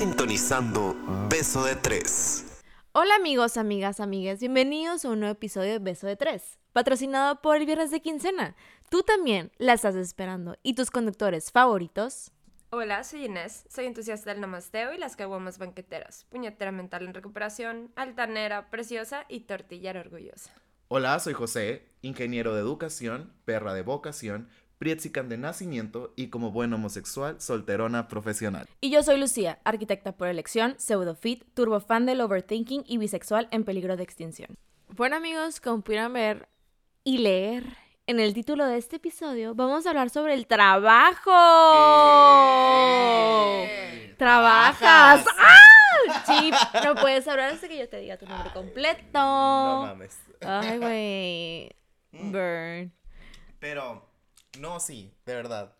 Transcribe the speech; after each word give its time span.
sintonizando 0.00 0.96
Beso 1.28 1.62
de 1.62 1.76
Tres. 1.76 2.62
Hola 2.92 3.16
amigos, 3.16 3.58
amigas, 3.58 4.00
amigas, 4.00 4.40
bienvenidos 4.40 5.04
a 5.04 5.10
un 5.10 5.20
nuevo 5.20 5.34
episodio 5.34 5.72
de 5.72 5.78
Beso 5.78 6.06
de 6.06 6.16
Tres, 6.16 6.58
patrocinado 6.72 7.42
por 7.42 7.58
el 7.58 7.66
Viernes 7.66 7.90
de 7.90 8.00
Quincena. 8.00 8.56
Tú 8.88 9.02
también 9.02 9.52
la 9.58 9.74
estás 9.74 9.96
esperando 9.96 10.56
y 10.62 10.72
tus 10.72 10.90
conductores 10.90 11.52
favoritos. 11.52 12.32
Hola, 12.70 13.04
soy 13.04 13.26
Inés, 13.26 13.66
soy 13.68 13.84
entusiasta 13.84 14.30
del 14.30 14.40
namasteo 14.40 14.94
y 14.94 14.96
las 14.96 15.16
caguamas 15.16 15.58
banqueteras, 15.58 16.24
puñetera 16.30 16.72
mental 16.72 17.04
en 17.04 17.12
recuperación, 17.12 17.92
altanera, 17.94 18.70
preciosa 18.70 19.26
y 19.28 19.40
tortillera 19.40 20.00
orgullosa. 20.00 20.50
Hola, 20.88 21.20
soy 21.20 21.34
José, 21.34 21.86
ingeniero 22.00 22.54
de 22.54 22.62
educación, 22.62 23.34
perra 23.44 23.74
de 23.74 23.82
vocación, 23.82 24.48
prietzican 24.80 25.28
de 25.28 25.36
nacimiento 25.36 26.14
y 26.16 26.28
como 26.28 26.52
buen 26.52 26.72
homosexual, 26.72 27.38
solterona 27.38 28.08
profesional. 28.08 28.66
Y 28.80 28.90
yo 28.90 29.02
soy 29.02 29.20
Lucía, 29.20 29.60
arquitecta 29.62 30.12
por 30.12 30.26
elección, 30.26 30.74
pseudofit, 30.78 31.44
turbofan 31.52 32.06
del 32.06 32.22
overthinking 32.22 32.84
y 32.86 32.96
bisexual 32.96 33.46
en 33.50 33.64
peligro 33.64 33.98
de 33.98 34.02
extinción. 34.02 34.56
Bueno 34.88 35.16
amigos, 35.16 35.60
como 35.60 35.82
pudieron 35.82 36.14
ver 36.14 36.48
y 37.04 37.18
leer 37.18 37.64
en 38.06 38.20
el 38.20 38.32
título 38.32 38.66
de 38.66 38.78
este 38.78 38.96
episodio, 38.96 39.54
vamos 39.54 39.84
a 39.84 39.90
hablar 39.90 40.08
sobre 40.08 40.32
el 40.32 40.46
trabajo. 40.46 41.30
Trabajas. 44.16 45.24
Trabajas. 45.26 45.26
¡Ah! 45.38 45.56
Sí, 46.26 46.50
no 46.82 46.94
puedes 46.94 47.28
hablar 47.28 47.52
hasta 47.52 47.68
que 47.68 47.78
yo 47.78 47.86
te 47.86 47.98
diga 47.98 48.16
tu 48.16 48.24
nombre 48.24 48.50
completo. 48.54 49.12
No 49.12 49.82
mames. 49.88 50.18
Ay, 50.40 50.78
güey. 50.78 51.70
Burn. 52.12 52.92
Pero, 53.58 54.09
no, 54.58 54.80
sí, 54.80 55.14
de 55.24 55.34
verdad. 55.34 55.74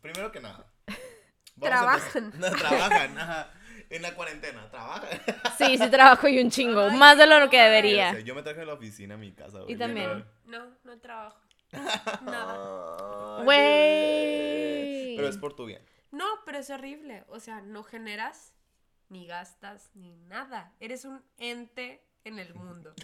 Primero 0.00 0.30
que 0.32 0.40
nada. 0.40 0.66
Trabajan. 1.60 2.32
No, 2.38 2.50
trabajan, 2.50 3.18
ajá. 3.18 3.50
En 3.90 4.02
la 4.02 4.14
cuarentena, 4.14 4.70
trabajan. 4.70 5.08
Sí, 5.56 5.78
sí 5.78 5.90
trabajo 5.90 6.28
y 6.28 6.40
un 6.40 6.50
chingo. 6.50 6.90
Más 6.90 7.16
de 7.16 7.26
lo 7.26 7.48
que 7.48 7.58
debería. 7.60 8.18
Yo 8.20 8.34
me 8.34 8.42
traje 8.42 8.64
la 8.66 8.74
oficina 8.74 9.14
a 9.14 9.16
mi 9.18 9.32
casa. 9.32 9.60
güey, 9.60 9.72
Y 9.72 9.76
también. 9.76 10.26
No, 10.44 10.66
no 10.84 10.98
trabajo. 11.00 11.40
Nada. 12.22 13.42
Güey. 13.44 15.16
Pero 15.16 15.28
es 15.28 15.38
por 15.38 15.54
tu 15.54 15.64
bien. 15.66 15.82
No, 16.10 16.24
pero 16.44 16.58
es 16.58 16.68
horrible. 16.70 17.24
O 17.28 17.40
sea, 17.40 17.60
no 17.62 17.82
generas, 17.82 18.52
ni 19.08 19.26
gastas, 19.26 19.90
ni 19.94 20.14
nada. 20.16 20.72
Eres 20.80 21.04
un 21.04 21.22
ente 21.38 22.04
en 22.24 22.38
el 22.38 22.54
mundo. 22.54 22.94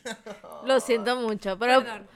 Lo 0.65 0.81
siento 0.81 1.17
mucho, 1.17 1.59
pero 1.59 1.83
Perdón. 1.83 2.09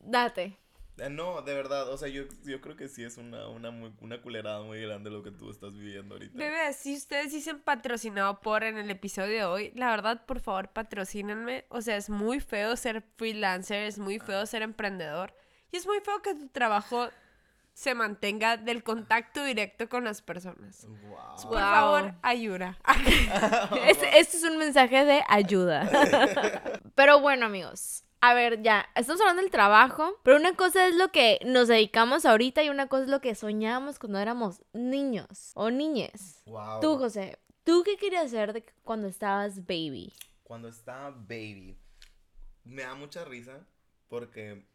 date. 0.00 0.56
Eh, 0.98 1.08
No, 1.10 1.42
de 1.42 1.54
verdad, 1.54 1.88
o 1.90 1.96
sea, 1.96 2.08
yo, 2.08 2.24
yo 2.44 2.60
creo 2.60 2.76
que 2.76 2.88
sí 2.88 3.04
es 3.04 3.16
una, 3.18 3.48
una, 3.48 3.70
muy- 3.70 3.92
una 4.00 4.20
culerada 4.20 4.62
muy 4.62 4.80
grande 4.80 5.10
lo 5.10 5.22
que 5.22 5.30
tú 5.30 5.50
estás 5.50 5.74
viviendo 5.76 6.14
ahorita. 6.14 6.36
Bebé, 6.36 6.72
si 6.72 6.96
ustedes 6.96 7.32
dicen 7.32 7.60
patrocinado 7.60 8.40
por 8.40 8.64
en 8.64 8.78
el 8.78 8.90
episodio 8.90 9.32
de 9.38 9.44
hoy, 9.44 9.72
la 9.74 9.90
verdad, 9.90 10.24
por 10.26 10.40
favor, 10.40 10.68
patrocínenme. 10.70 11.64
O 11.68 11.80
sea, 11.80 11.96
es 11.96 12.10
muy 12.10 12.40
feo 12.40 12.76
ser 12.76 13.02
freelancer, 13.16 13.84
es 13.84 13.98
muy 13.98 14.18
feo 14.18 14.44
ser 14.46 14.62
emprendedor. 14.62 15.34
Y 15.70 15.76
es 15.76 15.86
muy 15.86 16.00
feo 16.00 16.20
que 16.22 16.34
tu 16.34 16.48
trabajo 16.48 17.08
se 17.74 17.94
mantenga 17.94 18.56
del 18.56 18.82
contacto 18.82 19.44
directo 19.44 19.88
con 19.88 20.02
las 20.04 20.20
personas. 20.20 20.84
Wow. 20.86 21.48
Por 21.50 21.60
favor, 21.60 22.14
ayuda. 22.22 22.76
Este, 23.86 24.18
este 24.18 24.36
es 24.38 24.42
un 24.44 24.58
mensaje 24.58 25.04
de 25.04 25.22
ayuda. 25.28 25.88
Pero 26.96 27.20
bueno, 27.20 27.46
amigos. 27.46 28.02
A 28.20 28.34
ver, 28.34 28.62
ya, 28.62 28.88
estamos 28.96 29.20
hablando 29.20 29.42
del 29.42 29.50
trabajo, 29.50 30.18
pero 30.24 30.36
una 30.36 30.56
cosa 30.56 30.88
es 30.88 30.96
lo 30.96 31.12
que 31.12 31.38
nos 31.44 31.68
dedicamos 31.68 32.24
ahorita 32.24 32.64
y 32.64 32.68
una 32.68 32.88
cosa 32.88 33.04
es 33.04 33.10
lo 33.10 33.20
que 33.20 33.34
soñábamos 33.36 34.00
cuando 34.00 34.18
éramos 34.18 34.62
niños 34.72 35.52
o 35.54 35.70
niñes. 35.70 36.42
Wow. 36.46 36.80
Tú, 36.80 36.98
José, 36.98 37.38
¿tú 37.62 37.84
qué 37.84 37.96
querías 37.96 38.26
hacer 38.26 38.52
de 38.52 38.64
cuando 38.82 39.06
estabas 39.06 39.66
baby? 39.66 40.12
Cuando 40.42 40.68
estaba 40.68 41.10
baby, 41.10 41.78
me 42.64 42.82
da 42.82 42.96
mucha 42.96 43.24
risa 43.24 43.64
porque 44.08 44.66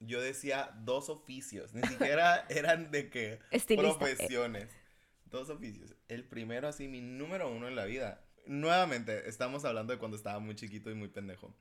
yo 0.00 0.20
decía 0.20 0.70
dos 0.80 1.08
oficios, 1.08 1.74
ni 1.74 1.82
siquiera 1.82 2.46
eran 2.48 2.90
de 2.90 3.10
que 3.10 3.38
Estilista. 3.52 3.96
profesiones. 3.96 4.68
Dos 5.26 5.50
oficios. 5.50 5.94
El 6.08 6.24
primero, 6.24 6.68
así, 6.68 6.88
mi 6.88 7.00
número 7.00 7.50
uno 7.50 7.68
en 7.68 7.76
la 7.76 7.84
vida. 7.84 8.24
Nuevamente, 8.46 9.28
estamos 9.28 9.64
hablando 9.64 9.92
de 9.92 9.98
cuando 9.98 10.16
estaba 10.16 10.38
muy 10.38 10.54
chiquito 10.54 10.90
y 10.90 10.94
muy 10.94 11.08
pendejo. 11.08 11.54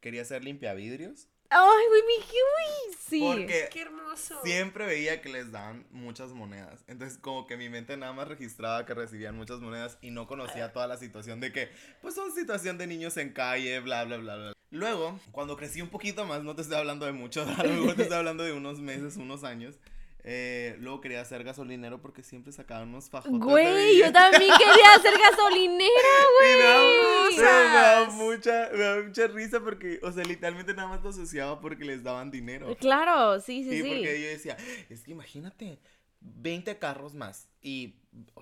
Quería 0.00 0.24
ser 0.24 0.44
limpiavidrios. 0.44 1.28
Ay, 1.52 1.86
güey, 1.88 2.02
mi 2.06 2.24
uy, 2.24 2.96
sí. 2.96 3.20
Porque 3.20 3.68
Qué 3.72 3.82
hermoso. 3.82 4.40
Siempre 4.44 4.86
veía 4.86 5.20
que 5.20 5.28
les 5.28 5.50
daban 5.50 5.84
muchas 5.90 6.30
monedas. 6.30 6.84
Entonces, 6.86 7.18
como 7.18 7.48
que 7.48 7.56
mi 7.56 7.68
mente 7.68 7.96
nada 7.96 8.12
más 8.12 8.28
registraba 8.28 8.86
que 8.86 8.94
recibían 8.94 9.36
muchas 9.36 9.58
monedas 9.58 9.98
y 10.00 10.12
no 10.12 10.28
conocía 10.28 10.72
toda 10.72 10.86
la 10.86 10.96
situación 10.96 11.40
de 11.40 11.52
que, 11.52 11.68
pues, 12.02 12.14
son 12.14 12.32
situación 12.32 12.78
de 12.78 12.86
niños 12.86 13.16
en 13.16 13.32
calle, 13.32 13.80
bla, 13.80 14.04
bla, 14.04 14.18
bla, 14.18 14.36
bla. 14.36 14.52
Luego, 14.70 15.18
cuando 15.32 15.56
crecí 15.56 15.82
un 15.82 15.88
poquito 15.88 16.24
más, 16.24 16.44
no 16.44 16.54
te 16.54 16.62
estoy 16.62 16.76
hablando 16.76 17.04
de 17.04 17.12
mucho, 17.12 17.42
a 17.58 17.64
lo 17.64 17.74
mejor 17.74 17.96
te 17.96 18.02
estoy 18.02 18.18
hablando 18.18 18.44
de 18.44 18.52
unos 18.52 18.78
meses, 18.78 19.16
unos 19.16 19.42
años. 19.42 19.76
Eh, 20.24 20.76
luego 20.80 21.00
quería 21.00 21.24
ser 21.24 21.44
gasolinero 21.44 22.00
porque 22.00 22.22
siempre 22.22 22.52
sacaban 22.52 22.88
unos 22.88 23.08
fajotes. 23.10 23.38
Güey, 23.40 23.98
yo 23.98 24.12
también 24.12 24.52
quería 24.58 24.98
ser 25.02 25.14
gasolinera, 25.18 25.90
Y 26.40 26.56
me 26.56 26.56
güey. 26.56 27.36
me 27.36 27.42
daba 27.42 28.10
mucha, 28.10 28.68
me 28.72 28.78
daba 28.78 29.02
mucha 29.02 29.26
risa 29.28 29.60
porque, 29.60 29.98
o 30.02 30.12
sea, 30.12 30.24
literalmente 30.24 30.74
nada 30.74 30.88
más 30.88 31.02
lo 31.02 31.10
asociaba 31.10 31.60
porque 31.60 31.84
les 31.84 32.02
daban 32.02 32.30
dinero. 32.30 32.76
Claro, 32.80 33.40
sí, 33.40 33.62
sí, 33.64 33.70
Sí, 33.70 33.82
sí. 33.82 33.88
porque 33.88 34.20
yo 34.22 34.28
decía, 34.28 34.56
es 34.88 35.02
que 35.02 35.10
imagínate, 35.12 35.78
20 36.20 36.78
carros 36.78 37.14
más 37.14 37.48
y 37.62 37.96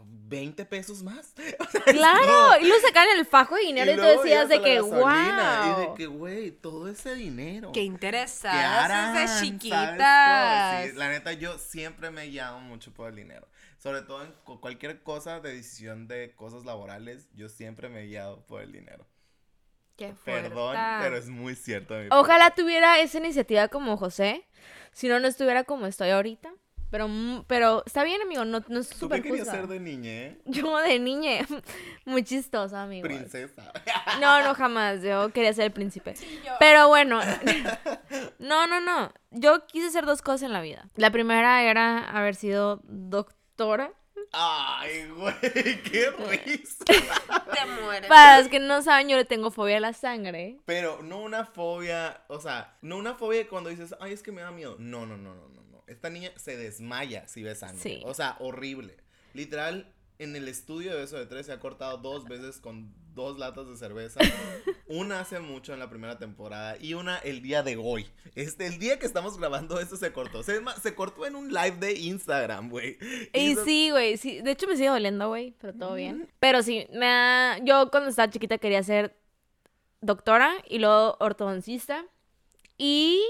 20 0.05 0.65
pesos 0.65 1.03
más. 1.03 1.34
O 1.61 1.65
sea, 1.71 1.83
es 1.87 1.93
Claro, 1.94 2.27
como- 2.27 2.65
y 2.65 2.69
lo 2.69 2.78
sacaban 2.81 3.09
el 3.19 3.27
fajo 3.27 3.55
de 3.56 3.62
dinero 3.62 3.93
y, 3.93 3.94
tú 3.97 4.00
luego 4.00 4.22
decías 4.22 4.49
de 4.49 4.62
que, 4.62 4.75
gasolina, 4.77 5.62
Y 5.77 5.81
de 5.81 5.87
wow. 5.87 5.94
que, 5.94 6.06
güey, 6.06 6.50
todo 6.53 6.89
ese 6.89 7.15
dinero. 7.15 7.72
Qué 7.72 7.81
¿qué 7.81 7.84
interesadas 7.84 8.84
harán? 8.84 9.15
desde. 9.15 9.49
Sí, 10.91 10.97
la 10.97 11.09
neta, 11.11 11.33
yo 11.33 11.59
siempre 11.59 12.11
me 12.11 12.27
llamo 12.27 12.61
mucho 12.61 12.93
por 12.93 13.11
el 13.11 13.16
dinero. 13.16 13.49
Sobre 13.78 14.03
todo 14.03 14.25
en 14.25 14.33
cu- 14.45 14.60
cualquier 14.60 15.03
cosa 15.03 15.41
de 15.41 15.55
decisión 15.55 16.09
de 16.09 16.34
cosas 16.34 16.65
laborales, 16.65 17.28
yo 17.34 17.49
siempre 17.49 17.89
me 17.89 18.03
he 18.03 18.06
guiado 18.06 18.45
por 18.47 18.62
el 18.62 18.72
dinero. 18.72 19.06
Qué 19.97 20.15
Perdón, 20.25 20.53
fuerta. 20.75 20.99
pero 21.03 21.16
es 21.16 21.28
muy 21.28 21.55
cierto. 21.56 21.95
Ojalá 22.10 22.50
tuviera 22.55 23.00
esa 23.00 23.19
iniciativa 23.19 23.69
como 23.69 23.97
José, 23.97 24.47
si 24.93 25.09
no, 25.09 25.19
no 25.21 25.27
estuviera 25.28 25.65
como 25.65 25.87
estoy 25.87 26.10
ahorita. 26.10 26.53
Pero, 26.91 27.06
mm, 27.09 27.44
pero 27.47 27.82
está 27.84 28.03
bien, 28.03 28.22
amigo, 28.22 28.44
no, 28.44 28.62
no 28.69 28.81
es 28.81 28.88
¿Tú 28.88 28.99
súper 28.99 29.22
qué 29.22 29.28
querías 29.28 29.49
ser 29.49 29.66
de 29.66 29.78
niña, 29.78 30.10
eh? 30.10 30.38
Yo 30.47 30.76
de 30.78 30.99
niña, 30.99 31.47
muy 32.06 32.25
chistosa, 32.25 32.82
amigo. 32.82 33.04
Princesa. 33.06 33.72
No, 34.21 34.43
no, 34.43 34.54
jamás. 34.54 35.03
Yo 35.03 35.31
quería 35.32 35.53
ser 35.53 35.66
el 35.66 35.72
príncipe. 35.72 36.15
Pero 36.59 36.88
bueno, 36.88 37.21
no, 38.38 38.66
no, 38.66 38.81
no. 38.81 39.12
Yo 39.31 39.66
quise 39.66 39.88
hacer 39.88 40.06
dos 40.06 40.22
cosas 40.22 40.43
en 40.43 40.53
la 40.53 40.60
vida. 40.60 40.88
La 40.97 41.10
primera 41.10 41.62
era 41.62 42.09
haber 42.09 42.34
sido 42.34 42.81
doctora. 42.84 43.93
Ay, 44.32 45.09
güey, 45.10 45.82
qué 45.82 46.10
risa. 46.10 46.84
Te 46.84 47.66
mueres. 47.82 48.09
Para 48.09 48.41
los 48.41 48.48
que 48.48 48.59
no 48.59 48.82
saben, 48.82 49.09
yo 49.09 49.16
le 49.16 49.25
tengo 49.25 49.50
fobia 49.50 49.77
a 49.77 49.81
la 49.81 49.93
sangre. 49.93 50.59
Pero 50.65 51.03
no 51.03 51.21
una 51.21 51.44
fobia, 51.44 52.25
o 52.28 52.41
sea, 52.41 52.77
no 52.82 52.97
una 52.97 53.15
fobia 53.15 53.47
cuando 53.47 53.71
dices, 53.71 53.94
ay, 54.00 54.12
es 54.12 54.22
que 54.22 54.32
me 54.32 54.41
da 54.41 54.50
miedo. 54.50 54.77
No, 54.78 55.06
no, 55.06 55.16
no, 55.16 55.34
no, 55.34 55.48
no. 55.48 55.67
Esta 55.88 56.10
niña 56.10 56.31
se 56.37 56.56
desmaya 56.56 57.26
si 57.28 57.43
ve 57.43 57.54
sangre. 57.54 57.81
Sí. 57.82 58.03
O 58.04 58.15
sea, 58.15 58.37
horrible. 58.41 58.97
Literal, 59.34 59.93
en 60.19 60.37
el 60.37 60.49
estudio 60.49 60.97
de 60.97 61.04
eso 61.04 61.16
de 61.16 61.26
tres 61.26 61.47
se 61.47 61.53
ha 61.53 61.60
cortado 61.60 61.99
dos 61.99 62.25
veces 62.25 62.59
con 62.59 62.93
dos 63.15 63.38
latas 63.38 63.69
de 63.69 63.76
cerveza. 63.76 64.21
una 64.87 65.21
hace 65.21 65.41
mucho 65.41 65.72
en 65.72 65.78
la 65.81 65.91
primera 65.91 66.19
temporada 66.19 66.77
y 66.81 66.94
una 66.94 67.19
el 67.19 67.43
día 67.43 67.62
de 67.62 67.77
hoy. 67.77 68.06
Este, 68.34 68.66
el 68.66 68.78
día 68.78 68.98
que 68.98 69.06
estamos 69.06 69.38
grabando 69.38 69.81
esto 69.81 69.97
se 69.97 70.12
cortó. 70.12 70.43
Se, 70.43 70.94
cortó 70.94 71.27
en 71.27 71.34
un 71.34 71.53
live 71.53 71.77
de 71.78 71.92
Instagram, 71.92 72.71
güey. 72.71 72.98
Y 73.33 73.53
eso- 73.53 73.65
sí, 73.65 73.91
güey, 73.91 74.16
sí. 74.16 74.41
De 74.41 74.53
hecho, 74.53 74.66
me 74.66 74.77
sigue 74.77 74.89
doliendo, 74.89 75.28
güey, 75.28 75.54
pero 75.60 75.74
todo 75.74 75.95
bien. 75.95 76.28
Pero 76.39 76.62
sí, 76.62 76.86
me 76.92 77.07
da... 77.07 77.59
yo 77.59 77.91
cuando 77.91 78.10
estaba 78.10 78.30
chiquita 78.30 78.59
quería 78.59 78.83
ser 78.83 79.16
doctora 80.01 80.53
y 80.68 80.78
luego 80.78 81.16
ortodoncista. 81.21 82.04
Y 82.77 83.21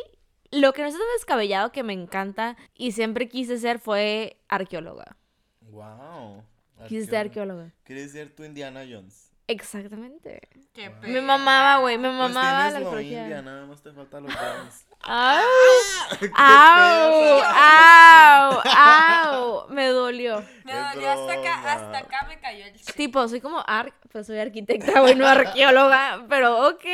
lo 0.50 0.72
que 0.72 0.82
no 0.82 0.88
es 0.88 0.94
tan 0.94 1.02
descabellado 1.16 1.72
que 1.72 1.82
me 1.82 1.92
encanta 1.92 2.56
y 2.74 2.92
siempre 2.92 3.28
quise 3.28 3.58
ser 3.58 3.78
fue 3.78 4.38
arqueóloga. 4.48 5.16
Wow. 5.62 6.42
Quise 6.86 7.06
ser 7.06 7.16
arqueóloga. 7.16 7.72
¿Quieres 7.84 8.12
ser 8.12 8.34
tu 8.34 8.44
Indiana 8.44 8.84
Jones? 8.88 9.27
Exactamente. 9.48 10.46
Qué 10.74 10.90
Me 10.90 10.96
pena. 11.00 11.22
mamaba, 11.22 11.78
güey, 11.80 11.96
me 11.96 12.08
Pues 12.08 12.18
mamaba 12.18 12.70
la. 12.70 13.02
India, 13.02 13.42
nada 13.42 13.64
más 13.66 13.82
te 13.82 13.90
falta 13.92 14.20
los 14.20 14.32
Jones. 14.32 14.86
¡Au! 15.02 15.42
¡Qué 16.20 16.30
¡Au! 16.34 17.38
perra! 17.40 18.46
¡Au! 18.46 18.62
¡Au! 19.64 19.68
Me 19.70 19.86
dolió. 19.88 20.44
Me 20.64 20.72
dolió 20.74 21.10
hasta 21.10 21.32
acá, 21.32 21.72
hasta 21.72 21.98
acá 21.98 22.26
me 22.28 22.38
cayó 22.38 22.66
el 22.66 22.74
chip. 22.74 22.94
Tipo, 22.94 23.26
soy 23.26 23.40
como 23.40 23.62
ar... 23.66 23.92
Pues 24.12 24.26
soy 24.26 24.38
arquitecta, 24.38 25.00
güey, 25.00 25.14
no 25.14 25.26
arqueóloga. 25.26 26.26
Pero 26.28 26.68
ok. 26.68 26.84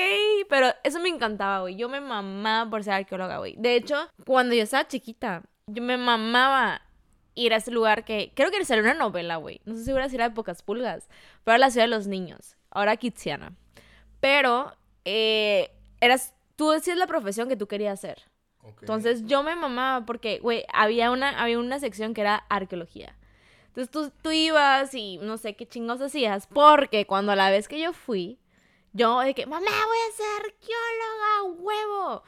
Pero 0.48 0.68
eso 0.84 1.00
me 1.00 1.08
encantaba, 1.08 1.60
güey. 1.60 1.76
Yo 1.76 1.88
me 1.88 2.00
mamaba 2.00 2.70
por 2.70 2.84
ser 2.84 2.94
arqueóloga, 2.94 3.38
güey. 3.38 3.56
De 3.58 3.74
hecho, 3.74 3.96
cuando 4.24 4.54
yo 4.54 4.62
estaba 4.62 4.86
chiquita, 4.86 5.42
yo 5.66 5.82
me 5.82 5.96
mamaba 5.96 6.82
ir 7.34 7.52
a 7.52 7.56
ese 7.56 7.70
lugar 7.70 8.04
que 8.04 8.32
creo 8.34 8.50
que 8.50 8.64
salió 8.64 8.82
una 8.82 8.94
novela, 8.94 9.36
güey. 9.36 9.60
No 9.64 9.76
sé 9.76 9.84
segura 9.84 10.08
si 10.08 10.16
era 10.16 10.28
de 10.28 10.34
pocas 10.34 10.62
pulgas, 10.62 11.08
pero 11.42 11.54
era 11.54 11.58
la 11.66 11.70
ciudad 11.70 11.86
de 11.86 11.90
los 11.90 12.06
niños, 12.06 12.56
ahora 12.70 12.96
Kitsiana. 12.96 13.52
Pero 14.20 14.72
eh, 15.04 15.70
eras, 16.00 16.34
tú 16.56 16.70
decías 16.70 16.96
la 16.96 17.06
profesión 17.06 17.48
que 17.48 17.56
tú 17.56 17.66
querías 17.66 17.94
hacer. 17.94 18.22
Entonces 18.80 19.26
yo 19.26 19.42
me 19.42 19.54
mamaba 19.56 20.06
porque, 20.06 20.38
güey, 20.38 20.64
había 20.72 21.10
una, 21.10 21.42
había 21.42 21.58
una 21.58 21.78
sección 21.78 22.14
que 22.14 22.22
era 22.22 22.36
arqueología. 22.48 23.14
Entonces 23.66 23.90
tú, 23.90 24.12
tú 24.22 24.30
ibas 24.30 24.94
y 24.94 25.18
no 25.18 25.36
sé 25.36 25.54
qué 25.54 25.66
chingos 25.66 26.00
hacías, 26.00 26.46
porque 26.46 27.06
cuando 27.06 27.32
a 27.32 27.36
la 27.36 27.50
vez 27.50 27.68
que 27.68 27.80
yo 27.80 27.92
fui, 27.92 28.38
yo 28.92 29.20
de 29.20 29.34
que, 29.34 29.46
mamá, 29.46 29.60
voy 29.60 29.98
a 30.08 30.16
ser 30.16 30.46
arqueóloga, 30.46 31.60
huevo. 31.60 32.22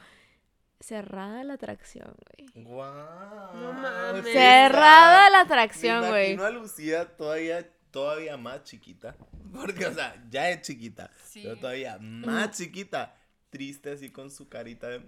Cerrada 0.79 1.43
la 1.43 1.53
atracción, 1.55 2.15
güey. 2.53 2.63
Guau. 2.65 3.55
No 3.55 3.73
mames. 3.73 4.25
Cerrada 4.31 5.29
la 5.29 5.41
atracción, 5.41 6.07
güey. 6.07 6.33
imagino 6.33 6.45
a 6.45 6.49
Lucía 6.51 7.05
todavía, 7.17 7.67
todavía 7.91 8.37
más 8.37 8.63
chiquita. 8.63 9.15
Porque, 9.53 9.85
o 9.87 9.93
sea, 9.93 10.15
ya 10.29 10.49
es 10.49 10.61
chiquita. 10.61 11.09
Sí. 11.23 11.41
Pero 11.43 11.57
todavía 11.57 11.97
más 11.99 12.51
chiquita. 12.57 13.15
Triste 13.49 13.91
así 13.93 14.11
con 14.11 14.29
su 14.29 14.49
carita 14.49 14.87
de... 14.87 15.01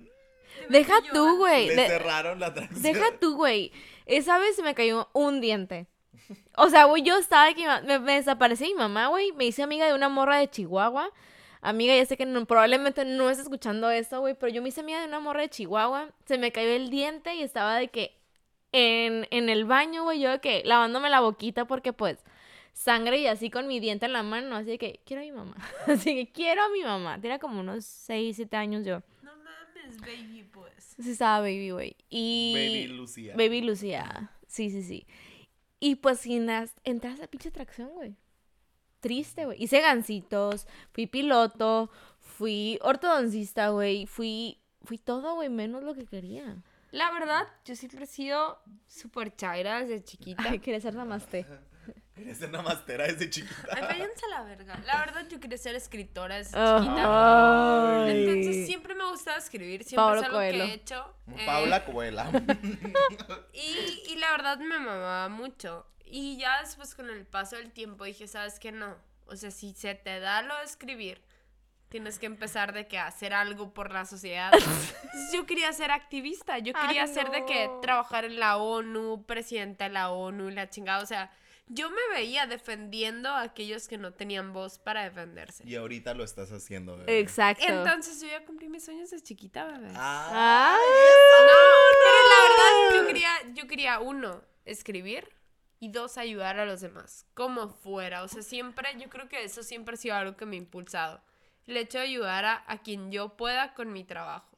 Deja 0.69 0.94
tú, 1.13 1.38
güey. 1.38 1.68
Le 1.68 1.75
de- 1.75 1.88
cerraron 1.88 2.39
la 2.39 2.48
atracción. 2.48 2.81
Deja 2.81 3.06
tú, 3.19 3.36
güey. 3.36 3.72
Esa 4.07 4.39
vez 4.39 4.56
se 4.56 4.63
me 4.63 4.74
cayó 4.74 5.10
un 5.13 5.39
diente. 5.42 5.86
O 6.57 6.69
sea, 6.69 6.86
güey, 6.86 7.04
yo 7.04 7.18
estaba 7.18 7.51
ma- 7.57 7.81
me, 7.81 8.00
me 8.00 8.13
desaparecí 8.15 8.65
mi 8.65 8.74
mamá, 8.75 9.07
güey. 9.07 9.31
Me 9.33 9.45
hice 9.45 9.62
amiga 9.62 9.86
de 9.86 9.94
una 9.94 10.10
morra 10.10 10.38
de 10.38 10.50
Chihuahua. 10.50 11.12
Amiga, 11.61 11.95
ya 11.95 12.06
sé 12.06 12.15
que 12.17 12.25
no- 12.25 12.45
probablemente 12.45 13.03
no 13.06 13.29
estés 13.29 13.45
escuchando 13.45 13.89
esto, 13.89 14.19
güey, 14.21 14.33
pero 14.33 14.51
yo 14.53 14.61
me 14.61 14.69
hice 14.69 14.79
amiga 14.81 15.01
de 15.01 15.07
una 15.07 15.19
morra 15.19 15.41
de 15.41 15.50
Chihuahua. 15.50 16.09
Se 16.25 16.38
me 16.38 16.51
cayó 16.51 16.69
el 16.69 16.89
diente 16.89 17.35
y 17.35 17.41
estaba 17.41 17.75
de 17.77 17.89
que 17.89 18.15
en, 18.71 19.27
en 19.31 19.50
el 19.50 19.65
baño, 19.65 20.03
güey, 20.03 20.19
yo 20.21 20.29
de 20.31 20.39
que 20.39 20.61
lavándome 20.65 21.09
la 21.09 21.19
boquita 21.19 21.65
porque 21.65 21.91
pues 21.91 22.17
sangre 22.73 23.17
y 23.17 23.27
así 23.27 23.50
con 23.50 23.67
mi 23.67 23.79
diente 23.81 24.06
en 24.06 24.13
la 24.13 24.23
mano, 24.23 24.56
así 24.56 24.67
de 24.71 24.77
que 24.77 25.01
quiero 25.06 25.21
a 25.21 25.25
mi 25.25 25.31
mamá. 25.33 25.56
Así 25.88 26.15
que 26.15 26.31
quiero 26.31 26.63
a 26.63 26.69
mi 26.69 26.81
mamá. 26.83 27.19
Tenía 27.19 27.39
como 27.39 27.59
unos 27.59 27.83
6, 27.83 28.38
7 28.38 28.55
años 28.55 28.85
yo. 28.85 29.01
No 29.21 29.31
mames, 29.35 30.00
baby, 30.00 30.47
pues. 30.53 30.95
Sí 30.97 31.12
estaba 31.12 31.39
baby, 31.41 31.71
güey. 31.71 31.95
Y... 32.09 32.53
Baby 32.55 32.88
Lucía. 32.97 33.33
Baby 33.35 33.62
Lucía. 33.63 34.31
Sí, 34.47 34.69
sí, 34.69 34.81
sí. 34.83 35.05
Y 35.81 35.95
pues 35.95 36.19
sin 36.21 36.45
las... 36.45 36.73
entras 36.85 37.19
a 37.21 37.27
pinche 37.27 37.50
atracción, 37.50 37.89
güey. 37.89 38.15
Triste, 39.00 39.46
güey. 39.46 39.62
Hice 39.63 39.81
gancitos, 39.81 40.68
fui 40.92 41.07
piloto, 41.07 41.90
fui 42.19 42.80
ortodoncista, 42.81 43.69
güey. 43.69 44.06
Fui, 44.06 44.60
fui 44.84 44.98
todo, 44.98 45.36
güey, 45.36 45.50
menos 45.50 45.84
lo 45.84 45.94
que 45.94 46.06
quería. 46.06 46.57
La 46.92 47.12
verdad, 47.12 47.48
yo 47.66 47.75
siempre 47.75 48.06
he 48.06 48.07
sido 48.07 48.60
súper 48.88 49.36
chaira 49.36 49.81
desde 49.81 50.04
chiquita. 50.04 50.44
Ay, 50.46 50.60
quería 50.60 50.81
ser 50.81 50.96
namaste. 50.96 51.46
Quería 52.19 52.36
ser 52.36 52.50
una 52.50 52.62
mastera 52.62 53.06
desde 53.07 53.30
chiquita. 53.30 53.68
Ay, 53.71 53.81
váyanse 53.81 54.25
a 54.25 54.30
la 54.30 54.44
verga. 54.44 54.80
La 54.86 55.00
verdad, 55.00 55.25
yo 55.30 55.39
quería 55.39 55.57
ser 55.57 55.75
escritora 55.75 56.36
desde 56.36 56.51
chiquita. 56.51 58.04
Ay. 58.06 58.12
Entonces 58.27 58.66
siempre 58.68 58.94
me 58.95 59.06
gustaba 59.10 59.38
escribir, 59.38 59.83
siempre 59.83 60.18
es 60.19 60.24
algo 60.25 60.38
Coelho. 60.38 60.66
que 60.66 60.71
he 60.71 60.74
hecho. 60.75 61.13
eh, 61.36 61.45
Paula 61.45 61.86
Coela. 61.86 62.30
y, 63.54 64.04
y 64.12 64.16
la 64.18 64.31
verdad 64.31 64.57
me 64.60 64.77
mamaba 64.80 65.30
mucho. 65.30 65.86
Y 66.06 66.38
ya 66.38 66.62
después 66.62 66.95
con 66.95 67.10
el 67.10 67.25
paso 67.25 67.56
del 67.56 67.71
tiempo 67.71 68.04
dije, 68.06 68.27
¿sabes 68.27 68.60
qué? 68.60 68.72
No. 68.72 68.95
O 69.27 69.36
sea, 69.36 69.51
si 69.51 69.74
se 69.74 69.94
te 69.95 70.19
da 70.19 70.42
lo 70.42 70.57
de 70.57 70.63
escribir, 70.63 71.22
tienes 71.89 72.18
que 72.19 72.25
empezar 72.25 72.74
de 72.74 72.88
que 72.88 72.98
hacer 72.98 73.33
algo 73.33 73.74
por 73.74 73.92
la 73.92 74.06
sociedad. 74.06 74.51
Entonces 74.54 74.95
yo 75.33 75.45
quería 75.45 75.72
ser 75.74 75.92
activista, 75.92 76.57
yo 76.57 76.74
Ay, 76.75 76.88
quería 76.88 77.07
ser 77.07 77.30
de 77.30 77.45
que 77.45 77.69
trabajar 77.81 78.25
en 78.25 78.39
la 78.39 78.57
ONU, 78.57 79.24
presidenta 79.25 79.86
de 79.86 79.92
la 79.92 80.10
ONU 80.12 80.50
y 80.50 80.54
la 80.54 80.69
chingada. 80.69 81.04
O 81.04 81.06
sea, 81.06 81.31
yo 81.69 81.92
me 81.92 82.01
veía 82.12 82.48
defendiendo 82.48 83.30
a 83.30 83.42
aquellos 83.42 83.88
que 83.88 84.00
no 84.00 84.12
tenían 84.12 84.54
voz 84.54 84.80
para 84.80 85.04
defenderse. 85.04 85.63
Y 85.68 85.75
ahorita 85.75 86.16
lo 86.16 86.24
estás 86.24 86.51
haciendo, 86.51 86.98
bebé. 86.98 87.19
Exacto. 87.19 87.63
Entonces 87.66 88.19
yo 88.19 88.27
ya 88.27 88.44
cumplí 88.44 88.68
mis 88.69 88.83
sueños 88.83 89.12
de 89.12 89.21
chiquita, 89.21 89.66
bebé. 89.66 89.92
Ah, 89.95 90.75
Ay. 90.75 91.45
No, 91.45 91.54
pero 92.04 92.18
la 92.27 92.42
verdad 92.50 93.01
yo 93.01 93.07
quería, 93.07 93.54
yo 93.54 93.68
quería 93.68 94.00
uno, 94.00 94.44
escribir 94.66 95.30
y 95.80 95.92
dos, 95.92 96.18
ayudar 96.18 96.60
a 96.60 96.66
los 96.66 96.81
demás, 96.81 97.27
como 97.36 97.69
fuera. 97.69 98.24
O 98.24 98.27
sea, 98.27 98.42
siempre, 98.42 98.89
yo 99.00 99.07
creo 99.07 99.30
que 99.30 99.44
eso 99.44 99.62
siempre 99.62 99.94
ha 99.94 99.98
sido 99.98 100.15
algo 100.15 100.36
que 100.36 100.48
me 100.48 100.56
ha 100.56 100.60
impulsado. 100.60 101.22
El 101.68 101.77
hecho 101.77 102.00
de 102.00 102.06
ayudar 102.06 102.45
a, 102.45 102.63
a 102.68 102.81
quien 102.81 103.12
yo 103.12 103.38
pueda 103.38 103.75
con 103.75 103.94
mi 103.94 104.04
trabajo. 104.04 104.57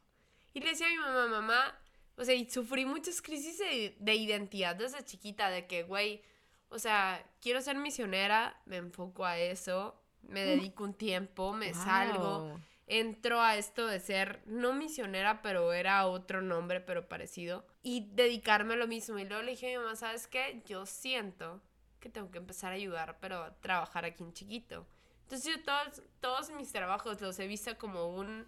Y 0.53 0.61
le 0.61 0.69
decía 0.69 0.87
a 0.87 0.89
mi 0.91 0.95
mamá, 0.95 1.27
mamá, 1.27 1.81
o 2.15 2.23
sea, 2.23 2.35
y 2.35 2.49
sufrí 2.49 2.85
muchas 2.85 3.21
crisis 3.21 3.57
de, 3.57 3.97
de 3.99 4.15
identidad 4.15 4.77
desde 4.77 5.03
chiquita, 5.03 5.49
de 5.49 5.67
que, 5.67 5.83
güey, 5.83 6.21
o 6.71 6.79
sea, 6.79 7.23
quiero 7.41 7.61
ser 7.61 7.77
misionera, 7.77 8.59
me 8.65 8.77
enfoco 8.77 9.25
a 9.25 9.37
eso, 9.37 10.01
me 10.23 10.43
dedico 10.43 10.83
un 10.83 10.93
tiempo, 10.93 11.53
me 11.53 11.73
salgo 11.73 12.59
entro 12.91 13.39
a 13.39 13.55
esto 13.55 13.87
de 13.87 14.01
ser 14.01 14.41
no 14.45 14.73
misionera, 14.73 15.41
pero 15.41 15.71
era 15.71 16.05
otro 16.07 16.41
nombre, 16.41 16.81
pero 16.81 17.07
parecido, 17.07 17.65
y 17.81 18.09
dedicarme 18.11 18.73
a 18.73 18.77
lo 18.77 18.85
mismo. 18.85 19.17
Y 19.17 19.23
luego 19.23 19.43
le 19.43 19.51
dije 19.51 19.73
a 19.73 19.79
mi 19.79 19.85
mamá, 19.85 19.95
¿sabes 19.95 20.27
qué? 20.27 20.61
Yo 20.65 20.85
siento 20.85 21.61
que 22.01 22.09
tengo 22.09 22.29
que 22.31 22.39
empezar 22.39 22.73
a 22.73 22.75
ayudar, 22.75 23.17
pero 23.21 23.43
a 23.43 23.55
trabajar 23.61 24.03
aquí 24.03 24.23
en 24.23 24.33
chiquito. 24.33 24.85
Entonces 25.23 25.55
yo 25.55 25.63
todos, 25.63 26.01
todos 26.19 26.49
mis 26.51 26.73
trabajos 26.73 27.21
los 27.21 27.39
he 27.39 27.47
visto 27.47 27.77
como 27.77 28.09
un... 28.09 28.45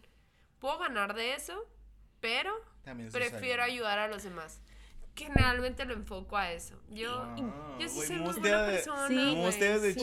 Puedo 0.59 0.77
ganar 0.77 1.13
de 1.13 1.35
eso, 1.35 1.65
pero 2.19 2.53
prefiero 3.13 3.63
ayudar 3.63 3.97
a 3.97 4.09
los 4.09 4.23
demás. 4.23 4.59
Generalmente 5.15 5.85
lo 5.85 5.93
enfoco 5.93 6.35
a 6.37 6.51
eso. 6.51 6.75
Yo, 6.89 7.25
Wow. 7.35 7.77
yo 7.79 7.87
sí 7.87 7.95
Güey, 7.95 8.07
soy 8.07 8.15
muy 8.17 8.33
buena 8.39 8.63
de- 8.63 8.73
persona. 8.73 9.07
Sí. 9.07 9.35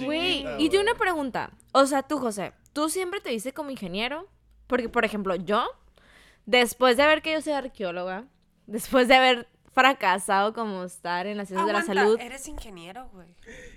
güey. 0.03 0.05
Güey, 0.05 0.47
y 0.65 0.69
yo 0.69 0.81
una 0.81 0.95
pregunta. 0.95 1.51
O 1.73 1.87
sea, 1.87 2.03
tú, 2.03 2.19
José, 2.19 2.53
¿tú 2.73 2.89
siempre 2.89 3.21
te 3.21 3.31
viste 3.31 3.53
como 3.53 3.71
ingeniero? 3.71 4.29
Porque, 4.69 4.89
por 4.89 5.05
ejemplo, 5.05 5.35
yo, 5.35 5.69
después 6.47 6.97
de 6.97 7.07
ver 7.07 7.23
que 7.23 7.33
yo 7.33 7.41
soy 7.41 7.55
arqueóloga, 7.55 8.25
después 8.67 9.09
de 9.09 9.15
haber 9.17 9.49
fracasado 9.73 10.53
como 10.53 10.85
estar 10.85 11.27
en 11.27 11.37
las 11.39 11.49
ciencias 11.49 11.67
de 11.67 11.73
la 11.73 11.83
salud, 11.83 12.19
Eres 12.21 12.47
ingeniero, 12.49 13.09
güey. 13.13 13.29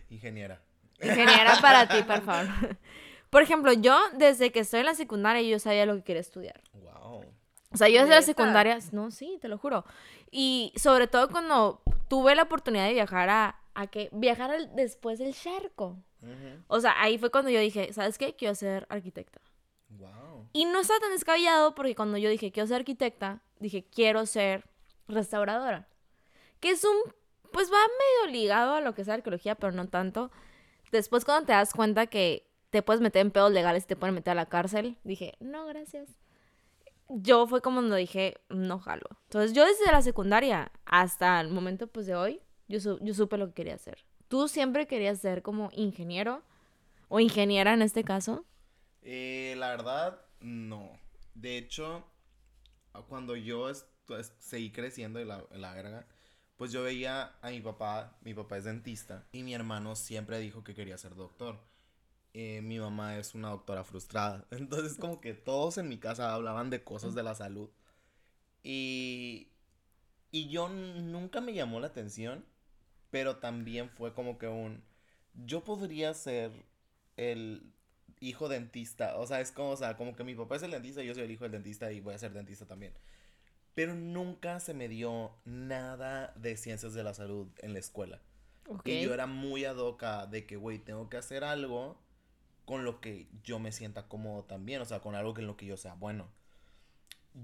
Ingeniera. 0.10 0.62
ingeniera 1.02 1.58
para 1.62 1.88
ti, 1.88 2.04
por 2.04 2.22
favor. 2.22 2.48
Por 3.32 3.42
ejemplo, 3.42 3.74
yo, 3.74 4.00
desde 4.14 4.52
que 4.52 4.60
estoy 4.60 4.82
en 4.82 4.86
la 4.86 4.94
secundaria, 4.94 5.42
yo 5.42 5.58
sabía 5.58 5.88
lo 5.88 5.96
que 5.96 6.04
quería 6.04 6.22
estudiar. 6.22 6.62
Wow. 6.74 6.93
O 7.74 7.78
sea, 7.78 7.90
yo 7.90 8.02
desde 8.02 8.14
la 8.16 8.22
secundaria, 8.22 8.78
no, 8.92 9.10
sí, 9.12 9.38
te 9.42 9.48
lo 9.48 9.58
juro. 9.58 9.84
Y 10.32 10.72
sobre 10.76 11.08
todo 11.08 11.30
cuando 11.30 11.82
tuve 12.08 12.36
la 12.36 12.44
oportunidad 12.44 12.86
de 12.88 12.94
viajar 12.94 13.30
a, 13.30 13.60
a 13.74 13.88
que 13.88 14.10
viajar 14.12 14.52
al- 14.52 14.76
después 14.76 15.20
del 15.20 15.34
charco. 15.34 15.98
O 16.68 16.80
sea, 16.80 17.02
ahí 17.02 17.18
fue 17.18 17.32
cuando 17.32 17.50
yo 17.50 17.60
dije, 17.60 17.92
¿sabes 17.92 18.18
qué? 18.18 18.36
Quiero 18.36 18.56
ser 18.56 18.86
arquitecta. 18.90 19.42
Wow. 19.90 20.48
Y 20.54 20.66
no 20.66 20.80
estaba 20.80 21.00
tan 21.02 21.12
descabellado 21.12 21.76
porque 21.76 21.96
cuando 21.96 22.18
yo 22.18 22.30
dije, 22.30 22.52
quiero 22.52 22.68
ser 22.68 22.78
arquitecta, 22.78 23.42
dije, 23.60 23.84
quiero 23.94 24.26
ser 24.26 24.64
restauradora. 25.08 25.88
Que 26.60 26.70
es 26.70 26.84
un, 26.86 26.96
pues 27.52 27.72
va 27.72 27.78
medio 28.26 28.34
ligado 28.40 28.76
a 28.76 28.82
lo 28.82 28.94
que 28.96 29.02
es 29.02 29.10
arqueología, 29.10 29.56
pero 29.56 29.74
no 29.74 29.88
tanto. 29.90 30.32
Después 30.92 31.26
cuando 31.26 31.48
te 31.48 31.54
das 31.54 31.74
cuenta 31.74 32.08
que 32.08 32.48
te 32.70 32.82
puedes 32.84 33.02
meter 33.02 33.22
en 33.22 33.32
pedos 33.32 33.52
legales 33.52 33.84
y 33.84 33.88
te 33.88 33.96
pueden 33.96 34.16
meter 34.16 34.32
a 34.32 34.36
la 34.36 34.46
cárcel, 34.48 34.98
dije, 35.04 35.34
no, 35.40 35.66
gracias. 35.66 36.08
Yo 37.10 37.48
fue 37.48 37.62
como 37.62 37.78
cuando 37.78 37.96
dije, 37.96 38.36
no 38.50 38.80
jalo. 38.80 39.08
Entonces 39.26 39.54
yo 39.54 39.66
desde 39.66 39.92
la 39.92 40.02
secundaria 40.02 40.72
hasta 40.86 41.40
el 41.42 41.50
momento 41.50 41.88
pues 41.88 42.06
de 42.08 42.16
hoy, 42.16 42.42
yo, 42.68 42.80
su- 42.80 43.00
yo 43.02 43.14
supe 43.14 43.38
lo 43.38 43.48
que 43.48 43.54
quería 43.54 43.76
hacer. 43.76 44.06
¿Tú 44.28 44.48
siempre 44.48 44.88
querías 44.88 45.20
ser 45.20 45.42
como 45.44 45.70
ingeniero? 45.74 46.42
O 47.10 47.20
ingeniera 47.20 47.74
en 47.74 47.82
este 47.84 48.04
caso. 48.04 48.46
Eh, 49.04 49.54
la 49.58 49.70
verdad, 49.70 50.22
no. 50.40 50.90
De 51.36 51.58
hecho, 51.58 52.04
cuando 53.08 53.36
yo 53.36 53.70
est- 53.70 53.86
seguí 54.40 54.72
creciendo 54.72 55.20
en 55.20 55.28
la, 55.28 55.44
en 55.52 55.62
la 55.62 56.06
pues 56.58 56.72
yo 56.72 56.84
veía 56.84 57.34
a 57.42 57.50
mi 57.50 57.60
papá, 57.62 58.18
mi 58.22 58.34
papá 58.34 58.58
es 58.58 58.64
dentista, 58.64 59.26
y 59.32 59.44
mi 59.44 59.54
hermano 59.54 59.96
siempre 59.96 60.40
dijo 60.40 60.64
que 60.64 60.74
quería 60.76 60.98
ser 60.98 61.16
doctor. 61.16 61.60
Eh, 62.34 62.62
mi 62.62 62.80
mamá 62.80 63.18
es 63.18 63.36
una 63.36 63.50
doctora 63.50 63.84
frustrada. 63.84 64.46
Entonces 64.52 64.98
como 64.98 65.22
que 65.22 65.34
todos 65.34 65.78
en 65.78 65.88
mi 65.88 65.98
casa 65.98 66.34
hablaban 66.34 66.70
de 66.70 66.84
cosas 66.84 67.16
de 67.16 67.24
la 67.24 67.36
salud. 67.36 67.70
Y, 68.64 69.50
y 70.32 70.50
yo 70.50 70.70
nunca 70.70 71.42
me 71.42 71.54
llamó 71.54 71.80
la 71.80 71.88
atención, 71.88 72.46
pero 73.12 73.38
también 73.38 73.90
fue 73.90 74.14
como 74.14 74.38
que 74.38 74.48
un... 74.48 74.84
Yo 75.46 75.64
podría 75.64 76.14
ser 76.14 76.52
el 77.18 77.74
hijo 78.20 78.50
dentista. 78.50 79.18
O 79.18 79.28
sea, 79.28 79.42
es 79.42 79.52
como, 79.52 79.70
o 79.72 79.78
sea, 79.78 79.98
como 79.98 80.16
que 80.16 80.24
mi 80.24 80.36
papá 80.36 80.56
es 80.56 80.64
el 80.64 80.72
dentista 80.72 81.04
y 81.04 81.08
yo 81.08 81.14
soy 81.14 81.24
el 81.24 81.32
hijo 81.32 81.44
del 81.44 81.52
dentista 81.52 81.92
y 81.92 82.00
voy 82.00 82.16
a 82.16 82.20
ser 82.20 82.34
dentista 82.34 82.66
también. 82.66 82.94
Pero 83.76 83.96
nunca 83.96 84.60
se 84.60 84.74
me 84.74 84.88
dio 84.88 85.32
nada 85.46 86.34
de 86.36 86.58
ciencias 86.58 86.94
de 86.94 87.04
la 87.04 87.14
salud 87.14 87.48
en 87.60 87.74
la 87.74 87.80
escuela. 87.80 88.22
Y 88.86 89.02
yo 89.02 89.14
era 89.14 89.28
muy 89.28 89.66
adoca 89.66 90.26
de 90.26 90.46
que, 90.46 90.56
güey, 90.56 90.80
tengo 90.80 91.10
que 91.10 91.18
hacer 91.18 91.44
algo 91.44 91.98
con 92.66 92.86
lo 92.86 93.02
que 93.02 93.28
yo 93.44 93.60
me 93.60 93.72
sienta 93.72 94.08
cómodo 94.08 94.44
también. 94.44 94.82
O 94.82 94.86
sea, 94.86 95.00
con 95.00 95.16
algo 95.16 95.38
en 95.38 95.48
lo 95.48 95.58
que 95.58 95.66
yo 95.66 95.78
sea 95.78 95.94
bueno. 95.94 96.28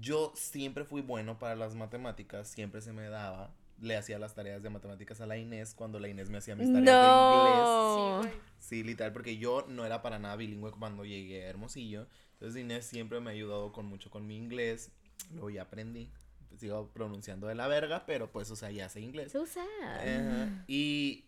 Yo 0.00 0.32
siempre 0.36 0.84
fui 0.84 1.00
bueno 1.02 1.38
para 1.38 1.56
las 1.56 1.74
matemáticas, 1.74 2.48
siempre 2.48 2.80
se 2.80 2.92
me 2.92 3.08
daba 3.08 3.52
le 3.80 3.96
hacía 3.96 4.18
las 4.18 4.34
tareas 4.34 4.62
de 4.62 4.70
matemáticas 4.70 5.20
a 5.20 5.26
la 5.26 5.36
Inés 5.36 5.74
cuando 5.74 5.98
la 5.98 6.08
Inés 6.08 6.28
me 6.28 6.38
hacía 6.38 6.54
mis 6.54 6.72
tareas 6.72 6.84
de 6.84 8.28
inglés. 8.28 8.40
Sí, 8.58 8.82
literal, 8.82 9.12
porque 9.12 9.38
yo 9.38 9.64
no 9.68 9.86
era 9.86 10.02
para 10.02 10.18
nada 10.18 10.36
bilingüe 10.36 10.70
cuando 10.72 11.04
llegué 11.04 11.46
a 11.46 11.48
Hermosillo. 11.48 12.06
Entonces 12.34 12.60
Inés 12.60 12.86
siempre 12.86 13.20
me 13.20 13.30
ha 13.30 13.32
ayudado 13.32 13.72
con 13.72 13.86
mucho 13.86 14.10
con 14.10 14.26
mi 14.26 14.36
inglés. 14.36 14.90
Luego 15.32 15.50
ya 15.50 15.62
aprendí. 15.62 16.10
Sigo 16.58 16.88
pronunciando 16.88 17.46
de 17.46 17.54
la 17.54 17.68
verga, 17.68 18.04
pero 18.06 18.30
pues, 18.30 18.50
o 18.50 18.56
sea, 18.56 18.70
ya 18.70 18.88
sé 18.88 19.00
inglés. 19.00 19.32
So 19.32 19.46
sad. 19.46 20.64
Y... 20.66 21.24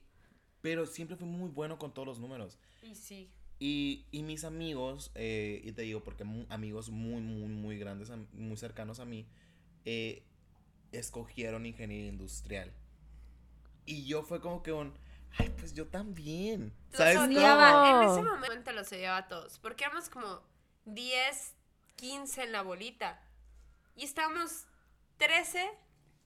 Pero 0.60 0.86
siempre 0.86 1.16
fui 1.16 1.26
muy 1.26 1.50
bueno 1.50 1.76
con 1.76 1.92
todos 1.92 2.06
los 2.06 2.20
números. 2.20 2.56
Y 2.82 2.94
sí. 2.94 3.28
Y, 3.64 4.06
y 4.10 4.24
mis 4.24 4.42
amigos, 4.42 5.12
eh, 5.14 5.60
y 5.62 5.70
te 5.70 5.82
digo, 5.82 6.02
porque 6.02 6.24
amigos 6.48 6.90
muy, 6.90 7.20
muy, 7.20 7.46
muy 7.46 7.78
grandes, 7.78 8.10
muy 8.32 8.56
cercanos 8.56 8.98
a 8.98 9.04
mí, 9.04 9.24
eh, 9.84 10.24
escogieron 10.90 11.64
ingeniería 11.64 12.08
industrial. 12.08 12.72
Y 13.86 14.04
yo 14.04 14.24
fue 14.24 14.40
como 14.40 14.64
que 14.64 14.72
un, 14.72 14.92
ay, 15.38 15.54
pues 15.56 15.74
yo 15.74 15.86
también. 15.86 16.72
¿Sabes 16.92 17.14
Los 17.14 17.26
odiaba. 17.26 18.02
En 18.02 18.10
ese 18.10 18.22
momento 18.22 18.72
los 18.72 18.90
odiaba 18.90 19.18
a 19.18 19.28
todos. 19.28 19.60
Porque 19.60 19.84
éramos 19.84 20.08
como 20.08 20.40
10, 20.86 21.54
15 21.94 22.42
en 22.42 22.50
la 22.50 22.62
bolita. 22.62 23.22
Y 23.94 24.02
estábamos 24.02 24.66
13 25.18 25.70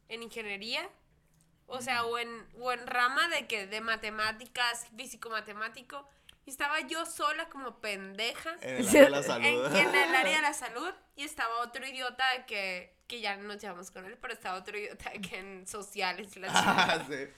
en 0.08 0.22
ingeniería. 0.22 0.88
O 1.66 1.82
sea, 1.82 2.06
o 2.06 2.16
en, 2.16 2.30
o 2.58 2.72
en 2.72 2.86
rama 2.86 3.28
de 3.28 3.46
que 3.46 3.66
de 3.66 3.82
matemáticas, 3.82 4.86
físico-matemático. 4.96 6.08
Y 6.46 6.50
estaba 6.50 6.80
yo 6.86 7.04
sola 7.04 7.48
como 7.48 7.80
pendeja 7.80 8.56
En 8.62 8.76
el 8.76 8.88
área 8.88 9.04
de 9.04 9.10
la 9.10 9.22
salud. 9.22 9.66
en 9.76 9.94
el 9.94 10.14
área 10.14 10.36
de 10.36 10.42
la 10.42 10.54
salud. 10.54 10.90
Y 11.16 11.24
estaba 11.24 11.60
otro 11.60 11.86
idiota 11.86 12.24
que, 12.46 12.94
que 13.08 13.20
ya 13.20 13.36
no 13.36 13.48
nos 13.48 13.60
llevamos 13.60 13.90
con 13.90 14.06
él, 14.06 14.16
pero 14.20 14.32
estaba 14.32 14.58
otro 14.58 14.78
idiota 14.78 15.10
que 15.12 15.38
en 15.38 15.66
sociales. 15.66 16.36
y 16.36 16.40
la. 16.40 16.48
Ah, 16.52 17.04
sí. 17.10 17.28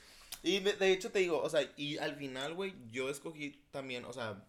Y 0.42 0.60
de, 0.60 0.74
de 0.74 0.92
hecho 0.92 1.10
te 1.10 1.20
digo, 1.20 1.40
o 1.42 1.48
sea, 1.50 1.62
y 1.76 1.98
al 1.98 2.14
final, 2.16 2.54
güey, 2.54 2.74
yo 2.90 3.08
escogí 3.08 3.64
también, 3.72 4.04
o 4.04 4.12
sea, 4.12 4.44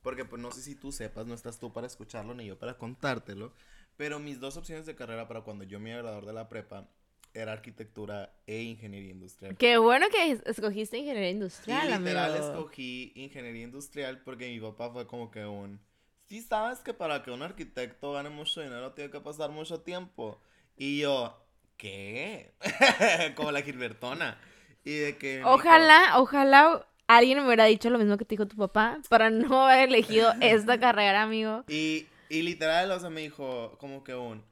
porque 0.00 0.24
pues 0.24 0.40
no 0.40 0.52
sé 0.52 0.62
si 0.62 0.74
tú 0.74 0.92
sepas, 0.92 1.26
no 1.26 1.34
estás 1.34 1.58
tú 1.58 1.72
para 1.72 1.86
escucharlo 1.86 2.34
ni 2.34 2.46
yo 2.46 2.58
para 2.58 2.78
contártelo, 2.78 3.52
pero 3.96 4.18
mis 4.20 4.38
dos 4.40 4.56
opciones 4.56 4.86
de 4.86 4.94
carrera 4.94 5.28
para 5.28 5.42
cuando 5.42 5.64
yo 5.64 5.80
me 5.80 5.90
iba 5.90 5.98
a 5.98 6.02
graduar 6.02 6.24
de 6.24 6.32
la 6.32 6.48
prepa 6.48 6.88
era 7.34 7.52
arquitectura 7.52 8.32
e 8.46 8.62
ingeniería 8.62 9.10
industrial. 9.10 9.56
Qué 9.56 9.76
bueno 9.76 10.06
que 10.08 10.30
es- 10.30 10.42
escogiste 10.46 10.96
ingeniería 10.98 11.30
industrial, 11.30 11.90
literal 11.90 12.30
amigo. 12.32 12.46
escogí 12.52 13.12
ingeniería 13.16 13.64
industrial 13.64 14.20
porque 14.24 14.48
mi 14.48 14.60
papá 14.60 14.90
fue 14.90 15.06
como 15.06 15.30
que 15.30 15.44
un... 15.44 15.80
Sí 16.26 16.40
sabes 16.40 16.78
que 16.78 16.94
para 16.94 17.22
que 17.22 17.30
un 17.30 17.42
arquitecto 17.42 18.12
gane 18.12 18.30
mucho 18.30 18.60
dinero 18.62 18.92
tiene 18.92 19.10
que 19.10 19.20
pasar 19.20 19.50
mucho 19.50 19.80
tiempo. 19.80 20.40
Y 20.76 21.00
yo, 21.00 21.36
¿qué? 21.76 22.54
como 23.36 23.50
la 23.52 23.62
Gilbertona. 23.62 24.38
Y 24.84 24.94
de 24.96 25.18
que... 25.18 25.42
Ojalá, 25.44 26.18
ojalá 26.18 26.86
alguien 27.06 27.38
me 27.38 27.46
hubiera 27.46 27.64
dicho 27.66 27.90
lo 27.90 27.98
mismo 27.98 28.16
que 28.16 28.24
te 28.24 28.34
dijo 28.36 28.46
tu 28.46 28.56
papá 28.56 29.00
para 29.08 29.28
no 29.30 29.66
haber 29.66 29.88
elegido 29.88 30.32
esta 30.40 30.78
carrera, 30.78 31.22
amigo. 31.22 31.64
Y, 31.68 32.06
y 32.28 32.42
literal, 32.42 32.90
o 32.92 33.00
sea, 33.00 33.10
me 33.10 33.22
dijo 33.22 33.76
como 33.78 34.02
que 34.04 34.14
un... 34.14 34.42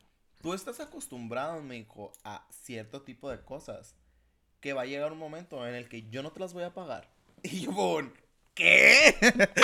Tú 0.42 0.54
estás 0.54 0.80
acostumbrado, 0.80 1.62
me 1.62 1.76
dijo, 1.76 2.12
a 2.24 2.46
cierto 2.50 3.02
tipo 3.02 3.30
de 3.30 3.40
cosas. 3.42 3.94
Que 4.60 4.72
va 4.72 4.82
a 4.82 4.86
llegar 4.86 5.12
un 5.12 5.18
momento 5.18 5.66
en 5.66 5.74
el 5.74 5.88
que 5.88 6.08
yo 6.10 6.22
no 6.22 6.32
te 6.32 6.40
las 6.40 6.52
voy 6.52 6.64
a 6.64 6.74
pagar. 6.74 7.08
Y 7.42 7.62
yo, 7.62 7.70
un... 7.72 8.12
¿Qué? 8.54 9.16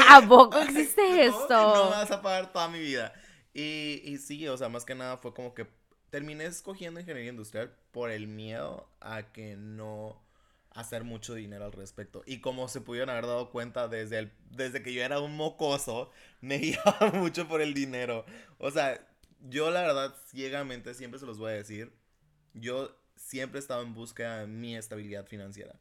¿A 0.08 0.22
poco 0.26 0.58
existe 0.62 1.02
¿Cómo 1.02 1.14
que 1.14 1.26
esto? 1.26 1.74
No 1.74 1.84
me 1.84 1.90
vas 1.90 2.10
a 2.10 2.22
pagar 2.22 2.52
toda 2.52 2.68
mi 2.68 2.78
vida. 2.78 3.12
Y, 3.52 4.02
y 4.04 4.18
sí, 4.18 4.48
o 4.48 4.56
sea, 4.56 4.68
más 4.68 4.84
que 4.84 4.94
nada 4.94 5.18
fue 5.18 5.34
como 5.34 5.54
que 5.54 5.66
terminé 6.10 6.46
escogiendo 6.46 7.00
ingeniería 7.00 7.30
industrial 7.30 7.74
por 7.92 8.10
el 8.10 8.26
miedo 8.26 8.88
a 9.00 9.30
que 9.32 9.56
no 9.56 10.20
hacer 10.70 11.04
mucho 11.04 11.34
dinero 11.34 11.64
al 11.64 11.72
respecto. 11.72 12.22
Y 12.24 12.40
como 12.40 12.68
se 12.68 12.80
pudieron 12.80 13.10
haber 13.10 13.26
dado 13.26 13.50
cuenta 13.50 13.88
desde, 13.88 14.18
el, 14.18 14.32
desde 14.50 14.82
que 14.82 14.92
yo 14.92 15.02
era 15.02 15.20
un 15.20 15.36
mocoso, 15.36 16.10
me 16.40 16.58
guiaba 16.58 17.10
mucho 17.12 17.48
por 17.48 17.60
el 17.60 17.74
dinero. 17.74 18.24
O 18.58 18.70
sea, 18.70 19.04
yo 19.40 19.70
la 19.70 19.82
verdad, 19.82 20.14
ciegamente, 20.26 20.94
siempre 20.94 21.18
se 21.20 21.26
los 21.26 21.38
voy 21.38 21.52
a 21.52 21.54
decir, 21.54 21.92
yo 22.54 22.94
siempre 23.16 23.58
he 23.58 23.60
estado 23.62 23.82
en 23.82 23.94
búsqueda 23.94 24.40
de 24.40 24.46
mi 24.46 24.76
estabilidad 24.76 25.26
financiera. 25.26 25.78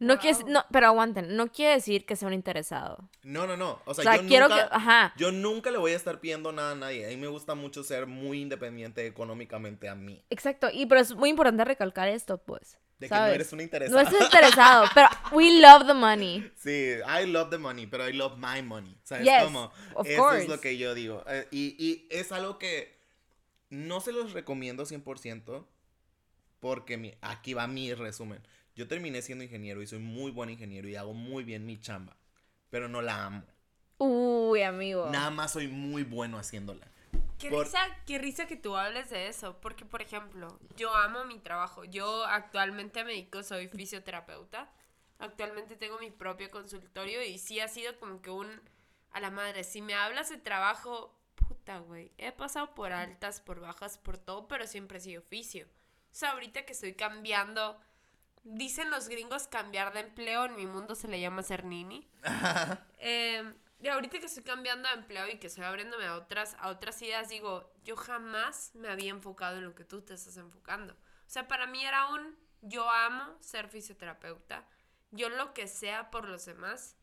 No 0.00 0.18
quiere, 0.20 0.38
Wow. 0.44 0.50
no, 0.52 0.64
pero 0.70 0.86
aguanten, 0.86 1.34
no 1.36 1.50
quiere 1.50 1.74
decir 1.74 2.06
que 2.06 2.14
sea 2.14 2.28
un 2.28 2.34
interesado. 2.34 3.10
No, 3.24 3.48
no, 3.48 3.56
no. 3.56 3.82
O 3.84 3.90
O 3.90 3.94
sea, 3.94 4.04
sea, 4.04 4.16
yo 4.22 4.28
quiero 4.28 4.48
nunca... 4.48 4.68
que, 4.68 4.74
ajá, 4.76 5.12
Yo 5.16 5.32
nunca 5.32 5.72
le 5.72 5.78
voy 5.78 5.90
a 5.92 5.96
estar 5.96 6.20
pidiendo 6.20 6.52
nada 6.52 6.70
a 6.72 6.74
nadie. 6.76 7.04
A 7.06 7.08
mí 7.08 7.16
me 7.16 7.26
gusta 7.26 7.56
mucho 7.56 7.82
ser 7.82 8.06
muy 8.06 8.40
independiente 8.40 9.04
económicamente 9.06 9.88
a 9.88 9.96
mí. 9.96 10.24
exacto, 10.30 10.68
y 10.72 10.86
pero 10.86 11.00
es 11.00 11.14
muy 11.16 11.30
importante 11.30 11.64
recalcar 11.64 12.06
esto, 12.08 12.38
pues, 12.38 12.78
De 12.98 13.08
que 13.08 13.14
no 13.14 13.26
eres 13.26 13.52
una 13.52 13.60
No 13.60 13.64
interesada. 13.64 14.02
es 14.02 14.20
interesado, 14.20 14.86
pero 14.94 15.08
we 15.32 15.60
love 15.60 15.86
the 15.86 15.94
money. 15.94 16.50
Sí, 16.56 16.94
I 17.06 17.26
love 17.26 17.50
the 17.50 17.58
money, 17.58 17.86
pero 17.86 18.08
I 18.08 18.12
love 18.12 18.36
my 18.38 18.60
money. 18.62 18.96
¿Sabes 19.04 19.24
Yes, 19.24 19.44
cómo? 19.44 19.70
of 19.94 20.06
Eso 20.06 20.22
course. 20.22 20.42
es 20.42 20.48
lo 20.48 20.60
que 20.60 20.76
yo 20.78 20.94
digo. 20.94 21.22
Eh, 21.28 21.46
y, 21.52 21.76
y 21.78 22.08
es 22.10 22.32
algo 22.32 22.58
que 22.58 22.98
no 23.70 24.00
se 24.00 24.12
los 24.12 24.32
recomiendo 24.32 24.84
100% 24.84 25.66
porque 26.60 26.96
mi- 26.96 27.14
aquí 27.20 27.54
va 27.54 27.66
mi 27.68 27.94
resumen. 27.94 28.40
Yo 28.74 28.88
terminé 28.88 29.22
siendo 29.22 29.44
ingeniero 29.44 29.80
y 29.82 29.86
soy 29.86 29.98
muy 30.00 30.30
buen 30.32 30.50
ingeniero 30.50 30.88
y 30.88 30.96
hago 30.96 31.14
muy 31.14 31.44
bien 31.44 31.66
mi 31.66 31.80
chamba, 31.80 32.16
pero 32.70 32.88
no 32.88 33.02
la 33.02 33.24
amo. 33.26 33.44
Uy, 33.98 34.62
amigo. 34.62 35.08
Nada 35.10 35.30
más 35.30 35.52
soy 35.52 35.68
muy 35.68 36.02
bueno 36.04 36.38
haciéndola. 36.38 36.86
Qué 37.38 37.50
Por- 37.50 37.64
risa, 37.66 37.78
qué 38.06 38.18
risa 38.18 38.46
que 38.46 38.56
tú 38.56 38.76
hables 38.76 39.10
de 39.10 39.28
eso, 39.28 39.60
porque 39.60 39.84
por 39.84 40.02
ejemplo, 40.02 40.58
yo 40.76 40.94
amo 40.94 41.24
mi 41.24 41.38
trabajo. 41.38 41.84
Yo 41.84 42.24
actualmente 42.24 43.04
me 43.04 43.12
dedico, 43.12 43.42
soy 43.42 43.68
fisioterapeuta. 43.68 44.70
Actualmente 45.20 45.76
tengo 45.76 45.98
mi 45.98 46.10
propio 46.10 46.50
consultorio 46.50 47.22
y 47.22 47.38
sí 47.38 47.60
ha 47.60 47.68
sido 47.68 47.98
como 47.98 48.20
que 48.22 48.30
un 48.30 48.48
a 49.12 49.20
la 49.20 49.30
madre. 49.30 49.64
Si 49.64 49.82
me 49.82 49.94
hablas 49.94 50.28
de 50.30 50.36
trabajo, 50.38 51.14
puta, 51.36 51.78
güey. 51.78 52.12
He 52.18 52.32
pasado 52.32 52.74
por 52.74 52.92
altas, 52.92 53.40
por 53.40 53.60
bajas, 53.60 53.98
por 53.98 54.18
todo, 54.18 54.46
pero 54.48 54.66
siempre 54.66 54.98
he 54.98 55.00
sido 55.00 55.22
oficio. 55.22 55.66
O 56.10 56.14
sea, 56.14 56.30
ahorita 56.32 56.64
que 56.64 56.72
estoy 56.72 56.94
cambiando, 56.94 57.80
dicen 58.44 58.90
los 58.90 59.08
gringos 59.08 59.46
cambiar 59.48 59.92
de 59.92 60.00
empleo, 60.00 60.44
en 60.46 60.56
mi 60.56 60.66
mundo 60.66 60.94
se 60.94 61.08
le 61.08 61.20
llama 61.20 61.42
ser 61.42 61.64
nini. 61.64 62.08
Eh, 63.00 63.54
y 63.80 63.88
ahorita 63.88 64.18
que 64.18 64.26
estoy 64.26 64.42
cambiando 64.42 64.88
de 64.88 64.94
empleo 64.96 65.28
y 65.28 65.38
que 65.38 65.46
estoy 65.48 65.64
abriéndome 65.64 66.06
a 66.06 66.16
otras, 66.16 66.56
a 66.60 66.68
otras 66.68 67.00
ideas, 67.02 67.28
digo, 67.28 67.72
yo 67.84 67.96
jamás 67.96 68.72
me 68.74 68.88
había 68.88 69.10
enfocado 69.10 69.58
en 69.58 69.64
lo 69.64 69.74
que 69.74 69.84
tú 69.84 70.02
te 70.02 70.14
estás 70.14 70.36
enfocando. 70.36 70.94
O 70.94 71.30
sea, 71.30 71.46
para 71.48 71.66
mí 71.66 71.84
era 71.84 72.08
un, 72.08 72.36
yo 72.62 72.90
amo 72.90 73.36
ser 73.40 73.68
fisioterapeuta, 73.68 74.66
yo 75.10 75.28
lo 75.28 75.54
que 75.54 75.68
sea 75.68 76.10
por 76.10 76.28
los 76.28 76.44
demás. 76.46 76.96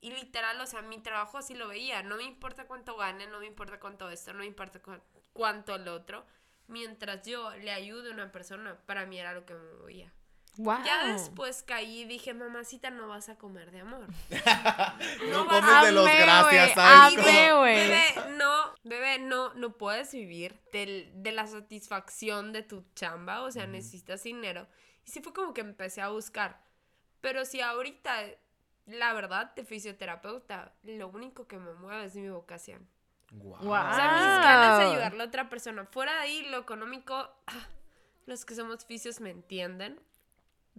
Y 0.00 0.10
literal, 0.12 0.60
o 0.60 0.66
sea, 0.66 0.82
mi 0.82 0.98
trabajo 1.00 1.38
así 1.38 1.54
lo 1.54 1.68
veía. 1.68 2.02
No 2.02 2.16
me 2.16 2.24
importa 2.24 2.66
cuánto 2.66 2.96
gane, 2.96 3.26
no 3.26 3.40
me 3.40 3.46
importa 3.46 3.80
cuánto 3.80 4.08
esto, 4.10 4.32
no 4.32 4.40
me 4.40 4.46
importa 4.46 4.80
cu- 4.82 5.00
cuánto 5.32 5.74
el 5.74 5.88
otro. 5.88 6.26
Mientras 6.68 7.26
yo 7.26 7.50
le 7.56 7.72
ayude 7.72 8.10
a 8.10 8.14
una 8.14 8.32
persona, 8.32 8.78
para 8.86 9.06
mí 9.06 9.18
era 9.18 9.34
lo 9.34 9.44
que 9.46 9.54
me 9.54 9.72
movía. 9.74 10.12
Wow. 10.56 10.82
Ya 10.84 11.06
después 11.06 11.62
caí 11.62 12.00
y 12.00 12.04
dije, 12.04 12.34
mamacita, 12.34 12.90
no 12.90 13.08
vas 13.08 13.28
a 13.28 13.36
comer 13.36 13.70
de 13.70 13.80
amor. 13.80 14.06
No, 15.30 15.44
No 15.44 15.48
comes 15.48 15.82
de 15.84 15.92
los 15.92 16.06
Amé, 16.06 16.18
gracias, 16.20 16.74
güey, 16.74 16.74
¿sabes? 16.74 17.18
amé. 17.18 17.52
Bebé, 17.52 18.36
no, 18.36 18.74
bebé, 18.82 19.18
no, 19.20 19.54
no 19.54 19.72
puedes 19.78 20.12
vivir 20.12 20.60
del- 20.72 21.10
de 21.14 21.32
la 21.32 21.46
satisfacción 21.46 22.52
de 22.52 22.62
tu 22.62 22.84
chamba, 22.94 23.42
o 23.42 23.50
sea, 23.50 23.66
necesitas 23.66 24.22
dinero. 24.22 24.66
Y 25.06 25.10
sí 25.10 25.20
fue 25.22 25.32
como 25.32 25.54
que 25.54 25.60
empecé 25.62 26.02
a 26.02 26.08
buscar. 26.08 26.60
Pero 27.20 27.44
si 27.44 27.60
ahorita, 27.60 28.14
la 28.86 29.12
verdad, 29.14 29.54
de 29.54 29.64
fisioterapeuta, 29.64 30.72
lo 30.82 31.08
único 31.08 31.46
que 31.46 31.58
me 31.58 31.72
mueve 31.74 32.04
es 32.06 32.14
mi 32.16 32.28
vocación. 32.28 32.88
Guau. 33.30 33.62
Guau. 33.62 33.92
O 33.92 33.94
sea, 33.94 34.12
mis 34.12 34.44
ganas 34.44 34.78
de 34.78 34.84
Wow. 34.84 34.92
ayudarle 34.92 35.22
a 35.22 35.26
otra 35.26 35.48
persona. 35.48 35.86
Fuera 35.86 36.12
de 36.14 36.18
ahí, 36.20 36.42
lo 36.50 36.58
económico, 36.58 37.14
ah, 37.46 37.68
los 38.26 38.44
que 38.44 38.54
somos 38.54 38.84
fisios 38.84 39.20
me 39.20 39.30
entienden. 39.30 40.00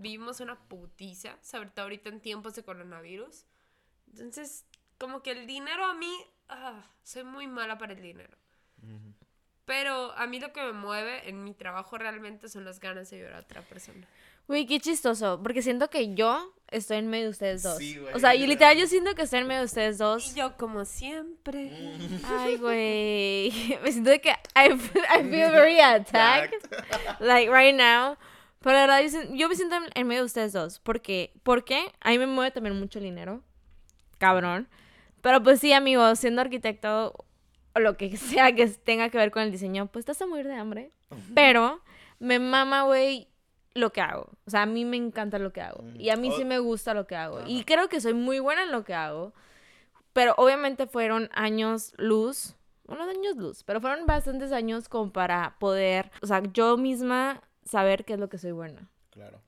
Vivimos 0.01 0.39
una 0.39 0.57
putiza, 0.59 1.37
sobre 1.41 1.69
todo 1.69 1.83
ahorita 1.83 2.09
en 2.09 2.19
tiempos 2.21 2.55
de 2.55 2.63
coronavirus. 2.63 3.45
Entonces, 4.09 4.65
como 4.97 5.21
que 5.21 5.31
el 5.31 5.47
dinero 5.47 5.85
a 5.85 5.93
mí, 5.93 6.11
ah, 6.49 6.83
soy 7.03 7.23
muy 7.23 7.47
mala 7.47 7.77
para 7.77 7.93
el 7.93 8.01
dinero. 8.01 8.35
Ujú. 8.83 9.13
Pero 9.65 10.11
a 10.17 10.25
mí 10.27 10.39
lo 10.39 10.51
que 10.51 10.61
me 10.63 10.73
mueve 10.73 11.29
en 11.29 11.43
mi 11.43 11.53
trabajo 11.53 11.97
realmente 11.97 12.49
son 12.49 12.65
las 12.65 12.79
ganas 12.79 13.09
de 13.09 13.17
ayudar 13.17 13.35
a 13.35 13.39
otra 13.39 13.61
persona. 13.61 14.07
Güey, 14.47 14.65
qué 14.65 14.79
chistoso, 14.79 15.39
porque 15.41 15.61
siento 15.61 15.89
que 15.89 16.13
yo 16.15 16.53
estoy 16.67 16.97
en 16.97 17.07
medio 17.07 17.25
de 17.25 17.29
ustedes 17.29 17.61
dos. 17.63 17.77
Sí, 17.77 17.97
güey, 17.97 18.13
o 18.13 18.19
sea, 18.19 18.33
y 18.35 18.45
literal. 18.47 18.75
yo 18.75 18.87
siento 18.87 19.13
que 19.15 19.21
estoy 19.21 19.39
en 19.39 19.47
medio 19.47 19.61
de 19.61 19.65
ustedes 19.65 19.95
Y 19.97 19.99
dos. 19.99 20.35
yo, 20.35 20.57
como 20.57 20.83
siempre. 20.83 21.69
Mm. 21.69 22.25
Ay, 22.25 22.57
güey. 22.57 23.79
Me 23.83 23.91
siento 23.91 24.09
de 24.09 24.19
que 24.19 24.31
I, 24.31 24.75
feel- 24.77 25.05
I 25.05 25.29
feel 25.29 25.51
very 25.51 25.79
attacked. 25.79 26.67
like 27.19 27.49
right 27.51 27.75
now. 27.75 28.17
Pero 28.61 28.75
la 28.75 28.81
verdad, 28.81 29.27
yo, 29.33 29.49
me 29.49 29.55
siento 29.55 29.75
en, 29.95 30.07
medio 30.07 30.21
de 30.21 30.25
ustedes 30.25 30.53
dos. 30.53 30.79
Porque, 30.79 31.33
¿Por 31.43 31.63
qué? 31.63 31.91
A 31.99 32.09
mí 32.09 32.19
me 32.19 32.27
mueve 32.27 32.51
también 32.51 32.79
mucho 32.79 32.99
el 32.99 33.05
dinero. 33.05 33.41
Cabrón. 34.19 34.67
Pero 35.21 35.41
pues 35.41 35.59
sí, 35.59 35.73
amigo, 35.73 36.15
siendo 36.15 36.41
arquitecto 36.41 37.25
o 37.73 37.79
lo 37.79 37.97
que 37.97 38.15
sea 38.17 38.53
que 38.53 38.67
tenga 38.67 39.09
que 39.09 39.17
ver 39.17 39.31
con 39.31 39.41
el 39.41 39.51
diseño, 39.51 39.87
pues 39.87 40.05
vas 40.05 40.21
a 40.21 40.27
morir 40.27 40.47
de 40.47 40.55
hambre. 40.55 40.91
Pero 41.33 41.81
me 42.19 42.39
mama, 42.39 42.83
güey, 42.83 43.27
lo 43.73 43.91
que 43.91 44.01
hago. 44.01 44.29
O 44.45 44.49
sea, 44.51 44.63
a 44.63 44.65
mí 44.67 44.85
me 44.85 44.97
encanta 44.97 45.39
lo 45.39 45.51
que 45.51 45.61
hago. 45.61 45.83
Y 45.97 46.09
a 46.09 46.15
mí 46.15 46.31
sí 46.31 46.45
me 46.45 46.59
gusta 46.59 46.93
lo 46.93 47.07
que 47.07 47.15
hago. 47.15 47.41
Y 47.47 47.63
creo 47.63 47.89
que 47.89 47.99
soy 47.99 48.13
muy 48.13 48.39
buena 48.39 48.63
en 48.63 48.71
lo 48.71 48.83
que 48.83 48.93
hago. 48.93 49.33
Pero 50.13 50.35
obviamente 50.37 50.85
fueron 50.85 51.29
años 51.33 51.93
luz. 51.97 52.55
Bueno, 52.85 53.05
años 53.05 53.37
luz. 53.37 53.63
Pero 53.63 53.81
fueron 53.81 54.05
bastantes 54.05 54.51
años 54.51 54.87
como 54.87 55.11
para 55.11 55.55
poder, 55.59 56.11
o 56.21 56.27
sea, 56.27 56.43
yo 56.53 56.77
misma 56.77 57.41
saber 57.71 58.03
qué 58.05 58.13
es 58.13 58.19
lo 58.19 58.29
que 58.29 58.37
soy 58.37 58.51
buena. 58.51 58.89
Claro. 59.11 59.41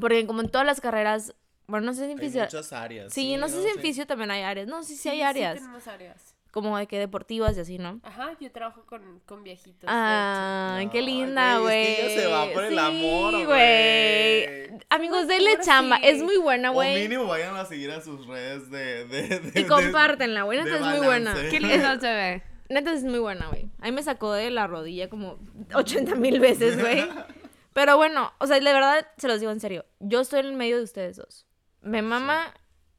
Porque 0.00 0.26
como 0.26 0.40
en 0.42 0.48
todas 0.48 0.66
las 0.66 0.80
carreras, 0.80 1.34
bueno, 1.66 1.86
no 1.86 1.92
sé 1.94 2.06
si 2.06 2.12
en 2.12 2.18
Hay 2.20 2.24
fisio... 2.26 2.42
muchas 2.42 2.72
áreas. 2.72 3.12
Sí, 3.12 3.36
no 3.36 3.48
sé 3.48 3.60
si 3.62 3.68
en 3.68 3.74
sí. 3.76 3.80
fisio 3.80 4.06
también 4.06 4.30
hay 4.30 4.42
áreas. 4.42 4.66
No, 4.68 4.82
sí, 4.82 4.94
sí, 4.96 5.08
hay 5.08 5.16
Sí, 5.18 5.22
áreas. 5.22 5.54
tenemos 5.56 5.86
áreas. 5.88 6.34
Como 6.52 6.78
de 6.78 6.86
que 6.86 6.98
deportivas 6.98 7.54
y 7.58 7.60
así, 7.60 7.76
¿no? 7.78 8.00
Ajá, 8.02 8.30
yo 8.40 8.50
trabajo 8.50 8.86
con, 8.86 9.20
con 9.26 9.42
viejitos. 9.44 9.90
Ay, 9.92 10.88
qué 10.88 11.02
linda, 11.02 11.58
güey, 11.58 11.84
es 11.92 11.98
que 11.98 12.20
se 12.20 12.26
va 12.28 12.46
por 12.50 12.64
el 12.64 12.78
amor, 12.78 13.34
Sí, 13.34 13.44
güey. 13.44 14.78
Amigos, 14.88 15.26
denle 15.28 15.58
chamba. 15.60 15.96
sí. 15.98 16.02
Es 16.06 16.22
muy 16.22 16.38
buena, 16.38 16.70
O 16.70 16.74
güey. 16.74 17.02
mínimo 17.02 17.26
vayan 17.26 17.54
a 17.56 17.64
seguir 17.66 17.90
a 17.90 18.00
sus 18.00 18.26
redes 18.26 18.70
de... 18.70 19.04
de, 19.06 19.40
de 19.40 19.60
Y 19.60 19.64
compártenla, 19.64 20.44
güey. 20.44 20.62
Neta 20.62 20.76
es 20.76 20.82
muy 20.98 21.06
buena. 21.06 21.34
Qué 21.50 21.60
lindo 21.60 22.00
se 22.00 22.06
ve. 22.14 22.42
Neta 22.68 22.92
es 22.92 23.04
muy 23.04 23.18
buena, 23.18 23.48
güey. 23.48 23.68
A 23.80 23.84
mí 23.84 23.92
me 23.92 24.02
sacó 24.02 24.32
de 24.32 24.50
la 24.50 24.66
rodilla 24.66 25.08
como 25.10 25.38
80 25.74 26.14
mil 26.16 26.40
veces, 26.40 26.80
güey. 26.80 27.06
Pero 27.76 27.98
bueno, 27.98 28.32
o 28.38 28.46
sea, 28.46 28.58
de 28.58 28.72
verdad, 28.72 29.06
se 29.18 29.28
los 29.28 29.38
digo 29.38 29.52
en 29.52 29.60
serio. 29.60 29.84
Yo 30.00 30.20
estoy 30.20 30.40
en 30.40 30.46
el 30.46 30.52
medio 30.54 30.78
de 30.78 30.82
ustedes 30.84 31.16
dos. 31.18 31.46
Me 31.82 32.00
mama 32.00 32.54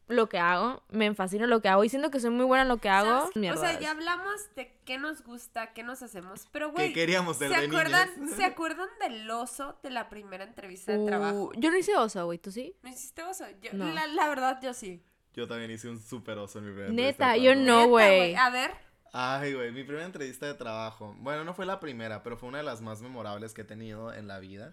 lo 0.07 0.29
que 0.29 0.37
hago, 0.37 0.83
me 0.89 1.11
fascina 1.15 1.47
lo 1.47 1.61
que 1.63 1.67
hago. 1.67 1.83
Y 1.83 1.89
siento 1.89 2.11
que 2.11 2.19
soy 2.19 2.29
muy 2.29 2.45
buena 2.45 2.61
en 2.61 2.67
lo 2.67 2.77
que 2.77 2.87
hago. 2.87 3.29
¿Sabes? 3.33 3.57
O 3.57 3.59
sea, 3.59 3.79
ya 3.79 3.89
hablamos 3.89 4.35
de 4.55 4.79
qué 4.85 4.99
nos 4.99 5.23
gusta, 5.23 5.73
qué 5.73 5.81
nos 5.81 6.03
hacemos, 6.03 6.47
pero 6.51 6.71
güey, 6.71 6.89
Que 6.89 6.93
queríamos 6.93 7.37
¿se 7.37 7.49
de 7.49 7.55
acuerdan, 7.55 8.07
niñas. 8.19 8.35
¿se 8.37 8.43
acuerdan 8.45 8.87
del 9.01 9.29
oso 9.31 9.79
de 9.81 9.89
la 9.89 10.09
primera 10.09 10.43
entrevista 10.43 10.91
de 10.91 10.99
Uh, 10.99 11.05
trabajo? 11.07 11.51
yo 11.57 11.71
no 11.71 11.77
hice 11.77 11.95
oso, 11.97 12.23
güey. 12.25 12.37
¿Tú 12.37 12.51
sí? 12.51 12.75
¿No 12.83 12.89
hiciste 12.91 13.23
oso? 13.23 13.45
Yo- 13.61 13.71
No. 13.73 13.91
la, 13.91 14.05
la 14.05 14.29
verdad, 14.29 14.59
yo 14.61 14.75
sí. 14.75 15.01
Yo 15.33 15.47
también 15.47 15.71
hice 15.71 15.89
un 15.89 15.99
super 15.99 16.37
oso 16.37 16.59
en 16.59 16.65
mi 16.65 16.71
primera 16.71 16.93
Neta, 16.93 17.31
de 17.33 17.41
yo 17.41 17.55
no, 17.55 17.87
güey. 17.87 18.35
A 18.35 18.49
ver, 18.51 18.71
Ay, 19.13 19.53
güey, 19.53 19.71
mi 19.71 19.83
primera 19.83 20.05
entrevista 20.05 20.45
de 20.45 20.53
trabajo. 20.53 21.15
Bueno, 21.19 21.43
no 21.43 21.53
fue 21.53 21.65
la 21.65 21.79
primera, 21.79 22.23
pero 22.23 22.37
fue 22.37 22.49
una 22.49 22.59
de 22.59 22.63
las 22.63 22.81
más 22.81 23.01
memorables 23.01 23.53
que 23.53 23.61
he 23.61 23.65
tenido 23.65 24.13
en 24.13 24.27
la 24.27 24.39
vida. 24.39 24.71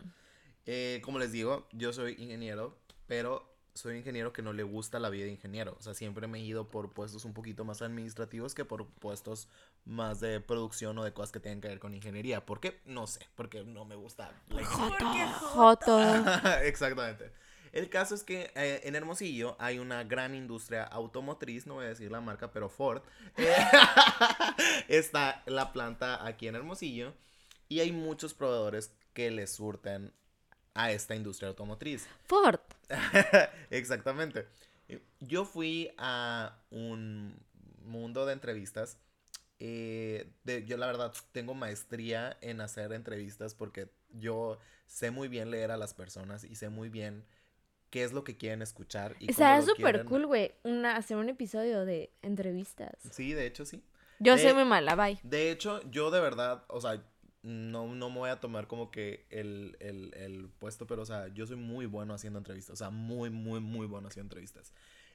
Eh, 0.67 1.01
como 1.05 1.19
les 1.19 1.33
digo, 1.33 1.67
yo 1.73 1.93
soy 1.93 2.13
ingeniero, 2.19 2.79
pero 3.07 3.55
soy 3.75 3.99
ingeniero 3.99 4.33
que 4.33 4.43
no 4.43 4.53
le 4.53 4.63
gusta 4.63 4.99
la 4.99 5.11
vida 5.11 5.25
de 5.25 5.33
ingeniero. 5.33 5.77
O 5.79 5.83
sea, 5.83 5.95
siempre 5.95 6.27
me 6.29 6.39
he 6.39 6.43
ido 6.43 6.69
por 6.69 6.93
puestos 6.93 7.25
un 7.25 7.35
poquito 7.35 7.65
más 7.65 7.83
administrativos 7.83 8.55
que 8.55 8.65
por 8.65 8.87
puestos 8.87 9.49
más 9.85 10.21
de 10.21 10.41
producción 10.41 10.97
o 10.99 11.05
de 11.05 11.13
cosas 11.13 11.33
que 11.33 11.41
tengan 11.41 11.61
que 11.61 11.69
ver 11.69 11.81
con 11.81 11.93
ingeniería. 11.93 12.47
¿Por 12.47 12.61
qué? 12.61 12.81
No 12.85 13.07
sé, 13.07 13.27
porque 13.35 13.65
no 13.65 13.85
me 13.85 13.97
gusta 13.97 14.33
la 14.49 14.63
porque 14.63 15.27
Joto. 15.41 15.99
Exactamente. 16.63 17.33
El 17.75 17.91
caso 17.91 18.15
es 18.15 18.23
que 18.25 18.53
eh, 18.55 18.83
en 18.85 18.95
Hermosillo 18.95 19.57
hay 19.59 19.79
una 19.81 20.05
gran 20.05 20.35
industria 20.35 20.85
automotriz, 20.85 21.67
no 21.67 21.75
voy 21.75 21.87
a 21.87 21.89
decir 21.89 22.11
la 22.11 22.21
marca, 22.21 22.53
pero 22.53 22.69
Ford. 22.69 23.03
Eh, 23.37 23.53
está 24.89 25.43
la 25.47 25.73
planta 25.73 26.25
aquí 26.27 26.49
en 26.49 26.55
Hermosillo 26.57 27.15
y 27.69 27.81
hay 27.81 27.93
muchos 27.93 28.35
proveedores 28.35 28.93
que 29.13 29.31
le 29.31 29.47
surten 29.47 30.13
a 30.75 30.93
esta 30.93 31.15
industria 31.15 31.49
automotriz. 31.49 32.07
Ford. 32.25 32.61
Exactamente. 33.71 34.47
Yo 35.21 35.45
fui 35.45 35.93
a 35.99 36.59
un 36.71 37.37
mundo 37.85 38.27
de 38.27 38.33
entrevistas. 38.35 38.99
eh, 39.61 40.31
de- 40.45 40.65
yo 40.67 40.77
la 40.77 40.87
verdad 40.87 41.13
tengo 41.33 41.55
maestría 41.55 42.37
en 42.43 42.61
hacer 42.61 42.93
entrevistas 42.93 43.55
porque 43.55 43.89
yo 44.11 44.59
sé 44.87 45.11
muy 45.11 45.29
bien 45.29 45.51
leer 45.51 45.71
a 45.71 45.77
las 45.77 45.95
personas 45.95 46.45
y 46.45 46.57
sé 46.57 46.69
muy 46.71 46.89
bien 46.91 47.25
qué 47.95 48.03
es 48.03 48.13
lo 48.13 48.25
que 48.25 48.37
quieren 48.37 48.61
escuchar. 48.61 49.15
Y 49.21 49.29
lo 49.29 49.63
súper 49.63 50.05
cool, 50.07 50.27
güey. 50.27 50.53
Una, 50.65 50.97
hacer 50.97 51.17
un 51.17 51.29
episodio 51.29 51.85
de 51.85 52.11
entrevistas. 52.23 52.91
Sí, 53.13 53.35
de 53.35 53.47
hecho 53.47 53.65
sí. 53.65 53.85
Yo 54.19 54.35
De- 54.35 54.43
soy 54.43 54.53
muy 54.53 54.65
mala, 54.65 54.97
bye. 54.97 55.21
De 55.23 55.53
hecho, 55.53 55.81
yo 55.93 56.11
de 56.11 56.19
verdad, 56.21 56.65
o 56.67 56.81
sea, 56.81 57.01
no, 57.43 57.87
no 57.95 58.11
me 58.11 58.19
voy 58.19 58.31
a 58.31 58.41
tomar 58.41 58.67
como 58.67 58.91
que 58.91 59.27
el, 59.31 59.77
el, 59.79 60.13
el 60.15 60.49
puesto, 60.59 60.89
pero 60.89 61.03
o 61.03 61.07
sea, 61.07 61.29
yo 61.29 61.47
soy 61.47 61.55
muy 61.55 61.87
bueno 61.87 62.15
haciendo 62.15 62.41
entrevistas, 62.41 62.73
o 62.73 62.77
sea, 62.77 62.91
muy, 62.91 63.31
muy, 63.31 63.61
muy 63.61 63.87
bueno 63.87 64.09
haciendo 64.09 64.25
entrevistas. 64.27 64.73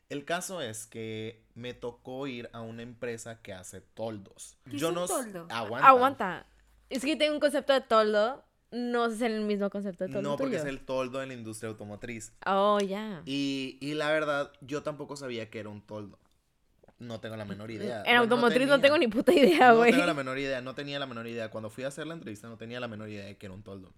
El 0.07 0.23
caso 0.23 0.61
es 0.61 0.87
que 0.87 1.43
me 1.55 1.73
tocó 1.73 2.27
ir 2.27 2.49
a 2.53 2.61
una 2.61 2.81
empresa 2.83 3.41
que 3.41 3.51
hace 3.51 3.81
toldos. 3.81 4.57
¿Qué 4.69 4.77
es 4.77 4.81
yo 4.81 4.87
un 4.87 4.95
no 4.95 5.03
s- 5.03 5.13
toldo? 5.13 5.47
Aguanta. 5.49 5.87
Aguanta. 5.89 6.45
Es 6.89 7.03
que 7.03 7.17
tengo 7.17 7.33
un 7.33 7.41
concepto 7.41 7.73
de 7.73 7.81
toldo. 7.81 8.45
No 8.71 9.07
es 9.07 9.19
el 9.21 9.41
mismo 9.41 9.69
concepto 9.69 10.05
de 10.05 10.13
toldo 10.13 10.29
No, 10.29 10.37
porque 10.37 10.57
tuyo. 10.57 10.63
es 10.63 10.69
el 10.69 10.79
toldo 10.81 11.21
en 11.23 11.29
la 11.29 11.33
industria 11.33 11.69
automotriz. 11.69 12.31
Oh, 12.45 12.79
ya. 12.79 13.21
Y, 13.25 13.77
y 13.81 13.95
la 13.95 14.11
verdad, 14.11 14.51
yo 14.61 14.83
tampoco 14.83 15.15
sabía 15.15 15.49
que 15.49 15.59
era 15.59 15.69
un 15.69 15.81
toldo. 15.81 16.19
No 16.99 17.19
tengo 17.19 17.35
la 17.37 17.45
menor 17.45 17.71
idea. 17.71 18.03
En 18.05 18.17
automotriz 18.17 18.67
no, 18.67 18.75
tenía. 18.75 18.81
tengo 18.81 18.97
ni 18.97 19.07
puta 19.07 19.31
idea, 19.33 19.69
No 19.69 19.77
güey. 19.77 19.91
tengo 19.91 20.05
la 20.05 20.13
menor 20.13 20.37
idea, 20.37 20.61
no 20.61 20.75
tenía 20.75 20.99
la 20.99 21.05
menor 21.07 21.25
idea. 21.27 21.49
Cuando 21.49 21.69
fui 21.69 21.83
a 21.85 21.87
hacer 21.87 22.05
la 22.05 22.13
entrevista 22.13 22.47
no 22.47 22.57
tenía 22.57 22.79
la 22.79 22.87
menor 22.89 23.09
idea 23.09 23.25
de 23.25 23.37
que 23.37 23.45
era 23.45 23.55
un 23.55 23.63
toldo. 23.63 23.93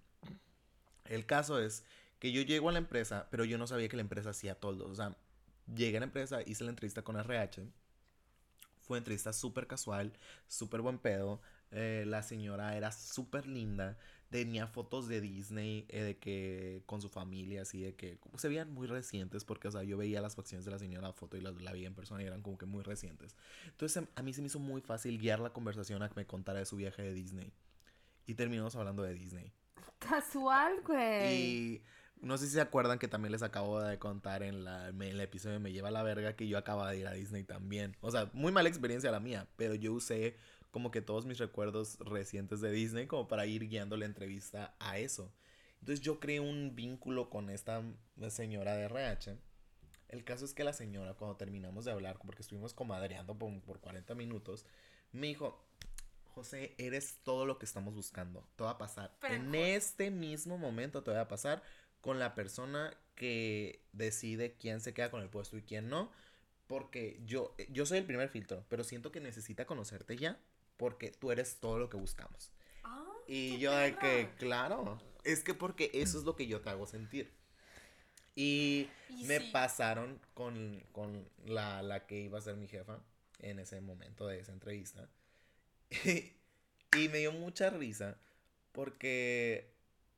El 1.04 1.26
caso 1.26 1.58
es 1.58 1.84
que 2.18 2.32
yo 2.32 2.42
llego 2.42 2.68
a 2.68 2.72
la 2.72 2.78
empresa, 2.78 3.26
pero 3.30 3.44
yo 3.44 3.58
no 3.58 3.66
sabía 3.66 3.88
que 3.88 3.96
la 3.96 4.02
empresa 4.02 4.30
hacía 4.30 4.54
toldos. 4.54 4.90
O 4.90 4.94
sea, 4.94 5.16
llegué 5.74 5.96
a 5.96 6.00
la 6.00 6.06
empresa, 6.06 6.40
hice 6.46 6.64
la 6.64 6.70
entrevista 6.70 7.02
con 7.02 7.16
RH. 7.16 7.62
Fue 8.80 8.94
una 8.94 8.98
entrevista 8.98 9.32
súper 9.32 9.66
casual, 9.66 10.12
súper 10.48 10.80
buen 10.80 10.98
pedo. 10.98 11.40
eh, 11.72 12.04
la 12.06 12.22
señora 12.22 12.76
era 12.76 12.92
súper 12.92 13.46
linda. 13.46 13.98
Tenía 14.32 14.66
fotos 14.66 15.06
de 15.06 15.20
Disney, 15.20 15.86
eh, 15.88 16.02
de 16.02 16.16
que 16.18 16.82
con 16.86 17.00
su 17.00 17.08
familia, 17.08 17.62
así 17.62 17.80
de 17.82 17.94
que 17.94 18.18
se 18.36 18.48
veían 18.48 18.72
muy 18.72 18.88
recientes, 18.88 19.44
porque, 19.44 19.68
o 19.68 19.70
sea, 19.70 19.84
yo 19.84 19.96
veía 19.96 20.20
las 20.20 20.34
facciones 20.34 20.64
de 20.64 20.72
la 20.72 20.78
señora 20.80 21.06
la 21.06 21.12
foto 21.12 21.36
y 21.36 21.40
la, 21.40 21.52
la 21.52 21.72
veía 21.72 21.86
en 21.86 21.94
persona 21.94 22.22
y 22.22 22.26
eran 22.26 22.42
como 22.42 22.58
que 22.58 22.66
muy 22.66 22.82
recientes. 22.82 23.36
Entonces, 23.66 24.02
a 24.14 24.22
mí 24.22 24.32
se 24.32 24.40
me 24.40 24.48
hizo 24.48 24.58
muy 24.58 24.80
fácil 24.80 25.18
guiar 25.18 25.38
la 25.38 25.52
conversación 25.52 26.02
a 26.02 26.08
que 26.08 26.16
me 26.16 26.26
contara 26.26 26.58
de 26.58 26.66
su 26.66 26.76
viaje 26.76 27.02
de 27.02 27.14
Disney. 27.14 27.52
Y 28.26 28.34
terminamos 28.34 28.74
hablando 28.74 29.02
de 29.02 29.14
Disney. 29.14 29.52
Casual, 29.98 30.80
güey. 30.84 31.34
Y 31.34 31.82
no 32.22 32.38
sé 32.38 32.46
si 32.46 32.52
se 32.52 32.60
acuerdan 32.60 32.98
que 32.98 33.08
también 33.08 33.32
les 33.32 33.42
acabo 33.42 33.80
de 33.80 33.98
contar 33.98 34.42
en, 34.42 34.64
la, 34.64 34.88
en 34.88 35.02
el 35.02 35.20
episodio 35.20 35.54
de 35.54 35.58
Me 35.58 35.72
lleva 35.72 35.90
la 35.90 36.02
verga 36.02 36.34
que 36.34 36.46
yo 36.46 36.56
acababa 36.56 36.90
de 36.92 36.98
ir 36.98 37.06
a 37.06 37.12
Disney 37.12 37.42
también. 37.42 37.96
O 38.00 38.10
sea, 38.10 38.30
muy 38.32 38.52
mala 38.52 38.68
experiencia 38.68 39.10
la 39.10 39.20
mía, 39.20 39.48
pero 39.56 39.74
yo 39.74 39.92
usé 39.92 40.36
como 40.72 40.90
que 40.90 41.02
todos 41.02 41.26
mis 41.26 41.38
recuerdos 41.38 41.98
recientes 42.00 42.60
de 42.60 42.72
Disney 42.72 43.06
como 43.06 43.28
para 43.28 43.46
ir 43.46 43.68
guiando 43.68 43.96
la 43.96 44.06
entrevista 44.06 44.74
a 44.80 44.98
eso. 44.98 45.30
Entonces 45.80 46.00
yo 46.00 46.18
creé 46.18 46.40
un 46.40 46.74
vínculo 46.74 47.28
con 47.28 47.50
esta 47.50 47.84
señora 48.30 48.74
de 48.74 48.84
RH. 48.84 49.36
El 50.08 50.24
caso 50.24 50.44
es 50.44 50.54
que 50.54 50.64
la 50.64 50.72
señora, 50.72 51.14
cuando 51.14 51.36
terminamos 51.36 51.84
de 51.84 51.92
hablar, 51.92 52.18
porque 52.24 52.42
estuvimos 52.42 52.72
comadreando 52.72 53.38
por, 53.38 53.60
por 53.60 53.80
40 53.80 54.14
minutos, 54.14 54.64
me 55.12 55.26
dijo, 55.26 55.62
José, 56.34 56.74
eres 56.78 57.18
todo 57.22 57.44
lo 57.44 57.58
que 57.58 57.66
estamos 57.66 57.94
buscando. 57.94 58.48
Te 58.56 58.64
va 58.64 58.70
a 58.70 58.78
pasar. 58.78 59.14
Pero, 59.20 59.34
en 59.34 59.54
este 59.54 60.10
mismo 60.10 60.56
momento 60.56 61.02
te 61.02 61.10
va 61.10 61.20
a 61.20 61.28
pasar 61.28 61.62
con 62.00 62.18
la 62.18 62.34
persona 62.34 62.96
que 63.14 63.84
decide 63.92 64.54
quién 64.54 64.80
se 64.80 64.94
queda 64.94 65.10
con 65.10 65.20
el 65.20 65.28
puesto 65.28 65.58
y 65.58 65.62
quién 65.62 65.90
no. 65.90 66.10
Porque 66.66 67.20
yo, 67.26 67.54
yo 67.68 67.84
soy 67.84 67.98
el 67.98 68.06
primer 68.06 68.30
filtro, 68.30 68.64
pero 68.70 68.84
siento 68.84 69.12
que 69.12 69.20
necesita 69.20 69.66
conocerte 69.66 70.16
ya 70.16 70.38
porque 70.82 71.10
tú 71.12 71.30
eres 71.32 71.56
todo 71.60 71.78
lo 71.78 71.88
que 71.90 71.96
buscamos. 71.96 72.50
Ah, 72.84 73.16
Y 73.26 73.58
yo 73.58 73.74
de 73.76 73.96
que, 73.98 74.30
claro, 74.38 75.00
es 75.24 75.42
que 75.44 75.54
porque 75.54 75.90
eso 75.94 76.18
es 76.18 76.24
lo 76.24 76.36
que 76.36 76.46
yo 76.48 76.60
te 76.62 76.70
hago 76.70 76.86
sentir. 76.86 77.32
Y, 78.34 78.88
Y 79.08 79.24
me 79.24 79.40
sí. 79.40 79.52
pasaron 79.52 80.20
con, 80.34 80.82
con 80.92 81.28
la, 81.44 81.82
la 81.82 82.06
que 82.06 82.20
iba 82.20 82.38
a 82.38 82.42
ser 82.42 82.56
mi 82.56 82.66
jefa 82.68 83.00
en 83.40 83.58
ese 83.58 83.80
momento 83.80 84.26
de 84.26 84.40
esa 84.40 84.52
entrevista. 84.52 85.08
y 86.92 87.08
me 87.08 87.18
dio 87.18 87.32
mucha 87.32 87.70
risa 87.70 88.18
porque... 88.72 89.70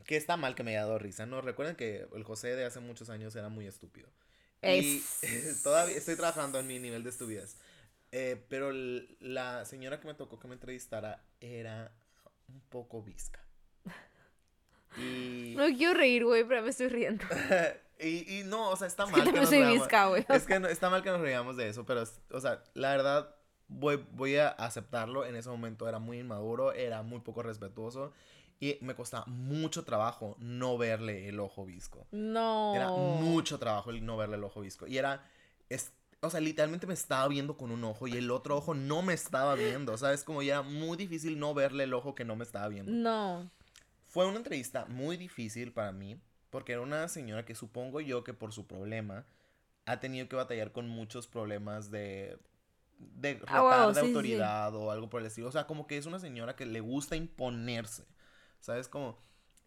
Que 0.06 0.16
está 0.16 0.36
mal 0.36 0.54
que 0.56 0.64
me 0.64 0.72
haya 0.72 0.82
dado 0.86 0.98
risa, 0.98 1.26
¿no? 1.26 1.40
Recuerden 1.42 1.76
que 1.76 2.08
el 2.14 2.24
José 2.24 2.56
de 2.56 2.64
hace 2.64 2.80
muchos 2.80 3.10
años 3.10 3.36
era 3.36 3.48
muy 3.48 3.66
estúpido. 3.66 4.08
Y 4.62 5.00
Es- 5.22 5.62
todavía 5.62 5.96
estoy 5.96 6.16
trabajando 6.16 6.58
en 6.60 6.66
mi 6.66 6.78
nivel 6.80 7.04
de 7.04 7.10
estupidez. 7.10 7.56
Eh, 8.16 8.44
pero 8.48 8.70
la 9.18 9.64
señora 9.64 9.98
que 9.98 10.06
me 10.06 10.14
tocó 10.14 10.38
que 10.38 10.46
me 10.46 10.54
entrevistara 10.54 11.20
era 11.40 11.90
un 12.48 12.60
poco 12.68 13.02
visca. 13.02 13.40
Y, 14.96 15.54
No 15.56 15.64
quiero 15.76 15.94
reír, 15.94 16.24
güey, 16.24 16.44
pero 16.44 16.62
me 16.62 16.68
estoy 16.70 16.88
riendo. 16.88 17.24
y, 17.98 18.38
y 18.40 18.44
no, 18.44 18.70
o 18.70 18.76
sea, 18.76 18.86
está 18.86 19.04
Es 19.04 19.10
mal. 19.10 19.20
que 19.24 19.26
que 19.32 19.32
también 19.32 19.42
nos 19.42 19.50
soy 19.50 19.58
reamos- 19.58 19.78
visca, 19.80 20.06
güey. 20.06 20.24
Es 20.28 20.46
que 20.46 20.60
no- 20.60 20.68
está 20.68 20.88
mal 20.90 21.02
que 21.02 21.10
nos 21.10 21.20
reíamos 21.20 21.56
de 21.56 21.68
eso, 21.68 21.84
pero, 21.84 22.02
es- 22.02 22.20
o 22.30 22.40
sea, 22.40 22.62
la 22.74 22.90
verdad, 22.92 23.34
voy, 23.66 24.04
voy 24.12 24.36
a 24.36 24.48
aceptarlo. 24.50 25.24
En 25.24 25.34
ese 25.34 25.48
momento 25.48 25.88
era 25.88 25.98
muy 25.98 26.20
inmaduro, 26.20 26.72
era 26.72 27.02
muy 27.02 27.20
poco 27.20 27.42
respetuoso. 27.42 28.12
Y 28.60 28.78
me 28.82 28.94
costaba 28.94 29.24
mucho 29.26 29.84
trabajo 29.84 30.36
no 30.38 30.78
verle 30.78 31.28
el 31.28 31.40
ojo 31.40 31.64
visco. 31.66 32.06
No. 32.12 32.72
Era 32.76 32.88
mucho 32.90 33.58
trabajo 33.58 33.90
el 33.90 34.06
no 34.06 34.16
verle 34.16 34.36
el 34.36 34.44
ojo 34.44 34.60
visco. 34.60 34.86
Y 34.86 34.96
era, 34.96 35.28
es, 35.68 35.92
o 36.26 36.30
sea, 36.30 36.40
literalmente 36.40 36.86
me 36.86 36.94
estaba 36.94 37.28
viendo 37.28 37.56
con 37.56 37.70
un 37.70 37.84
ojo 37.84 38.06
y 38.08 38.16
el 38.16 38.30
otro 38.30 38.56
ojo 38.56 38.74
no 38.74 39.02
me 39.02 39.14
estaba 39.14 39.54
viendo. 39.54 39.96
¿Sabes? 39.96 40.24
Como 40.24 40.42
ya 40.42 40.54
era 40.54 40.62
muy 40.62 40.96
difícil 40.96 41.38
no 41.38 41.54
verle 41.54 41.84
el 41.84 41.94
ojo 41.94 42.14
que 42.14 42.24
no 42.24 42.36
me 42.36 42.44
estaba 42.44 42.68
viendo. 42.68 42.92
No. 42.92 43.50
Fue 44.06 44.26
una 44.26 44.38
entrevista 44.38 44.86
muy 44.86 45.16
difícil 45.16 45.72
para 45.72 45.92
mí 45.92 46.20
porque 46.50 46.72
era 46.72 46.82
una 46.82 47.08
señora 47.08 47.44
que 47.44 47.54
supongo 47.54 48.00
yo 48.00 48.22
que 48.24 48.32
por 48.34 48.52
su 48.52 48.66
problema 48.66 49.26
ha 49.86 50.00
tenido 50.00 50.28
que 50.28 50.36
batallar 50.36 50.72
con 50.72 50.88
muchos 50.88 51.26
problemas 51.26 51.90
de 51.90 52.38
de 52.98 53.42
Ah, 53.46 53.60
rotar 53.60 53.86
wow, 53.86 53.94
de 53.94 54.02
sí, 54.02 54.06
sí, 54.14 54.24
sí. 54.24 54.40
autoridad 54.40 54.74
o 54.74 54.90
algo 54.90 55.10
por 55.10 55.20
el 55.20 55.26
estilo. 55.26 55.48
O 55.48 55.52
sea, 55.52 55.66
como 55.66 55.86
que 55.86 55.96
es 55.96 56.06
una 56.06 56.18
señora 56.20 56.56
que 56.56 56.66
le 56.66 56.80
gusta 56.80 57.16
imponerse. 57.16 58.04
¿Sabes? 58.60 58.88
Como... 58.88 59.18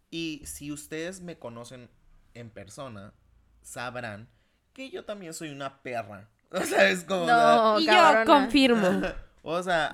Y 0.09 0.41
si 0.45 0.71
ustedes 0.71 1.21
me 1.21 1.37
conocen 1.37 1.89
en 2.33 2.49
persona, 2.49 3.13
sabrán 3.61 4.29
que 4.73 4.89
yo 4.89 5.05
también 5.05 5.33
soy 5.33 5.49
una 5.49 5.81
perra. 5.83 6.29
O 6.51 6.61
sea, 6.61 6.89
es 6.89 7.03
como... 7.03 7.25
No, 7.25 7.79
y 7.79 7.85
cabrona. 7.85 8.19
yo 8.25 8.25
confirmo. 8.25 9.01
o 9.43 9.61
sea, 9.63 9.93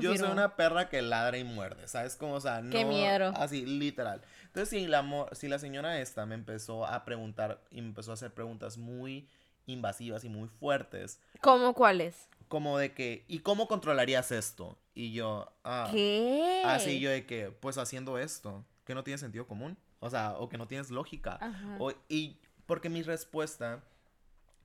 yo 0.00 0.16
soy 0.16 0.30
una 0.30 0.54
perra 0.56 0.88
que 0.88 1.00
ladra 1.02 1.38
y 1.38 1.44
muerde, 1.44 1.88
¿sabes? 1.88 2.16
Como, 2.16 2.34
o 2.34 2.40
sea, 2.40 2.60
no... 2.60 2.70
Qué 2.70 2.84
miedo. 2.84 3.32
Así, 3.36 3.64
literal. 3.64 4.20
Entonces, 4.46 4.68
si 4.68 4.86
la, 4.86 5.04
si 5.32 5.48
la 5.48 5.58
señora 5.58 5.98
esta 6.00 6.26
me 6.26 6.34
empezó 6.34 6.86
a 6.86 7.04
preguntar 7.04 7.60
y 7.70 7.80
me 7.80 7.88
empezó 7.88 8.10
a 8.10 8.14
hacer 8.14 8.32
preguntas 8.32 8.76
muy 8.78 9.28
invasivas 9.66 10.24
y 10.24 10.28
muy 10.28 10.48
fuertes, 10.48 11.20
¿Cómo 11.40 11.74
cuáles? 11.74 12.28
como 12.48 12.78
de 12.78 12.92
que, 12.92 13.24
¿y 13.26 13.40
cómo 13.40 13.66
controlarías 13.66 14.30
esto? 14.30 14.78
Y 14.94 15.12
yo, 15.12 15.52
ah, 15.64 15.88
¿Qué? 15.90 16.62
así 16.64 17.00
yo 17.00 17.10
de 17.10 17.26
que, 17.26 17.50
pues 17.50 17.78
haciendo 17.78 18.18
esto, 18.18 18.64
que 18.84 18.94
no 18.94 19.02
tiene 19.02 19.18
sentido 19.18 19.46
común, 19.46 19.76
o 19.98 20.08
sea, 20.10 20.34
o 20.38 20.48
que 20.48 20.58
no 20.58 20.68
tienes 20.68 20.90
lógica. 20.90 21.38
Ajá. 21.40 21.76
O- 21.80 21.92
y 22.08 22.38
porque 22.66 22.88
mi 22.88 23.02
respuesta, 23.02 23.82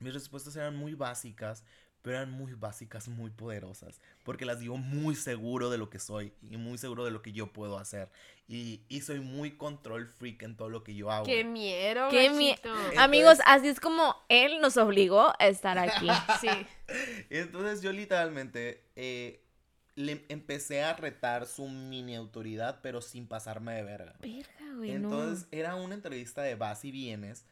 mis 0.00 0.14
respuestas 0.14 0.56
eran 0.56 0.76
muy 0.76 0.94
básicas, 0.94 1.64
pero 2.02 2.16
eran 2.16 2.30
muy 2.30 2.54
básicas, 2.54 3.08
muy 3.08 3.30
poderosas, 3.30 4.00
porque 4.24 4.46
las 4.46 4.58
digo 4.58 4.76
muy 4.78 5.14
seguro 5.14 5.70
de 5.70 5.78
lo 5.78 5.90
que 5.90 5.98
soy 5.98 6.32
y 6.42 6.56
muy 6.56 6.78
seguro 6.78 7.04
de 7.04 7.10
lo 7.10 7.22
que 7.22 7.32
yo 7.32 7.52
puedo 7.52 7.78
hacer. 7.78 8.10
Y, 8.48 8.80
y 8.88 9.02
soy 9.02 9.20
muy 9.20 9.52
control 9.52 10.08
freak 10.08 10.42
en 10.42 10.56
todo 10.56 10.70
lo 10.70 10.82
que 10.82 10.94
yo 10.94 11.10
hago. 11.10 11.26
Qué 11.26 11.44
miedo, 11.44 12.08
Qué. 12.10 12.56
Amigos, 12.98 13.38
así 13.46 13.68
es 13.68 13.80
como 13.80 14.16
él 14.28 14.60
nos 14.60 14.76
obligó 14.76 15.32
a 15.38 15.48
estar 15.48 15.78
aquí. 15.78 16.08
Sí. 16.40 16.48
Entonces 17.30 17.82
yo 17.82 17.92
literalmente 17.92 18.82
eh, 18.96 19.44
le 19.94 20.24
empecé 20.28 20.82
a 20.82 20.94
retar 20.94 21.46
su 21.46 21.68
mini 21.68 22.16
autoridad, 22.16 22.80
pero 22.82 23.02
sin 23.02 23.26
pasarme 23.26 23.74
de 23.74 23.82
verga. 23.82 24.14
Verga, 24.20 24.74
güey, 24.74 24.92
Entonces 24.92 25.46
era 25.50 25.74
una 25.74 25.94
entrevista 25.94 26.42
de 26.42 26.54
vas 26.54 26.84
y 26.84 26.90
vienes, 26.90 27.44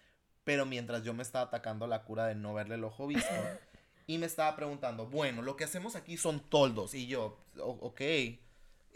pero 0.48 0.64
mientras 0.64 1.02
yo 1.02 1.12
me 1.12 1.22
estaba 1.22 1.44
atacando 1.44 1.86
la 1.86 2.04
cura 2.04 2.26
de 2.26 2.34
no 2.34 2.54
verle 2.54 2.76
el 2.76 2.84
ojo 2.84 3.06
visto. 3.06 3.28
y 4.06 4.16
me 4.16 4.24
estaba 4.24 4.56
preguntando, 4.56 5.04
bueno, 5.04 5.42
lo 5.42 5.56
que 5.56 5.64
hacemos 5.64 5.94
aquí 5.94 6.16
son 6.16 6.40
toldos. 6.40 6.94
Y 6.94 7.06
yo, 7.06 7.36
"O- 7.60 7.76
ok. 7.82 8.00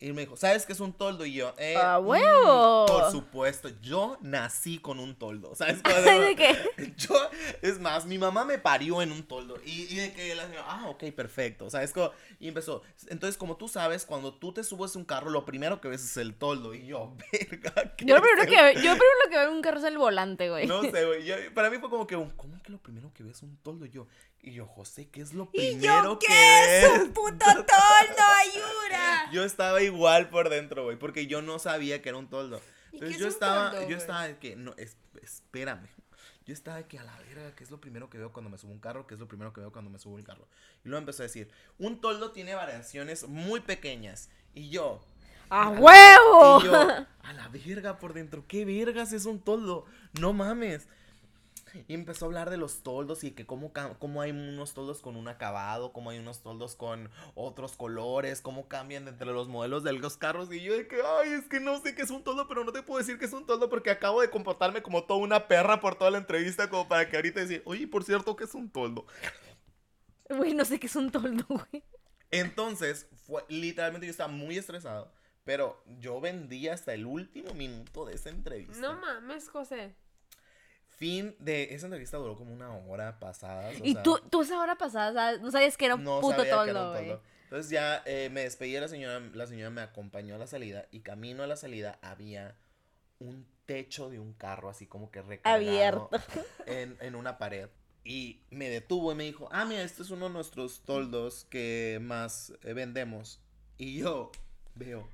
Y 0.03 0.13
me 0.13 0.23
dijo, 0.23 0.37
¿sabes 0.37 0.67
qué 0.67 0.73
es 0.73 0.81
un 0.81 0.93
toldo? 0.93 1.25
Y 1.25 1.35
yo, 1.35 1.55
eh, 1.59 1.77
¡A 1.77 2.01
mm, 2.01 2.07
huevo! 2.09 2.87
por 2.87 3.13
supuesto, 3.13 3.69
yo 3.81 4.19
nací 4.21 4.79
con 4.79 4.99
un 4.99 5.15
toldo. 5.15 5.55
¿Sabes? 5.55 5.81
cómo? 5.85 5.95
no. 5.97 6.21
¿De 6.21 6.35
qué? 6.35 6.57
Yo, 6.97 7.15
es 7.63 7.79
más, 7.79 8.05
mi 8.05 8.19
mamá 8.19 8.45
me 8.45 8.59
parió 8.59 9.01
en 9.01 9.13
un 9.13 9.23
toldo. 9.23 9.61
Y, 9.65 9.83
y 9.83 9.97
de 9.97 10.13
que 10.13 10.35
la 10.35 10.47
señora, 10.47 10.65
ah, 10.67 10.87
ok, 10.89 11.05
perfecto. 11.15 11.71
¿Sabes? 11.71 11.93
Como, 11.93 12.11
y 12.41 12.49
empezó. 12.49 12.83
Entonces, 13.09 13.37
como 13.37 13.57
tú 13.57 13.69
sabes, 13.69 14.05
cuando 14.05 14.35
tú 14.35 14.53
te 14.53 14.65
subes 14.65 14.97
a 14.97 14.99
un 14.99 15.05
carro, 15.05 15.31
lo 15.31 15.45
primero 15.45 15.81
que 15.81 15.87
ves 15.87 16.03
es 16.05 16.17
el 16.17 16.35
toldo. 16.35 16.75
Y 16.75 16.87
yo, 16.87 17.17
verga. 17.33 17.95
¿qué 17.97 18.05
Yo 18.05 18.17
lo 18.17 18.23
primero 18.23 18.43
el 18.43 18.49
que 18.49 18.57
veo, 18.57 18.73
yo 18.73 18.81
primero 18.81 19.13
lo 19.25 19.31
que 19.31 19.37
veo 19.37 19.49
en 19.49 19.55
un 19.55 19.63
carro 19.63 19.79
es 19.79 19.85
el 19.85 19.99
volante, 19.99 20.51
güey. 20.51 20.67
no 20.67 20.83
sé, 20.83 21.05
güey. 21.07 21.25
yo- 21.25 21.37
Para 21.55 21.71
mí 21.71 21.79
fue 21.79 21.89
como 21.89 22.09
que, 22.09 22.17
¿cómo 22.37 22.61
que 22.61 22.73
lo 22.73 22.79
primero 22.79 23.13
que 23.15 23.23
ves 23.23 23.37
es 23.37 23.43
un 23.45 23.57
toldo? 23.59 23.87
Y 23.87 23.91
yo, 23.91 24.09
y 24.43 24.53
yo, 24.55 24.67
José, 24.67 25.09
¿qué 25.09 25.21
es 25.23 25.33
lo 25.35 25.49
¿Y 25.53 25.77
primero 25.77 26.05
yo 26.05 26.19
que 26.19 26.27
qué 26.27 26.79
es 26.85 26.93
ves? 26.93 27.03
un 27.03 27.13
puto 27.13 27.45
toldo? 27.47 28.23
¡Ayuda! 28.41 29.31
Yo 29.33 29.45
estaba 29.45 29.81
igual 29.83 30.29
por 30.29 30.49
dentro, 30.51 30.85
güey, 30.85 30.99
porque 30.99 31.27
yo 31.27 31.41
no 31.43 31.59
sabía 31.59 32.03
que 32.03 32.09
era 32.11 32.19
un 32.19 32.29
toldo. 32.29 32.61
¿Y 32.91 32.97
Entonces 32.97 33.19
yo 33.19 33.27
es 33.29 33.33
un 33.35 33.35
estaba, 33.35 33.71
toldo, 33.71 33.89
yo 33.89 33.97
estaba 33.97 34.27
de 34.29 34.37
que, 34.39 34.57
no, 34.57 34.75
es- 34.77 34.97
espérame. 35.23 35.87
Yo 36.45 36.53
estaba 36.53 36.79
de 36.79 36.87
que 36.87 36.99
a 36.99 37.05
la 37.05 37.17
verga, 37.19 37.55
¿qué 37.55 37.63
es 37.65 37.71
lo 37.71 37.81
primero 37.81 38.11
que 38.11 38.19
veo 38.19 38.33
cuando 38.33 38.51
me 38.51 38.59
subo 38.59 38.73
un 38.73 38.81
carro? 38.81 39.07
¿Qué 39.07 39.15
es 39.15 39.21
lo 39.21 39.29
primero 39.29 39.53
que 39.53 39.61
veo 39.61 39.71
cuando 39.73 39.91
me 39.91 39.99
subo 39.99 40.17
al 40.19 40.25
carro? 40.25 40.47
Y 40.85 40.89
luego 40.89 40.99
empezó 40.99 41.23
a 41.23 41.27
decir, 41.27 41.49
un 41.79 42.01
toldo 42.01 42.33
tiene 42.33 42.55
variaciones 42.55 43.29
muy 43.29 43.61
pequeñas. 43.61 44.29
Y 44.55 44.69
yo, 44.71 45.01
¡A 45.51 45.71
huevo! 45.71 46.61
Y 46.61 46.65
yo, 46.65 46.75
a 46.75 47.33
la 47.33 47.49
verga 47.49 47.99
por 47.99 48.13
dentro, 48.13 48.45
¿qué 48.49 48.65
vergas 48.65 49.13
es 49.13 49.25
un 49.25 49.41
toldo? 49.41 49.87
No 50.21 50.33
mames. 50.33 50.89
Y 51.89 51.95
empezó 51.95 52.25
a 52.25 52.29
hablar 52.29 52.51
de 52.51 52.57
los 52.57 52.83
toldos 52.83 53.25
y 53.25 53.33
que 53.33 53.47
cómo, 53.47 53.73
ca- 53.73 53.99
cómo 53.99 54.21
hay 54.23 54.31
unos 54.31 54.75
toldos 54.75 55.01
con 55.01 55.17
un 55.17 55.29
acabado, 55.29 55.93
cómo 55.93 56.11
hay 56.11 56.19
unos 56.19 56.43
toldos 56.43 56.77
con 56.77 57.11
otros 57.35 57.77
colores, 57.77 58.41
cómo 58.41 58.69
cambian 58.69 59.09
entre 59.09 59.27
los 59.33 59.49
modelos 59.49 59.83
de 59.83 59.93
los 59.93 60.17
carros. 60.17 60.53
Y 60.53 60.61
yo 60.63 60.75
de 60.77 60.87
que, 60.89 60.97
ay, 61.21 61.31
es 61.33 61.49
que 61.49 61.61
no 61.61 61.81
sé 61.81 61.95
qué 61.95 62.03
es 62.03 62.11
un 62.11 62.23
toldo, 62.25 62.49
pero 62.49 62.65
no 62.65 62.73
te 62.73 62.83
puedo 62.83 62.99
decir 62.99 63.19
que 63.19 63.25
es 63.25 63.33
un 63.33 63.47
toldo 63.47 63.69
porque 63.71 63.91
acabo 63.91 64.21
de 64.21 64.31
comportarme 64.31 64.83
como 64.83 65.05
toda 65.05 65.21
una 65.21 65.49
perra 65.49 65.81
por 65.81 65.95
toda 65.97 66.11
la 66.11 66.19
entrevista, 66.19 66.69
como 66.69 66.89
para 66.89 67.09
que 67.09 67.17
ahorita 67.17 67.41
decir, 67.41 67.63
oye, 67.65 67.87
por 67.89 68.05
cierto, 68.05 68.37
¿qué 68.37 68.45
es 68.45 68.55
un 68.55 68.71
toldo? 68.71 69.07
Güey, 70.29 70.55
no 70.55 70.65
sé 70.65 70.79
qué 70.81 70.87
es 70.87 70.97
un 70.97 71.11
toldo, 71.11 71.45
güey. 71.49 71.83
Entonces, 72.31 73.09
fue, 73.27 73.45
literalmente 73.49 74.07
yo 74.07 74.11
estaba 74.11 74.33
muy 74.33 74.57
estresado, 74.57 75.13
pero 75.45 75.83
yo 75.99 76.21
vendí 76.21 76.69
hasta 76.69 76.95
el 76.95 77.05
último 77.07 77.53
minuto 77.55 78.07
de 78.07 78.15
esa 78.15 78.31
entrevista. 78.31 78.81
No 78.81 78.99
mames, 78.99 79.49
José. 79.51 79.95
Fin 81.03 81.35
de 81.41 81.75
esa 81.75 81.87
entrevista 81.87 82.17
duró 82.17 82.37
como 82.37 82.53
una 82.53 82.73
hora 82.77 83.19
pasada. 83.19 83.73
Y 83.83 83.95
sea, 83.95 84.05
tú, 84.05 84.21
tú 84.31 84.43
esa 84.43 84.61
hora 84.61 84.77
pasada, 84.77 85.37
no 85.39 85.51
sabías 85.51 85.77
que 85.77 85.87
era 85.87 85.97
un 85.97 86.05
no 86.05 86.21
puto 86.21 86.37
güey. 86.37 86.49
toldo. 86.49 87.21
Entonces 87.43 87.71
ya 87.73 88.05
eh, 88.07 88.31
me 88.31 88.43
despedí 88.43 88.71
de 88.71 88.83
la 88.83 88.87
señora, 88.87 89.19
la 89.35 89.49
señora 89.49 89.71
me 89.71 89.81
acompañó 89.81 90.37
a 90.37 90.39
la 90.39 90.47
salida 90.47 90.87
y 90.93 91.01
camino 91.01 91.43
a 91.43 91.49
la 91.49 91.57
salida 91.57 91.99
había 92.03 92.57
un 93.19 93.49
techo 93.67 94.11
de 94.11 94.21
un 94.21 94.33
carro 94.33 94.69
así 94.69 94.87
como 94.87 95.11
que 95.11 95.23
recargado 95.23 95.57
Abierto. 95.57 96.11
en, 96.67 96.97
en 97.01 97.17
una 97.17 97.37
pared. 97.37 97.69
Y 98.05 98.45
me 98.51 98.69
detuvo 98.69 99.11
y 99.11 99.17
me 99.17 99.25
dijo, 99.25 99.49
ah, 99.51 99.65
mira, 99.65 99.83
este 99.83 100.03
es 100.03 100.11
uno 100.11 100.29
de 100.29 100.35
nuestros 100.35 100.85
toldos 100.85 101.49
que 101.51 101.99
más 102.01 102.53
eh, 102.63 102.75
vendemos. 102.75 103.41
Y 103.77 103.99
yo 103.99 104.31
veo, 104.77 105.09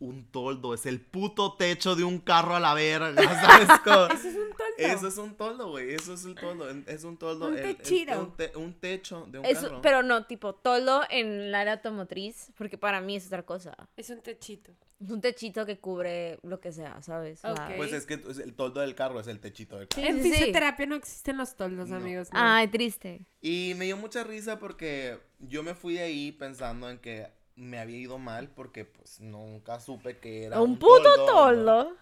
un 0.00 0.30
toldo, 0.30 0.74
es 0.74 0.86
el 0.86 1.00
puto 1.00 1.54
techo 1.54 1.94
de 1.96 2.04
un 2.04 2.18
carro 2.18 2.54
a 2.56 2.60
la 2.60 2.74
verga, 2.74 3.14
¿sabes? 3.66 3.68
Como- 3.84 4.06
Eso 4.06 4.28
es 4.28 4.34
un 4.36 4.56
toldo. 4.56 4.76
eso 4.78 5.08
es 5.08 5.18
un 5.18 5.34
toldo, 5.36 5.70
güey. 5.70 5.94
Eso 5.94 6.14
es 6.14 6.24
el 6.24 6.34
toldo. 6.34 6.68
Es 6.86 7.04
un 7.04 7.16
toldo. 7.16 7.48
Un 7.48 7.58
el- 7.58 7.64
el- 7.64 7.76
techito. 7.76 8.20
un, 8.20 8.36
te- 8.36 8.56
un 8.56 8.74
techo 8.80 9.26
de 9.30 9.38
un 9.38 9.44
Eso- 9.46 9.68
carro. 9.68 9.82
pero 9.82 10.02
no, 10.02 10.26
tipo, 10.26 10.54
toldo 10.54 11.02
en 11.10 11.26
el 11.28 11.54
área 11.54 11.74
automotriz, 11.74 12.50
porque 12.56 12.76
para 12.76 13.00
mí 13.00 13.16
es 13.16 13.26
otra 13.26 13.44
cosa. 13.44 13.74
Es 13.96 14.10
un 14.10 14.20
techito. 14.20 14.72
Es 15.02 15.10
un 15.10 15.20
techito 15.20 15.64
que 15.66 15.78
cubre 15.78 16.38
lo 16.42 16.60
que 16.60 16.72
sea, 16.72 17.00
¿sabes? 17.02 17.40
Pues 17.76 17.92
es 17.92 18.06
que 18.06 18.14
es 18.14 18.38
el 18.38 18.54
toldo 18.54 18.80
del 18.80 18.94
carro 18.94 19.20
es 19.20 19.26
el 19.26 19.38
techito 19.40 19.76
del 19.78 19.88
carro. 19.88 20.06
en 20.06 20.22
sí, 20.22 20.24
sí. 20.24 20.30
fisioterapia 20.32 20.86
no 20.86 20.94
existen 20.96 21.36
los 21.36 21.56
toldos, 21.56 21.88
No. 21.88 21.96
amigos. 21.96 22.28
no. 22.32 22.38
Ay, 22.40 22.68
triste. 22.68 23.26
Y 23.40 23.74
me 23.76 23.84
dio 23.86 23.96
mucha 23.96 24.24
risa 24.24 24.58
porque 24.58 25.18
yo 25.38 25.62
me 25.62 25.74
fui 25.74 25.94
de 25.94 26.02
ahí 26.02 26.32
pensando 26.32 26.88
en 26.90 26.98
que 26.98 27.26
me 27.56 27.78
había 27.78 27.98
ido 27.98 28.18
mal 28.18 28.48
porque 28.48 28.84
pues 28.84 29.20
nunca 29.20 29.80
supe 29.80 30.18
que 30.18 30.44
era 30.44 30.60
Un, 30.60 30.78
puto 30.78 31.16
¿no? 31.16 31.24
toldo. 31.26 31.96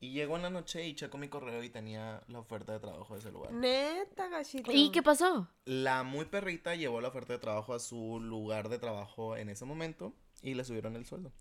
Y 0.00 0.12
llego 0.12 0.36
en 0.36 0.42
la 0.42 0.50
noche 0.50 0.86
y 0.86 0.94
checo 0.94 1.16
mi 1.16 1.28
correo 1.28 1.62
y 1.62 1.70
tenía 1.70 2.22
la 2.28 2.38
oferta 2.40 2.72
de 2.74 2.80
trabajo 2.80 3.14
de 3.14 3.20
ese 3.20 3.32
lugar. 3.32 3.52
Neta, 3.52 4.28
gachito. 4.28 4.70
¿Y 4.70 4.90
qué 4.90 5.02
pasó? 5.02 5.48
La 5.64 6.02
muy 6.02 6.26
perrita 6.26 6.74
llevó 6.74 7.00
la 7.00 7.08
oferta 7.08 7.32
de 7.32 7.38
trabajo 7.38 7.72
a 7.72 7.78
su 7.78 8.20
lugar 8.20 8.68
de 8.68 8.78
trabajo 8.78 9.36
en 9.36 9.48
ese 9.48 9.64
momento 9.64 10.12
y 10.42 10.54
le 10.54 10.64
subieron 10.64 10.94
el 10.96 11.06
sueldo. 11.06 11.32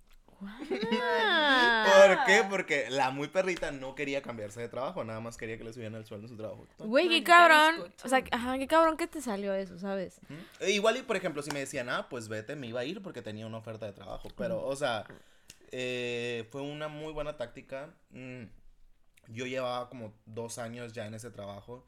¿Por 0.69 2.25
qué? 2.25 2.43
Porque 2.49 2.89
la 2.89 3.11
muy 3.11 3.27
perrita 3.27 3.71
no 3.71 3.95
quería 3.95 4.21
cambiarse 4.21 4.61
de 4.61 4.69
trabajo, 4.69 5.03
nada 5.03 5.19
más 5.19 5.37
quería 5.37 5.57
que 5.57 5.63
le 5.63 5.73
subieran 5.73 5.95
el 5.95 6.05
sueldo 6.05 6.25
en 6.25 6.29
su 6.29 6.37
trabajo. 6.37 6.67
Güey, 6.79 7.09
qué 7.09 7.23
cabrón. 7.23 7.91
O 8.03 8.09
sea, 8.09 8.23
ajá, 8.31 8.57
qué 8.57 8.67
cabrón 8.67 8.97
que 8.97 9.07
te 9.07 9.21
salió 9.21 9.53
eso, 9.53 9.77
¿sabes? 9.79 10.19
E 10.59 10.71
Igual 10.71 10.97
y, 10.97 11.01
por 11.03 11.15
ejemplo, 11.15 11.41
si 11.41 11.51
me 11.51 11.59
decían, 11.59 11.89
ah, 11.89 12.07
pues 12.09 12.27
vete, 12.27 12.55
me 12.55 12.67
iba 12.67 12.79
a 12.79 12.85
ir 12.85 13.01
porque 13.01 13.21
tenía 13.21 13.47
una 13.47 13.57
oferta 13.57 13.85
de 13.85 13.93
trabajo. 13.93 14.29
Pero, 14.37 14.65
o 14.65 14.75
sea, 14.75 15.05
eh, 15.71 16.47
fue 16.51 16.61
una 16.61 16.87
muy 16.87 17.13
buena 17.13 17.37
táctica. 17.37 17.93
Mm, 18.11 18.43
Yo 19.29 19.45
llevaba 19.45 19.89
como 19.89 20.13
dos 20.25 20.57
años 20.57 20.93
ya 20.93 21.05
en 21.07 21.13
ese 21.13 21.31
trabajo. 21.31 21.85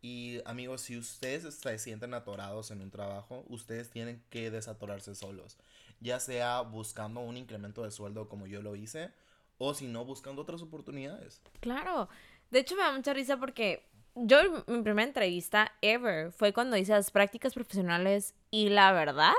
Y, 0.00 0.40
amigos, 0.44 0.82
si 0.82 0.96
ustedes 0.96 1.52
se 1.54 1.78
sienten 1.78 2.14
atorados 2.14 2.70
en 2.70 2.80
un 2.82 2.90
trabajo, 2.90 3.44
ustedes 3.48 3.90
tienen 3.90 4.22
que 4.30 4.50
desatorarse 4.50 5.14
solos. 5.14 5.58
Ya 6.00 6.20
sea 6.20 6.60
buscando 6.60 7.20
un 7.20 7.36
incremento 7.36 7.82
de 7.82 7.90
sueldo 7.90 8.28
como 8.28 8.46
yo 8.46 8.62
lo 8.62 8.76
hice, 8.76 9.10
o 9.58 9.74
si 9.74 9.88
no, 9.88 10.04
buscando 10.04 10.42
otras 10.42 10.62
oportunidades. 10.62 11.42
Claro. 11.60 12.08
De 12.50 12.60
hecho, 12.60 12.76
me 12.76 12.82
da 12.82 12.92
mucha 12.92 13.12
risa 13.12 13.38
porque 13.38 13.84
yo, 14.14 14.64
mi 14.66 14.82
primera 14.82 15.06
entrevista 15.06 15.72
ever 15.82 16.32
fue 16.32 16.52
cuando 16.52 16.76
hice 16.76 16.92
las 16.92 17.10
prácticas 17.10 17.54
profesionales 17.54 18.34
y 18.50 18.68
la 18.68 18.92
verdad, 18.92 19.34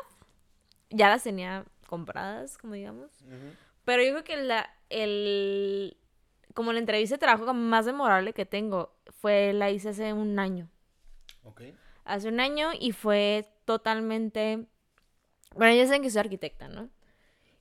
ya 0.89 1.10
las 1.10 1.24
tenía 1.24 1.65
compradas, 1.88 2.58
como 2.58 2.74
digamos. 2.74 3.10
Pero 3.86 4.04
yo 4.04 4.12
creo 4.12 4.24
que 4.24 4.38
la, 4.38 4.69
el, 4.89 5.98
como 6.54 6.74
la 6.74 6.80
entrevista 6.80 7.15
de 7.15 7.19
trabajo 7.19 7.54
más 7.54 7.86
memorable 7.86 8.34
que 8.34 8.45
tengo 8.45 8.93
fue, 9.10 9.54
la 9.54 9.72
hice 9.72 9.89
hace 9.89 10.13
un 10.13 10.38
año. 10.38 10.69
Ok. 11.43 11.62
Hace 12.06 12.28
un 12.28 12.39
año 12.39 12.72
y 12.78 12.91
fue 12.91 13.48
totalmente... 13.65 14.67
Bueno, 15.56 15.76
ya 15.76 15.86
saben 15.86 16.02
que 16.02 16.10
soy 16.10 16.20
arquitecta, 16.20 16.68
¿no? 16.68 16.90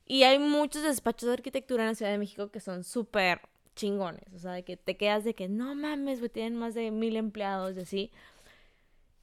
Y 0.05 0.23
hay 0.23 0.39
muchos 0.39 0.83
despachos 0.83 1.27
de 1.27 1.33
arquitectura 1.33 1.83
en 1.83 1.89
la 1.89 1.95
Ciudad 1.95 2.11
de 2.11 2.17
México 2.17 2.49
que 2.49 2.59
son 2.59 2.83
súper 2.83 3.41
chingones. 3.75 4.33
O 4.33 4.39
sea, 4.39 4.53
de 4.53 4.63
que 4.63 4.75
te 4.75 4.97
quedas 4.97 5.23
de 5.23 5.35
que 5.35 5.47
no 5.47 5.75
mames, 5.75 6.19
güey, 6.19 6.29
tienen 6.29 6.55
más 6.55 6.73
de 6.73 6.91
mil 6.91 7.15
empleados 7.15 7.77
y 7.77 7.81
así. 7.81 8.11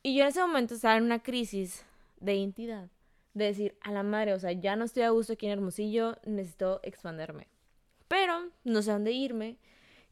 Y 0.02 0.16
yo 0.16 0.22
en 0.22 0.29
ese 0.29 0.40
momento 0.40 0.74
estaba 0.74 0.96
en 0.96 1.05
una 1.05 1.22
crisis 1.22 1.85
de 2.20 2.37
identidad. 2.37 2.88
De 3.35 3.46
decir, 3.46 3.76
a 3.83 3.90
la 3.90 4.02
madre, 4.02 4.33
o 4.33 4.38
sea, 4.38 4.52
ya 4.52 4.76
no 4.76 4.85
estoy 4.85 5.02
a 5.02 5.11
gusto 5.11 5.35
aquí 5.35 5.46
en 5.46 5.52
Hermosillo, 5.52 6.16
necesito 6.24 6.81
expanderme. 6.85 7.48
Pero 8.09 8.50
no 8.64 8.81
sé 8.83 8.92
dónde 8.92 9.12
irme. 9.12 9.59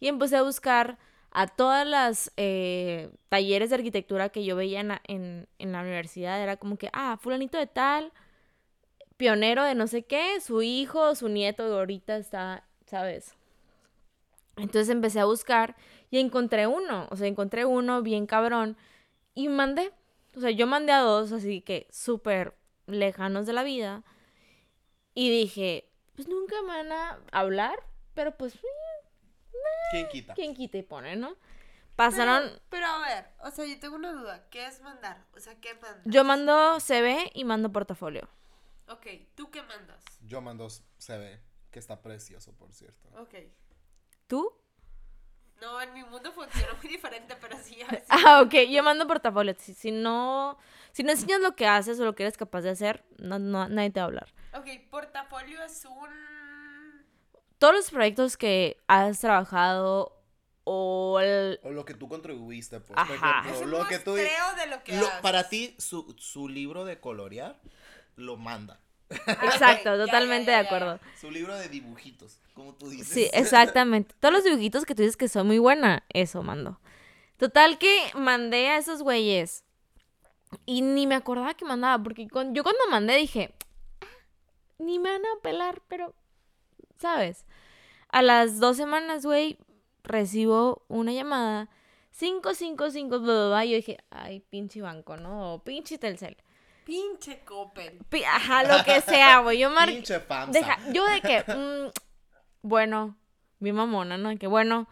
Y 0.00 0.08
empecé 0.08 0.36
a 0.36 0.42
buscar 0.42 0.98
a 1.30 1.46
todas 1.46 1.86
las 1.86 2.32
eh, 2.36 3.10
talleres 3.28 3.70
de 3.70 3.76
arquitectura 3.76 4.28
que 4.28 4.44
yo 4.44 4.56
veía 4.56 4.80
en 4.80 4.88
la, 4.88 5.00
en, 5.06 5.48
en 5.58 5.72
la 5.72 5.82
universidad. 5.82 6.42
Era 6.42 6.56
como 6.56 6.76
que, 6.76 6.90
ah, 6.92 7.16
fulanito 7.20 7.56
de 7.56 7.66
tal, 7.66 8.12
pionero 9.16 9.64
de 9.64 9.74
no 9.74 9.86
sé 9.86 10.04
qué, 10.04 10.40
su 10.40 10.62
hijo, 10.62 11.14
su 11.14 11.28
nieto 11.28 11.64
ahorita 11.64 12.16
está, 12.16 12.66
¿sabes? 12.86 13.34
Entonces 14.56 14.88
empecé 14.90 15.20
a 15.20 15.24
buscar 15.24 15.76
y 16.10 16.18
encontré 16.18 16.66
uno, 16.66 17.08
o 17.10 17.16
sea, 17.16 17.26
encontré 17.26 17.64
uno 17.64 18.02
bien 18.02 18.26
cabrón 18.26 18.76
y 19.34 19.48
mandé. 19.48 19.92
O 20.36 20.40
sea, 20.40 20.50
yo 20.50 20.66
mandé 20.66 20.92
a 20.92 21.00
dos, 21.00 21.32
así 21.32 21.60
que 21.60 21.86
súper 21.90 22.54
lejanos 22.86 23.46
de 23.46 23.52
la 23.52 23.62
vida. 23.62 24.04
Y 25.14 25.30
dije, 25.30 25.90
pues 26.14 26.28
nunca 26.28 26.60
me 26.62 26.68
van 26.68 26.92
a 26.92 27.20
hablar, 27.32 27.76
pero 28.14 28.36
pues, 28.36 28.58
¿Quién 29.90 30.08
quita? 30.08 30.34
¿quién 30.34 30.54
quita 30.54 30.78
y 30.78 30.82
pone, 30.82 31.16
no? 31.16 31.36
Pasaron, 31.94 32.42
Pero, 32.42 32.62
pero 32.70 32.86
a 32.86 32.98
ver, 32.98 33.26
o 33.44 33.50
sea, 33.52 33.64
yo 33.64 33.78
tengo 33.78 33.94
una 33.94 34.12
duda. 34.12 34.48
¿Qué 34.50 34.66
es 34.66 34.80
mandar? 34.82 35.24
O 35.36 35.38
sea, 35.38 35.54
¿qué 35.60 35.74
mandas? 35.74 36.02
yo 36.04 36.24
mando 36.24 36.80
CV 36.80 37.30
y 37.34 37.44
mando 37.44 37.70
portafolio. 37.70 38.28
Ok, 38.88 39.06
¿tú 39.34 39.50
qué 39.50 39.62
mandas? 39.62 40.02
Yo 40.26 40.40
mando 40.40 40.68
CV, 40.98 41.40
que 41.70 41.78
está 41.78 42.00
precioso, 42.02 42.52
por 42.52 42.72
cierto. 42.72 43.08
Ok. 43.20 43.34
¿Tú? 44.26 44.52
No, 45.60 45.80
en 45.80 45.92
mi 45.94 46.02
mundo 46.04 46.32
funciona 46.32 46.72
muy 46.82 46.90
diferente, 46.90 47.36
pero 47.40 47.56
sí. 47.62 47.76
sí. 47.76 47.84
Ah, 48.08 48.42
ok, 48.44 48.54
yo 48.70 48.82
mando 48.82 49.06
portafolio. 49.06 49.54
Si, 49.58 49.72
si 49.72 49.90
no, 49.90 50.58
si 50.92 51.02
no 51.02 51.12
enseñas 51.12 51.40
lo 51.40 51.54
que 51.56 51.66
haces 51.66 51.98
o 52.00 52.04
lo 52.04 52.14
que 52.14 52.24
eres 52.24 52.36
capaz 52.36 52.62
de 52.62 52.70
hacer, 52.70 53.04
no, 53.18 53.38
no, 53.38 53.68
nadie 53.68 53.90
te 53.90 54.00
va 54.00 54.04
a 54.04 54.06
hablar. 54.08 54.34
Ok, 54.54 54.66
portafolio 54.90 55.62
es 55.62 55.84
un... 55.86 56.08
Todos 57.58 57.74
los 57.74 57.90
proyectos 57.90 58.36
que 58.36 58.76
has 58.88 59.20
trabajado 59.20 60.20
o 60.64 61.20
el- 61.20 61.60
O 61.62 61.70
lo 61.70 61.84
que 61.84 61.94
tú 61.94 62.08
contribuiste, 62.08 62.80
pues. 62.80 62.98
Ajá. 62.98 63.42
Por 63.42 63.50
Es 63.50 63.56
ejemplo, 63.56 63.78
un 63.78 63.82
lo 63.84 63.88
que 63.88 63.98
tú. 64.00 64.14
de 64.14 64.28
lo 64.68 64.82
que 64.82 64.96
lo- 64.96 65.06
haces. 65.06 65.20
para 65.22 65.48
ti, 65.48 65.74
su, 65.78 66.14
su 66.18 66.48
libro 66.48 66.84
de 66.84 67.00
colorear 67.00 67.60
lo 68.16 68.36
manda. 68.36 68.80
Exacto, 69.10 69.90
ok, 69.92 69.96
ya, 69.98 70.04
totalmente 70.06 70.50
ya, 70.50 70.58
de 70.62 70.66
acuerdo. 70.66 70.98
Su 71.20 71.30
libro 71.30 71.54
de 71.56 71.68
dibujitos, 71.68 72.40
como 72.54 72.74
tú 72.74 72.88
dices. 72.88 73.06
Sí, 73.08 73.28
exactamente. 73.32 74.14
Todos 74.20 74.34
los 74.34 74.44
dibujitos 74.44 74.84
que 74.84 74.94
tú 74.94 75.02
dices 75.02 75.16
que 75.16 75.28
son 75.28 75.46
muy 75.46 75.58
buena, 75.58 76.04
eso 76.10 76.42
mando. 76.42 76.80
Total 77.36 77.78
que 77.78 77.98
mandé 78.14 78.68
a 78.68 78.78
esos 78.78 79.02
güeyes 79.02 79.64
y 80.66 80.82
ni 80.82 81.06
me 81.06 81.14
acordaba 81.16 81.54
que 81.54 81.64
mandaba, 81.64 82.02
porque 82.02 82.28
con- 82.28 82.54
yo 82.54 82.62
cuando 82.62 82.80
mandé 82.90 83.16
dije, 83.16 83.54
"Ah, 84.00 84.06
ni 84.78 84.98
me 84.98 85.10
van 85.10 85.22
a 85.24 85.42
pelar, 85.42 85.82
pero, 85.88 86.14
¿sabes? 86.96 87.44
A 88.08 88.22
las 88.22 88.60
dos 88.60 88.76
semanas, 88.76 89.26
güey, 89.26 89.58
recibo 90.04 90.84
una 90.88 91.12
llamada, 91.12 91.68
555, 92.16 93.18
bla, 93.18 93.32
bla, 93.34 93.48
bla, 93.48 93.64
y 93.64 93.70
yo 93.70 93.76
dije, 93.76 93.98
ay, 94.10 94.40
pinche 94.40 94.80
banco, 94.80 95.16
¿no? 95.16 95.54
O 95.54 95.64
pinche 95.64 95.98
Telcel. 95.98 96.36
Pinche 96.84 97.40
Coppel. 97.44 97.98
Ajá, 98.26 98.62
lo 98.64 98.84
que 98.84 99.00
sea, 99.00 99.38
güey. 99.40 99.58
Yo 99.58 99.70
marqué. 99.70 99.94
Pinche 99.94 100.20
FAMSA. 100.20 100.52
Deja, 100.58 100.78
yo 100.92 101.06
de 101.06 101.20
que, 101.20 101.42
mm, 101.52 101.90
bueno, 102.62 103.16
mi 103.58 103.72
mamona, 103.72 104.18
¿no? 104.18 104.28
De 104.28 104.36
que, 104.36 104.46
bueno, 104.46 104.88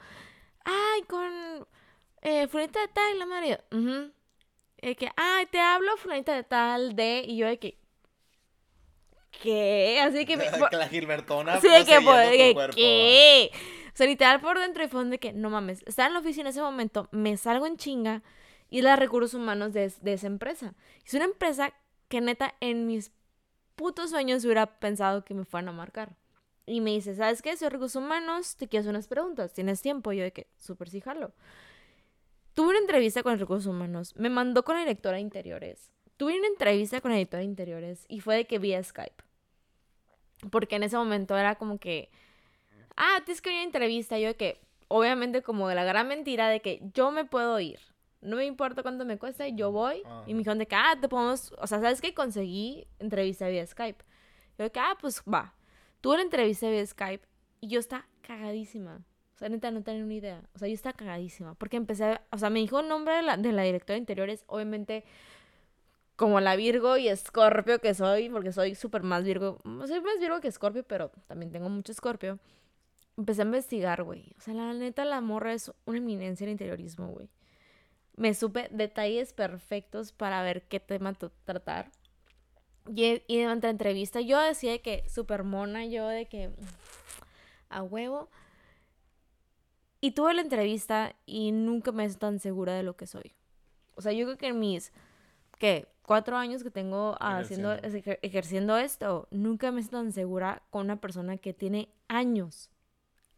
ay, 0.64 1.02
con 1.02 1.66
eh, 2.22 2.48
fulanita 2.48 2.80
de 2.80 2.88
tal, 2.88 3.18
la 3.18 3.26
madre. 3.26 3.60
ujú. 3.70 4.10
De 4.80 4.96
que, 4.96 5.10
ay, 5.16 5.46
te 5.46 5.60
hablo 5.60 5.96
fulanita 5.96 6.34
de 6.34 6.42
tal, 6.44 6.96
de, 6.96 7.24
y 7.26 7.36
yo 7.36 7.46
de 7.46 7.58
que, 7.58 7.78
¿qué? 9.42 10.00
Así 10.00 10.24
que, 10.26 10.36
me- 10.36 10.44
que 10.70 10.76
la 10.76 10.88
Gilbertona. 10.88 11.60
sí, 11.60 11.68
de 11.68 11.84
que, 11.84 12.00
pues, 12.00 12.24
tu 12.26 12.30
de 12.32 12.36
que, 12.36 12.54
cuerpo. 12.54 12.76
¿qué? 12.76 13.50
O 13.92 13.96
sea, 13.96 14.06
literal 14.06 14.40
por 14.40 14.58
dentro 14.58 14.82
y 14.84 14.88
fondo 14.88 15.10
de 15.10 15.18
que, 15.18 15.32
no 15.32 15.50
mames, 15.50 15.82
estaba 15.86 16.06
en 16.08 16.14
la 16.14 16.20
oficina 16.20 16.44
en 16.48 16.52
ese 16.52 16.62
momento, 16.62 17.08
me 17.12 17.36
salgo 17.36 17.66
en 17.66 17.76
chinga 17.76 18.22
y 18.70 18.80
la 18.80 18.96
recursos 18.96 19.34
humanos 19.34 19.72
de, 19.74 19.92
de 20.00 20.12
esa 20.14 20.26
empresa. 20.26 20.74
Es 21.04 21.12
una 21.14 21.24
empresa 21.26 21.74
que 22.12 22.20
neta 22.20 22.54
en 22.60 22.86
mis 22.86 23.10
putos 23.74 24.10
sueños 24.10 24.44
hubiera 24.44 24.78
pensado 24.78 25.24
que 25.24 25.32
me 25.32 25.46
fueran 25.46 25.70
a 25.70 25.72
marcar. 25.72 26.14
Y 26.66 26.82
me 26.82 26.90
dice, 26.90 27.14
¿sabes 27.14 27.40
qué? 27.40 27.56
Soy 27.56 27.70
recursos 27.70 28.02
humanos, 28.02 28.54
te 28.56 28.68
quiero 28.68 28.82
hacer 28.82 28.90
unas 28.90 29.08
preguntas, 29.08 29.54
¿tienes 29.54 29.80
tiempo? 29.80 30.12
Yo 30.12 30.22
de 30.22 30.30
que, 30.30 30.46
súper 30.58 30.90
sí, 30.90 31.00
jalo. 31.00 31.32
Tuve 32.52 32.68
una 32.68 32.80
entrevista 32.80 33.22
con 33.22 33.38
recursos 33.38 33.66
humanos, 33.66 34.14
me 34.14 34.28
mandó 34.28 34.62
con 34.62 34.74
la 34.74 34.82
directora 34.82 35.16
de 35.16 35.22
interiores. 35.22 35.90
Tuve 36.18 36.38
una 36.38 36.48
entrevista 36.48 37.00
con 37.00 37.12
la 37.12 37.16
directora 37.16 37.38
de 37.38 37.46
interiores 37.46 38.04
y 38.08 38.20
fue 38.20 38.36
de 38.36 38.44
que 38.46 38.58
vía 38.58 38.82
Skype. 38.82 39.24
Porque 40.50 40.76
en 40.76 40.82
ese 40.82 40.98
momento 40.98 41.38
era 41.38 41.54
como 41.54 41.78
que, 41.78 42.10
ah, 42.94 43.22
tienes 43.24 43.40
que 43.40 43.48
ir 43.48 43.54
a 43.54 43.58
una 43.60 43.64
entrevista. 43.64 44.18
Yo 44.18 44.28
de 44.28 44.36
que, 44.36 44.60
obviamente 44.88 45.40
como 45.40 45.66
de 45.66 45.76
la 45.76 45.84
gran 45.84 46.08
mentira 46.08 46.50
de 46.50 46.60
que 46.60 46.82
yo 46.92 47.10
me 47.10 47.24
puedo 47.24 47.58
ir. 47.58 47.80
No 48.22 48.36
me 48.36 48.46
importa 48.46 48.82
cuánto 48.82 49.04
me 49.04 49.18
cueste, 49.18 49.52
yo 49.54 49.70
voy. 49.72 50.02
Y 50.26 50.32
me 50.34 50.38
dijeron 50.38 50.58
de 50.58 50.66
que, 50.66 50.74
ah, 50.76 50.96
te 51.00 51.08
podemos, 51.08 51.52
o 51.58 51.66
sea, 51.66 51.80
¿sabes 51.80 52.00
qué? 52.00 52.14
Conseguí 52.14 52.86
entrevista 52.98 53.48
vía 53.48 53.66
Skype. 53.66 54.02
Yo 54.58 54.64
de 54.64 54.70
que, 54.70 54.80
ah, 54.80 54.96
pues 55.00 55.22
va. 55.32 55.54
Tuve 56.00 56.16
la 56.16 56.22
entrevista 56.22 56.68
vía 56.70 56.86
Skype 56.86 57.26
y 57.60 57.68
yo 57.68 57.80
estaba 57.80 58.06
cagadísima. 58.22 59.00
O 59.34 59.38
sea, 59.38 59.48
neta, 59.48 59.70
no 59.72 59.82
tenía 59.82 60.04
una 60.04 60.14
idea. 60.14 60.42
O 60.54 60.58
sea, 60.58 60.68
yo 60.68 60.74
estaba 60.74 60.92
cagadísima. 60.92 61.54
Porque 61.54 61.76
empecé, 61.76 62.04
a- 62.04 62.22
o 62.30 62.38
sea, 62.38 62.48
me 62.48 62.60
dijo 62.60 62.78
el 62.80 62.88
nombre 62.88 63.14
de 63.16 63.22
la, 63.22 63.36
de 63.36 63.50
la 63.52 63.62
directora 63.62 63.94
de 63.94 64.00
interiores. 64.00 64.44
Obviamente, 64.46 65.04
como 66.16 66.40
la 66.40 66.54
Virgo 66.56 66.96
y 66.96 67.08
Escorpio 67.08 67.80
que 67.80 67.94
soy, 67.94 68.28
porque 68.28 68.52
soy 68.52 68.74
súper 68.76 69.02
más 69.02 69.24
Virgo. 69.24 69.58
Soy 69.86 70.00
más 70.00 70.18
Virgo 70.20 70.40
que 70.40 70.48
Escorpio, 70.48 70.84
pero 70.84 71.10
también 71.26 71.50
tengo 71.50 71.68
mucho 71.68 71.90
Escorpio. 71.90 72.38
Empecé 73.16 73.42
a 73.42 73.44
investigar, 73.46 74.02
güey. 74.04 74.32
O 74.38 74.40
sea, 74.40 74.54
la 74.54 74.72
neta, 74.74 75.04
la 75.04 75.20
morra 75.20 75.52
es 75.54 75.72
una 75.86 75.98
eminencia 75.98 76.44
en 76.44 76.50
interiorismo, 76.50 77.08
güey. 77.08 77.28
Me 78.16 78.34
supe 78.34 78.68
detalles 78.70 79.32
perfectos 79.32 80.12
para 80.12 80.42
ver 80.42 80.62
qué 80.68 80.80
tema 80.80 81.14
tratar. 81.44 81.90
Y, 82.94 83.22
y 83.26 83.40
durante 83.40 83.68
la 83.68 83.72
entrevista 83.72 84.20
yo 84.20 84.40
decía 84.40 84.72
de 84.72 84.80
que 84.82 85.08
súper 85.08 85.44
mona, 85.44 85.86
yo 85.86 86.06
de 86.08 86.26
que 86.26 86.50
a 87.68 87.82
huevo. 87.82 88.28
Y 90.00 90.12
tuve 90.12 90.34
la 90.34 90.42
entrevista 90.42 91.14
y 91.26 91.52
nunca 91.52 91.92
me 91.92 92.04
he 92.04 92.14
tan 92.14 92.40
segura 92.40 92.74
de 92.74 92.82
lo 92.82 92.96
que 92.96 93.06
soy. 93.06 93.34
O 93.94 94.02
sea, 94.02 94.12
yo 94.12 94.24
creo 94.26 94.36
que 94.36 94.48
en 94.48 94.58
mis, 94.58 94.92
¿qué? 95.58 95.86
Cuatro 96.02 96.36
años 96.36 96.64
que 96.64 96.72
tengo 96.72 97.16
haciendo, 97.20 97.76
ejer- 97.76 98.18
ejerciendo 98.22 98.76
esto, 98.76 99.28
nunca 99.30 99.70
me 99.70 99.80
he 99.80 99.84
tan 99.84 100.10
segura 100.12 100.62
con 100.70 100.86
una 100.86 101.00
persona 101.00 101.36
que 101.36 101.54
tiene 101.54 101.88
años, 102.08 102.68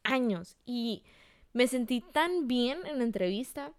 años. 0.05 0.57
Y 0.65 1.05
me 1.53 1.67
sentí 1.67 2.01
tan 2.01 2.49
bien 2.49 2.79
en 2.87 2.99
la 2.99 3.05
entrevista. 3.05 3.73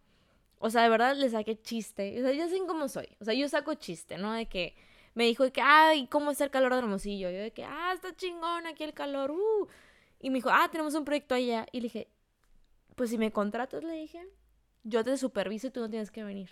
O 0.60 0.70
sea, 0.70 0.84
de 0.84 0.90
verdad 0.90 1.16
le 1.16 1.30
saqué 1.30 1.62
chiste. 1.62 2.20
O 2.20 2.24
sea, 2.24 2.34
ya 2.34 2.48
saben 2.48 2.68
cómo 2.68 2.88
soy. 2.88 3.08
O 3.20 3.26
sea, 3.26 3.34
yo 3.34 3.48
saco 3.50 3.74
chiste, 3.76 4.18
¿no? 4.18 4.34
De 4.34 4.48
que 4.48 4.76
me 5.14 5.26
dijo 5.26 5.44
de 5.44 5.52
que, 5.52 5.62
ay, 5.62 6.08
¿cómo 6.08 6.32
está 6.32 6.44
el 6.44 6.52
calor 6.52 6.74
de 6.74 6.80
Hermosillo? 6.80 7.30
Yo 7.30 7.40
de 7.40 7.52
que, 7.52 7.64
ah, 7.64 7.92
está 7.94 8.16
chingón 8.16 8.68
aquí 8.68 8.84
el 8.84 8.94
calor, 8.94 9.32
uh. 9.32 9.68
Y 10.20 10.30
me 10.30 10.36
dijo, 10.36 10.50
ah, 10.52 10.68
tenemos 10.72 10.94
un 10.96 11.06
proyecto 11.06 11.36
allá. 11.36 11.66
Y 11.72 11.80
le 11.80 11.84
dije, 11.84 12.08
pues 12.96 13.10
si 13.10 13.18
me 13.18 13.32
contratas, 13.32 13.84
le 13.84 13.94
dije, 13.94 14.28
yo 14.84 15.04
te 15.04 15.18
superviso 15.18 15.68
y 15.68 15.72
tú 15.72 15.82
no 15.82 15.90
tienes 15.90 16.12
que 16.12 16.24
venir. 16.24 16.50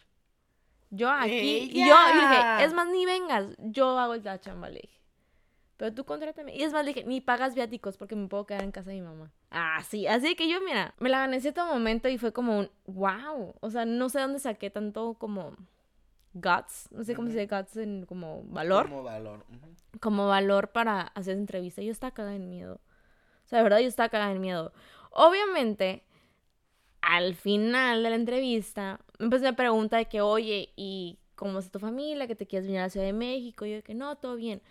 Yo 0.89 1.09
aquí. 1.09 1.69
Y 1.71 1.87
yo, 1.87 1.95
y 2.11 2.15
le 2.15 2.21
dije, 2.21 2.63
es 2.65 2.73
más, 2.73 2.87
ni 2.87 3.05
vengas, 3.05 3.47
yo 3.57 3.97
hago 3.97 4.15
la 4.15 4.39
chamba, 4.39 4.69
le 4.69 4.81
dije. 4.81 5.02
Pero 5.83 5.95
tú 5.95 6.05
contrátame. 6.05 6.55
Y 6.55 6.63
es 6.63 6.71
más, 6.71 6.85
le 6.85 6.93
dije, 6.93 7.05
ni 7.05 7.19
pagas 7.19 7.55
viáticos 7.55 7.97
porque 7.97 8.15
me 8.15 8.29
puedo 8.29 8.45
quedar 8.45 8.63
en 8.63 8.71
casa 8.71 8.91
de 8.91 8.95
mi 8.95 9.01
mamá. 9.01 9.33
Ah, 9.51 9.81
sí. 9.85 10.07
Así 10.07 10.33
que 10.33 10.47
yo, 10.47 10.61
mira, 10.61 10.95
me 10.97 11.09
la 11.09 11.19
gané 11.19 11.35
en 11.35 11.41
cierto 11.41 11.65
momento 11.65 12.07
y 12.07 12.17
fue 12.17 12.31
como 12.31 12.57
un, 12.57 12.71
wow. 12.85 13.53
O 13.59 13.69
sea, 13.69 13.83
no 13.83 14.07
sé 14.07 14.21
dónde 14.21 14.39
saqué 14.39 14.69
tanto 14.69 15.15
como 15.15 15.57
guts. 16.35 16.87
No 16.91 17.03
sé 17.03 17.15
cómo 17.15 17.27
se 17.27 17.33
dice 17.37 17.53
guts 17.53 17.75
en 17.75 18.05
como 18.05 18.43
valor 18.45 18.87
Como 18.87 19.03
valor. 19.03 19.43
como 19.99 20.29
valor 20.29 20.69
para 20.69 21.01
hacer 21.01 21.35
entrevista. 21.35 21.81
Yo 21.81 21.91
estaba 21.91 22.13
cagada 22.13 22.37
en 22.37 22.49
miedo. 22.49 22.79
O 23.43 23.47
sea, 23.49 23.57
de 23.57 23.63
verdad, 23.63 23.79
yo 23.79 23.89
estaba 23.89 24.07
cagada 24.07 24.31
en 24.31 24.39
miedo. 24.39 24.71
Obviamente, 25.11 26.05
al 27.01 27.35
final 27.35 28.03
de 28.03 28.09
la 28.09 28.15
entrevista, 28.15 29.01
me 29.19 29.25
empezó 29.25 29.43
una 29.43 29.57
pregunta 29.57 29.97
de 29.97 30.05
que, 30.05 30.21
oye, 30.21 30.71
¿y 30.77 31.19
cómo 31.35 31.59
está 31.59 31.73
tu 31.73 31.79
familia? 31.79 32.25
¿Que 32.25 32.35
te 32.35 32.47
quieres 32.47 32.67
venir 32.67 32.79
a 32.79 32.83
la 32.83 32.89
Ciudad 32.89 33.05
de 33.05 33.11
México? 33.11 33.65
Y 33.65 33.71
yo 33.71 33.75
de 33.75 33.83
que 33.83 33.93
no, 33.95 34.15
todo 34.15 34.37
bien. 34.37 34.61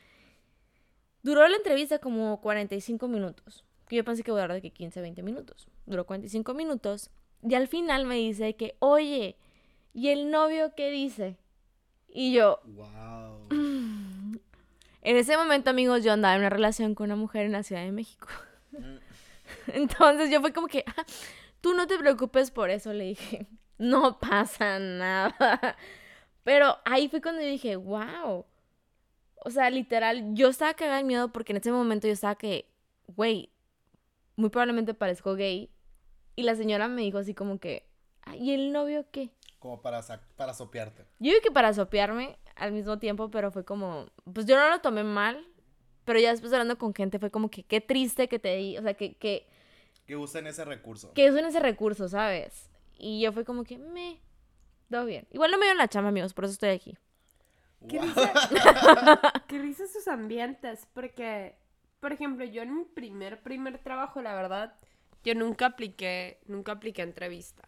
Duró 1.22 1.46
la 1.48 1.56
entrevista 1.56 1.98
como 1.98 2.40
45 2.40 3.08
minutos. 3.08 3.64
Que 3.88 3.96
yo 3.96 4.04
pensé 4.04 4.22
que 4.22 4.30
iba 4.30 4.38
a 4.40 4.42
durar 4.42 4.54
de 4.56 4.62
que 4.62 4.70
15, 4.72 5.00
20 5.00 5.22
minutos. 5.22 5.68
Duró 5.86 6.04
45 6.06 6.54
minutos. 6.54 7.10
Y 7.42 7.54
al 7.54 7.68
final 7.68 8.06
me 8.06 8.16
dice 8.16 8.54
que, 8.56 8.76
oye, 8.78 9.36
¿y 9.92 10.08
el 10.08 10.30
novio 10.30 10.72
qué 10.76 10.90
dice? 10.90 11.36
Y 12.08 12.32
yo, 12.32 12.60
Wow. 12.64 13.48
en 13.50 15.16
ese 15.16 15.36
momento, 15.36 15.70
amigos, 15.70 16.04
yo 16.04 16.12
andaba 16.12 16.34
en 16.34 16.40
una 16.40 16.50
relación 16.50 16.94
con 16.94 17.06
una 17.06 17.16
mujer 17.16 17.46
en 17.46 17.52
la 17.52 17.62
Ciudad 17.62 17.82
de 17.84 17.92
México. 17.92 18.28
Entonces 19.68 20.30
yo 20.30 20.40
fue 20.40 20.52
como 20.52 20.66
que, 20.68 20.84
"Ah, 20.86 21.04
tú 21.60 21.74
no 21.74 21.86
te 21.86 21.98
preocupes 21.98 22.50
por 22.50 22.70
eso, 22.70 22.92
le 22.92 23.04
dije, 23.04 23.46
no 23.78 24.18
pasa 24.18 24.78
nada. 24.78 25.76
Pero 26.44 26.76
ahí 26.84 27.08
fue 27.08 27.20
cuando 27.20 27.40
yo 27.42 27.48
dije, 27.48 27.76
wow. 27.76 28.46
O 29.44 29.50
sea, 29.50 29.70
literal, 29.70 30.34
yo 30.34 30.48
estaba 30.48 30.74
cagada 30.74 30.98
de 30.98 31.04
miedo 31.04 31.32
porque 31.32 31.52
en 31.52 31.58
ese 31.58 31.72
momento 31.72 32.06
yo 32.06 32.12
estaba 32.12 32.34
que, 32.36 32.68
güey, 33.08 33.50
muy 34.36 34.50
probablemente 34.50 34.94
parezco 34.94 35.34
gay. 35.34 35.70
Y 36.36 36.44
la 36.44 36.54
señora 36.54 36.88
me 36.88 37.02
dijo 37.02 37.18
así 37.18 37.34
como 37.34 37.58
que, 37.58 37.86
"Ay, 38.22 38.50
¿y 38.50 38.54
el 38.54 38.72
novio 38.72 39.04
qué? 39.10 39.30
Como 39.58 39.80
para, 39.82 40.00
para 40.36 40.54
sopearte. 40.54 41.02
Yo 41.18 41.30
digo 41.30 41.40
que 41.42 41.50
para 41.50 41.72
sopearme 41.72 42.38
al 42.56 42.72
mismo 42.72 42.98
tiempo, 42.98 43.30
pero 43.30 43.50
fue 43.50 43.64
como, 43.64 44.06
pues 44.32 44.46
yo 44.46 44.56
no 44.56 44.68
lo 44.70 44.80
tomé 44.80 45.04
mal, 45.04 45.44
pero 46.04 46.18
ya 46.18 46.30
después 46.30 46.52
hablando 46.52 46.78
con 46.78 46.94
gente 46.94 47.18
fue 47.18 47.30
como 47.30 47.50
que 47.50 47.62
qué 47.64 47.80
triste 47.80 48.28
que 48.28 48.38
te 48.38 48.56
di, 48.56 48.78
o 48.78 48.82
sea, 48.82 48.94
que, 48.94 49.14
que, 49.14 49.46
Que 50.06 50.16
usen 50.16 50.46
ese 50.46 50.64
recurso. 50.64 51.12
que 51.14 51.30
usen 51.30 51.44
ese 51.44 51.60
recurso, 51.60 52.08
¿sabes? 52.08 52.68
Y 52.98 53.20
yo 53.20 53.32
fue 53.32 53.44
como 53.44 53.62
que, 53.64 53.78
me, 53.78 54.20
todo 54.90 55.04
bien. 55.04 55.26
Igual 55.30 55.50
no 55.52 55.58
me 55.58 55.66
dieron 55.66 55.78
la 55.78 55.88
chamba, 55.88 56.08
amigos, 56.08 56.34
por 56.34 56.44
eso 56.44 56.52
estoy 56.54 56.70
aquí. 56.70 56.96
¿Qué 57.88 57.98
Guau. 57.98 58.08
risa, 58.08 59.44
qué 59.48 59.58
risa 59.58 59.86
sus 59.86 60.08
ambientes, 60.08 60.86
porque, 60.92 61.56
por 62.00 62.12
ejemplo, 62.12 62.44
yo 62.44 62.62
en 62.62 62.74
mi 62.74 62.84
primer, 62.84 63.42
primer 63.42 63.78
trabajo, 63.78 64.22
la 64.22 64.34
verdad, 64.34 64.74
yo 65.24 65.34
nunca 65.34 65.66
apliqué, 65.66 66.40
nunca 66.46 66.72
apliqué 66.72 67.02
entrevista. 67.02 67.62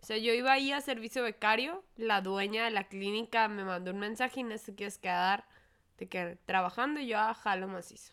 O 0.00 0.04
sea, 0.04 0.16
yo 0.16 0.32
iba 0.32 0.52
ahí 0.52 0.72
a 0.72 0.80
servicio 0.80 1.22
becario, 1.22 1.84
la 1.96 2.20
dueña 2.20 2.64
de 2.64 2.70
la 2.70 2.84
clínica 2.84 3.46
me 3.48 3.64
mandó 3.64 3.92
un 3.92 4.00
mensaje 4.00 4.40
y 4.40 4.42
no 4.42 4.58
se 4.58 4.74
quieres 4.74 4.98
quedar 4.98 5.44
de 5.98 6.08
que 6.08 6.38
trabajando 6.44 6.98
y 7.00 7.06
yo 7.06 7.18
a 7.18 7.34
jalo 7.34 7.68
macizo. 7.68 8.12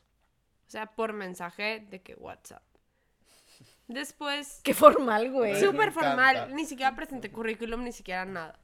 O 0.67 0.69
sea, 0.69 0.85
por 0.85 1.13
mensaje 1.13 1.85
de 1.89 2.01
que 2.01 2.13
WhatsApp. 2.13 2.62
Después, 3.88 4.62
Qué 4.63 4.75
formal, 4.75 5.31
güey. 5.31 5.59
Súper 5.59 5.91
formal, 5.91 6.53
ni 6.53 6.65
siquiera 6.65 6.95
presenté 6.95 7.31
currículum, 7.31 7.83
ni 7.83 7.91
siquiera 7.91 8.23
nada. 8.23 8.59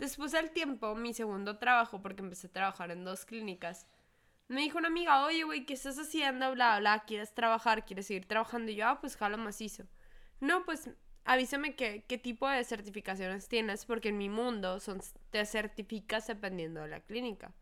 Después 0.00 0.32
al 0.32 0.50
tiempo, 0.50 0.94
mi 0.94 1.12
segundo 1.12 1.58
trabajo, 1.58 2.00
porque 2.00 2.22
empecé 2.22 2.46
a 2.46 2.52
trabajar 2.52 2.90
en 2.90 3.04
dos 3.04 3.26
clínicas, 3.26 3.86
me 4.48 4.62
dijo 4.62 4.78
una 4.78 4.88
amiga, 4.88 5.26
oye, 5.26 5.44
güey, 5.44 5.66
¿qué 5.66 5.74
estás 5.74 5.98
haciendo? 5.98 6.52
Bla, 6.52 6.78
bla, 6.78 7.04
¿quieres 7.06 7.34
trabajar? 7.34 7.84
¿Quieres 7.84 8.06
seguir 8.06 8.26
trabajando? 8.26 8.72
Y 8.72 8.76
yo, 8.76 8.88
ah, 8.88 8.98
pues 8.98 9.18
jalo 9.18 9.36
macizo. 9.36 9.84
No, 10.40 10.64
pues 10.64 10.88
avísame 11.26 11.76
qué, 11.76 12.06
qué 12.08 12.16
tipo 12.16 12.48
de 12.48 12.64
certificaciones 12.64 13.46
tienes, 13.46 13.84
porque 13.84 14.08
en 14.08 14.16
mi 14.16 14.30
mundo 14.30 14.80
son, 14.80 15.02
te 15.28 15.44
certificas 15.44 16.26
dependiendo 16.26 16.80
de 16.80 16.88
la 16.88 17.00
clínica. 17.00 17.52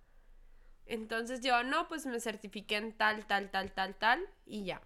Entonces 0.87 1.41
yo, 1.41 1.65
no, 1.65 1.89
pues 1.89 2.07
me 2.07 2.21
certifiqué 2.21 2.77
en 2.77 2.97
tal, 2.97 3.27
tal, 3.27 3.51
tal, 3.51 3.73
tal, 3.73 3.97
tal, 3.97 4.25
y 4.47 4.65
ya. 4.65 4.81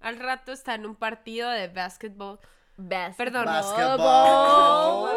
Al 0.00 0.20
rato 0.20 0.52
está 0.52 0.76
en 0.76 0.86
un 0.86 0.94
partido 0.94 1.50
de 1.50 1.66
básquetbol. 1.66 2.38
Best. 2.76 3.18
Perdón. 3.18 3.46
Basketball. 3.46 5.10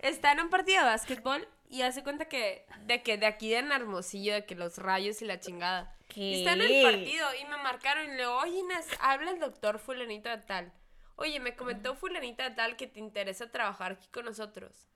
Está 0.00 0.32
en 0.32 0.40
un 0.40 0.48
partido 0.48 0.78
de 0.78 0.86
básquetbol 0.86 1.46
y 1.68 1.82
hace 1.82 2.02
cuenta 2.02 2.24
que 2.24 2.66
de 2.86 3.02
que 3.02 3.18
de 3.18 3.26
aquí 3.26 3.50
de 3.50 3.58
Hermosillo, 3.58 4.32
de 4.32 4.46
que 4.46 4.54
los 4.54 4.78
rayos 4.78 5.20
y 5.20 5.26
la 5.26 5.40
chingada. 5.40 5.94
¿Qué? 6.08 6.38
Está 6.38 6.54
en 6.54 6.62
el 6.62 6.82
partido 6.82 7.26
y 7.40 7.44
me 7.44 7.58
marcaron 7.58 8.04
y 8.04 8.08
le 8.08 8.16
digo, 8.16 8.34
oye 8.38 8.58
Inés, 8.58 8.88
habla 9.00 9.30
el 9.30 9.38
doctor 9.38 9.78
fulanito 9.78 10.30
de 10.30 10.38
tal. 10.38 10.72
Oye, 11.16 11.38
me 11.38 11.54
comentó 11.54 11.94
fulanita 11.94 12.48
de 12.48 12.56
tal 12.56 12.76
que 12.76 12.86
te 12.86 12.98
interesa 12.98 13.50
trabajar 13.50 13.92
aquí 13.92 14.08
con 14.08 14.24
nosotros. 14.24 14.88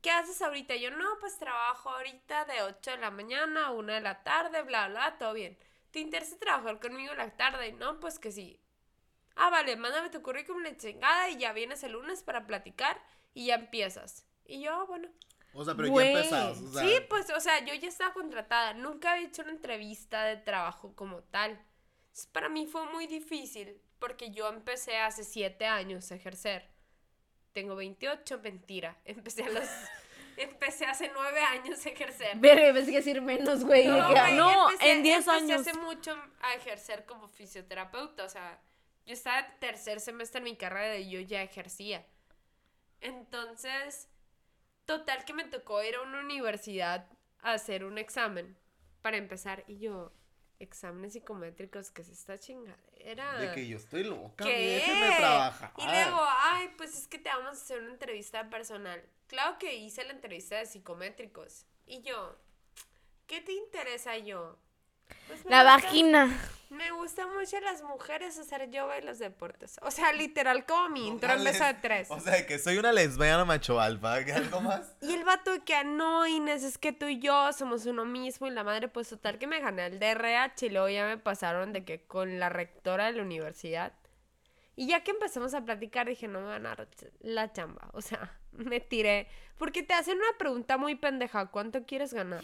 ¿Qué 0.00 0.10
haces 0.10 0.40
ahorita? 0.40 0.74
Yo, 0.76 0.90
no, 0.90 1.18
pues 1.20 1.38
trabajo 1.38 1.90
ahorita 1.90 2.46
de 2.46 2.62
8 2.62 2.92
de 2.92 2.96
la 2.96 3.10
mañana 3.10 3.66
a 3.66 3.70
1 3.72 3.92
de 3.92 4.00
la 4.00 4.22
tarde, 4.22 4.62
bla, 4.62 4.88
bla, 4.88 5.18
todo 5.18 5.34
bien. 5.34 5.58
¿Te 5.90 6.00
interesa 6.00 6.38
trabajar 6.38 6.80
conmigo 6.80 7.12
en 7.12 7.18
la 7.18 7.36
tarde? 7.36 7.72
No, 7.72 8.00
pues 8.00 8.18
que 8.18 8.32
sí. 8.32 8.58
Ah, 9.34 9.50
vale, 9.50 9.76
mándame 9.76 10.08
tu 10.08 10.22
currículum 10.22 10.62
de 10.62 10.76
chingada 10.78 11.28
y 11.28 11.36
ya 11.36 11.52
vienes 11.52 11.82
el 11.84 11.92
lunes 11.92 12.22
para 12.22 12.46
platicar 12.46 12.98
y 13.36 13.46
ya 13.46 13.54
empiezas. 13.56 14.24
Y 14.46 14.62
yo, 14.62 14.72
"Ah, 14.72 14.84
bueno. 14.84 15.08
O 15.52 15.64
sea, 15.64 15.74
pero 15.74 15.88
Güey. 15.90 16.12
ya. 16.14 16.20
O 16.50 16.54
sea, 16.54 16.82
Sí, 16.82 17.00
pues, 17.08 17.30
o 17.30 17.40
sea, 17.40 17.64
yo 17.64 17.74
ya 17.74 17.88
estaba 17.88 18.12
contratada. 18.12 18.74
Nunca 18.74 19.12
había 19.12 19.26
hecho 19.26 19.42
una 19.42 19.52
entrevista 19.52 20.24
de 20.24 20.36
trabajo 20.38 20.94
como 20.94 21.22
tal. 21.22 21.50
Entonces, 22.06 22.26
para 22.32 22.48
mí 22.48 22.66
fue 22.66 22.86
muy 22.92 23.06
difícil 23.06 23.80
porque 23.98 24.30
yo 24.30 24.48
empecé 24.48 24.98
hace 24.98 25.24
siete 25.24 25.66
años 25.66 26.10
a 26.12 26.14
ejercer. 26.16 26.68
Tengo 27.52 27.74
28, 27.76 28.38
mentira. 28.42 28.96
Empecé 29.04 29.44
a 29.44 29.50
los... 29.50 29.64
empecé 30.36 30.84
hace 30.86 31.10
nueve 31.14 31.40
años 31.40 31.84
a 31.86 31.88
ejercer. 31.88 32.36
Verga, 32.36 32.72
pensé 32.74 32.90
que 32.90 32.96
decir 32.98 33.22
menos, 33.22 33.64
güey. 33.64 33.84
que, 33.84 33.88
no, 34.34 34.70
empecé- 34.70 34.92
en 34.92 35.02
10 35.02 35.16
empecé 35.26 35.30
años. 35.30 35.60
hace 35.66 35.72
mucho 35.78 36.14
a 36.42 36.54
ejercer 36.54 37.06
como 37.06 37.28
fisioterapeuta. 37.28 38.24
O 38.24 38.28
sea, 38.28 38.60
yo 39.06 39.14
estaba 39.14 39.38
en 39.40 39.58
tercer 39.60 40.00
semestre 40.00 40.38
en 40.38 40.44
mi 40.44 40.56
carrera 40.56 40.96
y 40.98 41.08
yo 41.10 41.20
ya 41.20 41.42
ejercía. 41.42 42.04
Entonces, 43.06 44.08
total 44.84 45.24
que 45.24 45.32
me 45.32 45.44
tocó 45.44 45.82
ir 45.82 45.94
a 45.94 46.02
una 46.02 46.20
universidad 46.20 47.06
a 47.40 47.52
hacer 47.52 47.84
un 47.84 47.98
examen 47.98 48.58
para 49.00 49.16
empezar. 49.16 49.62
Y 49.68 49.78
yo, 49.78 50.12
exámenes 50.58 51.12
psicométricos, 51.12 51.92
¿qué 51.92 52.02
es 52.02 52.08
esta 52.08 52.36
chingadera? 52.36 53.38
De 53.38 53.52
que 53.52 53.68
yo 53.68 53.76
estoy 53.76 54.02
loca, 54.02 54.44
¿Qué? 54.44 54.82
trabajar. 55.18 55.72
Y 55.78 55.84
luego, 55.84 56.20
ay, 56.20 56.70
pues 56.76 56.96
es 56.96 57.06
que 57.06 57.18
te 57.18 57.28
vamos 57.28 57.46
a 57.46 57.62
hacer 57.62 57.80
una 57.80 57.92
entrevista 57.92 58.50
personal. 58.50 59.00
Claro 59.28 59.56
que 59.58 59.76
hice 59.76 60.02
la 60.04 60.12
entrevista 60.12 60.56
de 60.56 60.66
psicométricos. 60.66 61.64
Y 61.86 62.02
yo, 62.02 62.36
¿qué 63.28 63.40
te 63.40 63.52
interesa 63.52 64.18
yo? 64.18 64.58
Pues 65.26 65.44
La 65.46 65.62
gusta- 65.62 65.64
vagina. 65.64 66.38
Me 66.68 66.90
gustan 66.90 67.32
mucho 67.34 67.58
las 67.60 67.80
mujeres 67.82 68.36
hacer 68.38 68.68
yoga 68.70 68.98
y 68.98 69.02
los 69.02 69.18
deportes. 69.18 69.76
O 69.82 69.90
sea, 69.90 70.12
literal 70.12 70.66
como 70.66 70.88
mi 70.90 71.06
intro 71.06 71.30
de 71.38 71.38
les- 71.38 71.80
tres. 71.80 72.10
O 72.10 72.20
sea, 72.20 72.44
que 72.44 72.58
soy 72.58 72.76
una 72.76 72.92
lesbiana 72.92 73.44
macho 73.44 73.80
alfa. 73.80 74.24
¿qué 74.24 74.32
algo 74.34 74.60
más? 74.60 74.94
Y 75.00 75.14
el 75.14 75.24
vato 75.24 75.52
de 75.52 75.60
que 75.60 75.84
no, 75.84 76.26
Inés, 76.26 76.64
es 76.64 76.76
que 76.76 76.92
tú 76.92 77.06
y 77.06 77.18
yo 77.20 77.52
somos 77.52 77.86
uno 77.86 78.04
mismo 78.04 78.46
y 78.46 78.50
la 78.50 78.64
madre, 78.64 78.88
pues 78.88 79.08
total 79.08 79.38
que 79.38 79.46
me 79.46 79.60
gané 79.60 79.86
el 79.86 79.98
DRH 80.00 80.66
y 80.66 80.70
luego 80.70 80.88
ya 80.88 81.06
me 81.06 81.16
pasaron 81.16 81.72
de 81.72 81.84
que 81.84 82.04
con 82.04 82.38
la 82.40 82.48
rectora 82.50 83.06
de 83.06 83.12
la 83.12 83.22
universidad. 83.22 83.92
Y 84.74 84.88
ya 84.88 85.02
que 85.02 85.12
empezamos 85.12 85.54
a 85.54 85.64
platicar 85.64 86.06
dije, 86.08 86.28
no 86.28 86.40
me 86.40 86.48
van 86.48 86.66
a 86.66 86.70
dar 86.74 86.88
la 87.20 87.50
chamba. 87.52 87.88
O 87.94 88.02
sea, 88.02 88.36
me 88.52 88.80
tiré. 88.80 89.28
Porque 89.56 89.82
te 89.82 89.94
hacen 89.94 90.18
una 90.18 90.36
pregunta 90.36 90.76
muy 90.76 90.96
pendeja, 90.96 91.46
¿cuánto 91.46 91.86
quieres 91.86 92.12
ganar? 92.12 92.42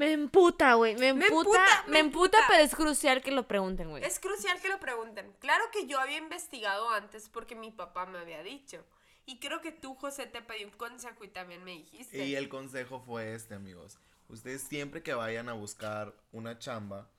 Me 0.00 0.12
emputa, 0.12 0.72
güey. 0.76 0.96
Me 0.96 1.12
Me 1.12 1.26
emputa, 1.26 1.84
me 1.86 1.98
emputa. 1.98 2.38
pero 2.48 2.62
es 2.64 2.74
crucial 2.74 3.20
que 3.22 3.30
lo 3.32 3.46
pregunten, 3.46 3.90
güey. 3.90 4.02
Es 4.02 4.18
crucial 4.18 4.58
que 4.58 4.70
lo 4.70 4.80
pregunten. 4.80 5.30
Claro 5.40 5.62
que 5.70 5.86
yo 5.86 6.00
había 6.00 6.16
investigado 6.16 6.88
antes 6.88 7.28
porque 7.28 7.54
mi 7.54 7.70
papá 7.70 8.06
me 8.06 8.18
había 8.18 8.42
dicho. 8.42 8.82
Y 9.26 9.40
creo 9.40 9.60
que 9.60 9.72
tú, 9.72 9.94
José, 9.96 10.24
te 10.24 10.40
pedí 10.40 10.64
un 10.64 10.70
consejo 10.70 11.22
y 11.22 11.28
también 11.28 11.62
me 11.64 11.72
dijiste. 11.72 12.24
Y 12.24 12.34
el 12.34 12.48
consejo 12.48 13.00
fue 13.00 13.34
este, 13.34 13.52
amigos. 13.54 13.98
Ustedes 14.30 14.62
siempre 14.62 15.02
que 15.02 15.12
vayan 15.12 15.50
a 15.50 15.52
buscar 15.52 16.14
una 16.32 16.58
chamba, 16.58 17.10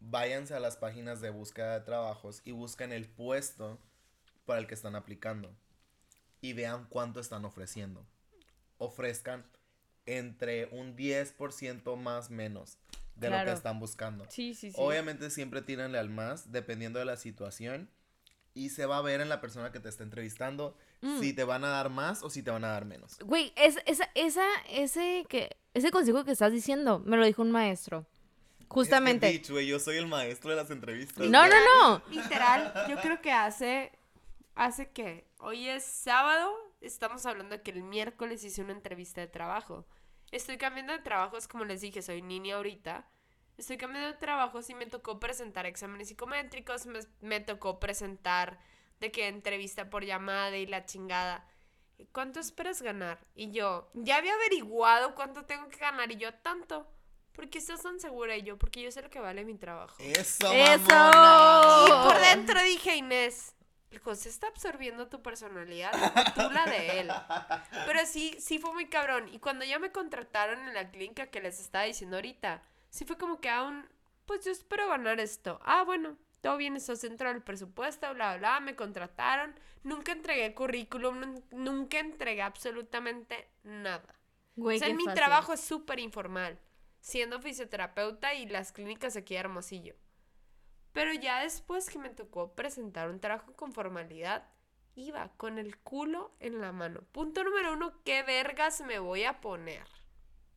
váyanse 0.00 0.54
a 0.56 0.60
las 0.60 0.76
páginas 0.76 1.20
de 1.20 1.30
búsqueda 1.30 1.78
de 1.78 1.84
trabajos 1.84 2.42
y 2.44 2.50
busquen 2.50 2.92
el 2.92 3.08
puesto 3.08 3.78
para 4.44 4.58
el 4.58 4.66
que 4.66 4.74
están 4.74 4.96
aplicando. 4.96 5.54
Y 6.40 6.52
vean 6.52 6.84
cuánto 6.88 7.20
están 7.20 7.44
ofreciendo. 7.44 8.04
Ofrezcan 8.78 9.46
entre 10.06 10.66
un 10.72 10.96
10% 10.96 11.96
más 11.96 12.30
menos 12.30 12.78
de 13.16 13.28
lo 13.28 13.34
Claro. 13.34 13.50
que 13.50 13.56
están 13.56 13.78
buscando. 13.80 14.24
Sí, 14.30 14.54
sí, 14.54 14.70
sí. 14.70 14.76
Obviamente 14.78 15.30
siempre 15.30 15.62
tírenle 15.62 15.98
al 15.98 16.10
más, 16.10 16.50
dependiendo 16.52 16.98
de 16.98 17.04
la 17.04 17.16
situación. 17.16 17.88
Y 18.54 18.68
se 18.70 18.84
va 18.84 18.98
a 18.98 19.02
ver 19.02 19.20
en 19.22 19.28
la 19.30 19.40
persona 19.40 19.72
que 19.72 19.80
te 19.80 19.88
está 19.88 20.02
entrevistando 20.02 20.76
Mm. 21.00 21.20
si 21.20 21.32
te 21.32 21.42
van 21.44 21.64
a 21.64 21.68
dar 21.68 21.88
más 21.88 22.22
o 22.22 22.30
si 22.30 22.42
te 22.42 22.50
van 22.50 22.64
a 22.64 22.68
dar 22.68 22.84
menos. 22.84 23.18
Güey, 23.24 23.52
es, 23.56 23.76
esa, 23.86 24.08
esa, 24.14 24.44
ese, 24.70 25.24
que, 25.28 25.56
ese 25.74 25.90
consejo 25.90 26.24
que 26.24 26.32
estás 26.32 26.52
diciendo 26.52 26.98
me 27.00 27.16
lo 27.16 27.24
dijo 27.24 27.40
un 27.42 27.50
maestro. 27.50 28.06
Justamente. 28.68 29.26
Es 29.26 29.32
que, 29.32 29.38
bitch, 29.38 29.50
güey, 29.50 29.66
yo 29.66 29.78
soy 29.78 29.96
el 29.96 30.06
maestro 30.06 30.50
de 30.50 30.56
las 30.56 30.70
entrevistas. 30.70 31.26
no, 31.28 31.46
no, 31.46 31.54
no. 31.80 32.02
Literal, 32.10 32.72
yo 32.88 32.96
creo 33.00 33.20
que 33.20 33.32
hace. 33.32 33.92
Hace 34.54 34.90
que. 34.90 35.24
Hoy 35.38 35.66
es 35.68 35.84
sábado. 35.84 36.52
Estamos 36.82 37.24
hablando 37.26 37.56
de 37.56 37.62
que 37.62 37.70
el 37.70 37.82
miércoles 37.82 38.42
hice 38.44 38.62
una 38.62 38.72
entrevista 38.72 39.20
de 39.20 39.28
trabajo. 39.28 39.86
Estoy 40.32 40.58
cambiando 40.58 40.92
de 40.92 40.98
trabajos, 40.98 41.46
como 41.46 41.64
les 41.64 41.80
dije, 41.80 42.02
soy 42.02 42.22
niña 42.22 42.56
ahorita. 42.56 43.08
Estoy 43.56 43.76
cambiando 43.76 44.08
de 44.08 44.18
trabajos 44.18 44.68
y 44.70 44.74
me 44.74 44.86
tocó 44.86 45.20
presentar 45.20 45.66
exámenes 45.66 46.08
psicométricos. 46.08 46.86
Me, 46.86 47.00
me 47.20 47.40
tocó 47.40 47.78
presentar 47.78 48.58
de 48.98 49.12
que 49.12 49.28
entrevista 49.28 49.90
por 49.90 50.04
llamada 50.04 50.56
y 50.56 50.66
la 50.66 50.84
chingada. 50.84 51.46
¿Cuánto 52.10 52.40
esperas 52.40 52.82
ganar? 52.82 53.24
Y 53.34 53.52
yo, 53.52 53.90
ya 53.94 54.16
había 54.16 54.34
averiguado 54.34 55.14
cuánto 55.14 55.44
tengo 55.44 55.68
que 55.68 55.76
ganar. 55.76 56.10
Y 56.10 56.16
yo, 56.16 56.34
tanto. 56.34 56.88
¿Por 57.32 57.48
qué 57.48 57.58
estás 57.58 57.82
tan 57.82 58.00
segura? 58.00 58.36
Y 58.36 58.42
yo, 58.42 58.58
porque 58.58 58.82
yo 58.82 58.90
sé 58.90 59.02
lo 59.02 59.10
que 59.10 59.20
vale 59.20 59.44
mi 59.44 59.54
trabajo. 59.54 59.96
Eso, 60.00 60.52
¡Eso! 60.52 60.88
mamona. 60.88 61.84
Y 61.86 62.08
por 62.08 62.20
dentro 62.20 62.62
dije, 62.62 62.96
Inés, 62.96 63.54
el 63.92 63.98
José 64.00 64.28
está 64.30 64.48
absorbiendo 64.48 65.08
tu 65.08 65.22
personalidad, 65.22 65.92
tú 66.34 66.50
la 66.50 66.64
de 66.64 67.00
él. 67.00 67.10
Pero 67.86 68.00
sí, 68.06 68.34
sí 68.40 68.58
fue 68.58 68.72
muy 68.72 68.86
cabrón. 68.88 69.28
Y 69.32 69.38
cuando 69.38 69.64
ya 69.64 69.78
me 69.78 69.92
contrataron 69.92 70.66
en 70.66 70.74
la 70.74 70.90
clínica 70.90 71.26
que 71.26 71.40
les 71.40 71.60
estaba 71.60 71.84
diciendo 71.84 72.16
ahorita, 72.16 72.62
sí 72.90 73.04
fue 73.04 73.16
como 73.18 73.40
que 73.40 73.50
aún, 73.50 73.86
pues 74.26 74.44
yo 74.44 74.50
espero 74.50 74.88
ganar 74.88 75.20
esto. 75.20 75.60
Ah, 75.64 75.84
bueno, 75.84 76.16
todo 76.40 76.56
bien, 76.56 76.74
estás 76.76 77.02
dentro 77.02 77.28
del 77.28 77.42
presupuesto, 77.42 78.12
bla, 78.14 78.36
bla, 78.36 78.38
bla, 78.38 78.60
me 78.60 78.74
contrataron. 78.74 79.54
Nunca 79.84 80.12
entregué 80.12 80.54
currículum, 80.54 81.20
nun- 81.20 81.44
nunca 81.50 81.98
entregué 81.98 82.42
absolutamente 82.42 83.48
nada. 83.62 84.14
Güey, 84.56 84.76
o 84.76 84.78
sea, 84.80 84.88
en 84.88 84.96
mi 84.96 85.04
fácil. 85.04 85.16
trabajo 85.16 85.52
es 85.52 85.60
súper 85.60 85.98
informal, 85.98 86.58
siendo 87.00 87.40
fisioterapeuta 87.40 88.34
y 88.34 88.46
las 88.46 88.72
clínicas 88.72 89.16
aquí 89.16 89.34
de 89.34 89.40
Hermosillo. 89.40 89.94
Pero 90.92 91.12
ya 91.14 91.40
después 91.40 91.88
que 91.88 91.98
me 91.98 92.10
tocó 92.10 92.54
presentar 92.54 93.08
un 93.08 93.20
trabajo 93.20 93.52
con 93.54 93.72
formalidad, 93.72 94.48
iba 94.94 95.28
con 95.36 95.58
el 95.58 95.78
culo 95.78 96.34
en 96.38 96.60
la 96.60 96.72
mano. 96.72 97.00
Punto 97.12 97.44
número 97.44 97.72
uno, 97.72 98.02
¿qué 98.04 98.22
vergas 98.22 98.82
me 98.82 98.98
voy 98.98 99.24
a 99.24 99.40
poner 99.40 99.86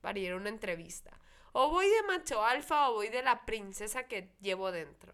para 0.02 0.20
ir 0.20 0.34
a 0.34 0.36
una 0.36 0.50
entrevista? 0.50 1.18
O 1.54 1.70
voy 1.70 1.88
de 1.88 2.04
macho 2.04 2.44
alfa 2.44 2.90
o 2.90 2.96
voy 2.96 3.08
de 3.08 3.24
la 3.24 3.46
princesa 3.46 4.08
que 4.08 4.36
llevo 4.42 4.72
dentro. 4.72 5.14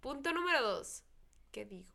Punto 0.00 0.32
número 0.32 0.62
dos, 0.62 1.02
¿qué 1.50 1.64
digo? 1.64 1.88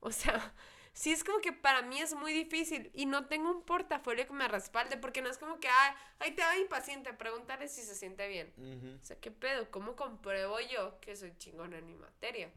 O 0.00 0.10
sea, 0.10 0.54
sí 0.94 1.12
es 1.12 1.24
como 1.24 1.40
que 1.40 1.52
para 1.52 1.82
mí 1.82 2.00
es 2.00 2.14
muy 2.14 2.32
difícil 2.32 2.90
y 2.94 3.04
no 3.04 3.26
tengo 3.26 3.50
un 3.50 3.62
portafolio 3.62 4.26
que 4.26 4.32
me 4.32 4.48
respalde 4.48 4.96
porque 4.96 5.20
no 5.20 5.28
es 5.28 5.36
como 5.36 5.58
que, 5.60 5.68
ah, 5.68 5.96
ahí 6.20 6.30
te 6.30 6.42
va 6.42 6.56
impaciente, 6.56 7.12
pregúntale 7.12 7.68
si 7.68 7.82
se 7.82 7.94
siente 7.94 8.26
bien. 8.28 8.98
O 9.02 9.04
sea, 9.04 9.20
¿qué 9.20 9.30
pedo? 9.30 9.70
¿Cómo 9.70 9.96
compruebo 9.96 10.58
yo 10.60 10.98
que 11.00 11.16
soy 11.16 11.36
chingona 11.36 11.78
en 11.78 11.86
mi 11.86 11.94
materia? 11.94 12.50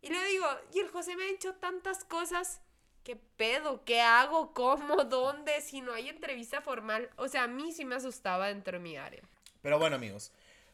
Y 0.00 0.10
le 0.10 0.24
digo, 0.26 0.46
y 0.72 0.78
el 0.78 0.88
José 0.88 1.16
me 1.16 1.24
ha 1.24 1.28
dicho 1.28 1.54
tantas 1.56 2.04
cosas. 2.04 2.60
¿Qué 3.02 3.16
pedo? 3.16 3.84
¿Qué 3.84 4.00
hago? 4.00 4.54
¿Cómo? 4.54 4.96
¿Dónde? 5.04 5.60
Si 5.60 5.80
no 5.80 5.92
hay 5.92 6.08
entrevista 6.08 6.60
formal. 6.60 7.10
O 7.16 7.26
sea, 7.26 7.44
a 7.44 7.48
mí 7.48 7.72
sí 7.72 7.84
me 7.84 7.96
asustaba 7.96 8.48
dentro 8.48 8.74
de 8.74 8.78
mi 8.78 8.96
área. 8.96 9.22
Pero 9.60 9.78
bueno, 9.78 9.96
amigos, 9.96 10.32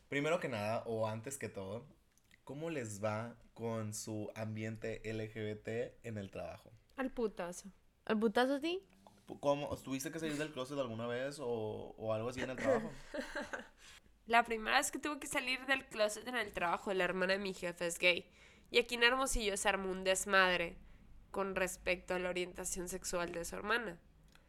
primero 0.09 0.41
que 0.41 0.49
nada, 0.49 0.82
o 0.85 1.09
antes 1.09 1.39
que 1.39 1.49
todo, 1.49 1.87
¿cómo 2.45 2.70
les 2.70 3.03
va 3.03 3.36
con 3.55 3.92
su 3.92 4.30
ambiente 4.34 5.01
LGBT 5.05 6.05
en 6.07 6.18
el 6.18 6.30
trabajo? 6.30 6.70
Al 6.97 7.11
putazo. 7.11 7.68
¿El 8.07 8.18
putazo 8.18 8.61
sí? 8.61 8.82
¿Cómo? 9.40 9.74
¿Tuviste 9.78 10.11
que 10.12 10.18
salir 10.18 10.36
del 10.36 10.53
closet 10.53 10.78
alguna 10.78 11.07
vez 11.07 11.38
o, 11.40 11.95
o 11.97 12.12
algo 12.12 12.28
así 12.28 12.42
en 12.42 12.51
el 12.51 12.57
trabajo? 12.57 12.90
La 14.26 14.42
primera 14.42 14.78
vez 14.78 14.90
que 14.90 14.99
tuve 14.99 15.18
que 15.18 15.26
salir 15.26 15.64
del 15.66 15.84
closet 15.86 16.26
en 16.26 16.36
el 16.36 16.53
trabajo, 16.53 16.92
la 16.95 17.05
hermana 17.05 17.34
de 17.34 17.38
mi 17.38 17.53
jefe 17.53 17.86
es 17.86 17.99
gay. 17.99 18.30
Y 18.70 18.78
aquí 18.78 18.95
en 18.95 19.03
Hermosillo 19.03 19.57
se 19.59 19.68
armó 19.68 19.90
un 19.90 20.03
desmadre 20.03 20.78
con 21.30 21.55
respecto 21.55 22.14
a 22.14 22.18
la 22.18 22.30
orientación 22.30 22.88
sexual 22.88 23.32
de 23.32 23.45
su 23.45 23.55
hermana. 23.57 23.99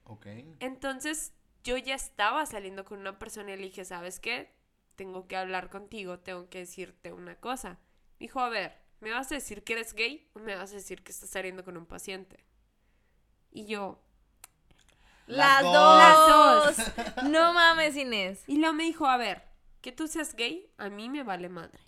Ok. 0.05 0.27
Entonces 0.59 1.33
yo 1.63 1.77
ya 1.77 1.95
estaba 1.95 2.45
saliendo 2.45 2.85
con 2.85 2.99
una 2.99 3.19
persona 3.19 3.53
y 3.53 3.57
le 3.57 3.63
dije, 3.63 3.83
¿sabes 3.83 4.19
qué? 4.19 4.55
Tengo 4.95 5.27
que 5.27 5.35
hablar 5.35 5.69
contigo, 5.69 6.19
tengo 6.19 6.47
que 6.47 6.59
decirte 6.59 7.11
una 7.11 7.35
cosa. 7.35 7.79
Me 8.19 8.25
dijo, 8.27 8.39
a 8.39 8.49
ver, 8.49 8.77
¿me 8.99 9.11
vas 9.11 9.31
a 9.31 9.35
decir 9.35 9.63
que 9.63 9.73
eres 9.73 9.93
gay 9.93 10.29
o 10.33 10.39
me 10.39 10.55
vas 10.55 10.71
a 10.71 10.75
decir 10.75 11.03
que 11.03 11.11
estás 11.11 11.29
saliendo 11.29 11.63
con 11.63 11.77
un 11.77 11.85
paciente? 11.85 12.45
Y 13.51 13.65
yo, 13.65 14.01
Las 15.27 15.63
Las 15.63 15.63
dos. 15.63 16.77
dos. 16.77 16.91
No 17.29 17.53
mames, 17.53 17.95
Inés. 17.95 18.43
Y 18.47 18.57
luego 18.57 18.73
me 18.73 18.83
dijo, 18.83 19.07
a 19.07 19.17
ver, 19.17 19.43
que 19.81 19.91
tú 19.91 20.07
seas 20.07 20.35
gay, 20.35 20.71
a 20.77 20.89
mí 20.89 21.09
me 21.09 21.23
vale 21.23 21.49
madre. 21.49 21.79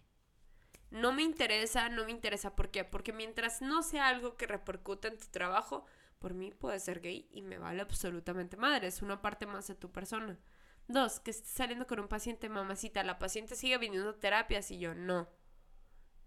No 0.90 1.12
me 1.12 1.22
interesa, 1.24 1.90
no 1.90 2.06
me 2.06 2.12
interesa. 2.12 2.56
¿Por 2.56 2.72
qué? 2.72 2.84
Porque 2.84 3.14
mientras 3.14 3.62
no 3.62 3.84
sea 3.84 4.08
algo 4.08 4.38
que 4.38 4.48
repercuta 4.48 5.08
en 5.10 5.18
tu 5.18 5.28
trabajo, 5.28 5.86
por 6.20 6.34
mí 6.34 6.52
puedes 6.52 6.84
ser 6.84 7.02
gay 7.02 7.28
y 7.32 7.42
me 7.42 7.58
vale 7.58 7.82
absolutamente 7.82 8.58
madre. 8.58 8.88
Es 8.88 9.02
una 9.02 9.22
parte 9.22 9.46
más 9.46 9.68
de 9.68 9.76
tu 9.76 9.92
persona. 9.92 10.40
Dos, 10.88 11.20
que 11.20 11.32
estés 11.32 11.52
saliendo 11.52 11.86
con 11.88 12.00
un 12.00 12.08
paciente, 12.08 12.48
mamacita. 12.50 13.04
La 13.04 13.20
paciente 13.20 13.56
sigue 13.56 13.78
viniendo 13.78 14.12
a 14.12 14.20
terapias 14.20 14.72
y 14.72 14.80
yo 14.80 14.96
no. 14.96 15.28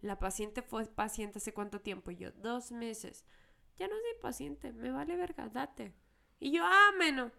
La 0.00 0.18
paciente 0.18 0.62
fue 0.62 0.86
paciente 0.86 1.38
hace 1.38 1.52
cuánto 1.52 1.80
tiempo 1.80 2.10
y 2.10 2.16
yo, 2.16 2.32
dos 2.32 2.72
meses. 2.72 3.24
Ya 3.78 3.88
no 3.88 3.94
soy 3.94 4.20
paciente, 4.20 4.72
me 4.72 4.90
vale 4.90 5.16
verga, 5.16 5.48
date. 5.48 5.94
Y 6.38 6.52
yo, 6.52 6.64
ah, 6.64 6.92
menos. 6.98 7.32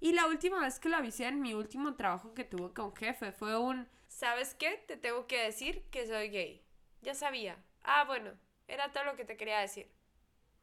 Y 0.00 0.12
la 0.12 0.26
última 0.26 0.60
vez 0.60 0.78
que 0.78 0.88
lo 0.88 0.96
avisé 0.96 1.26
en 1.26 1.40
mi 1.40 1.54
último 1.54 1.94
trabajo 1.94 2.34
que 2.34 2.44
tuve 2.44 2.72
con 2.72 2.94
jefe 2.94 3.32
fue 3.32 3.58
un, 3.58 3.88
¿sabes 4.08 4.54
qué? 4.54 4.84
Te 4.86 4.96
tengo 4.96 5.26
que 5.26 5.40
decir 5.42 5.82
que 5.90 6.06
soy 6.06 6.28
gay. 6.28 6.62
Ya 7.02 7.14
sabía. 7.14 7.62
Ah, 7.82 8.04
bueno, 8.04 8.32
era 8.68 8.92
todo 8.92 9.04
lo 9.04 9.16
que 9.16 9.24
te 9.24 9.36
quería 9.36 9.60
decir. 9.60 9.90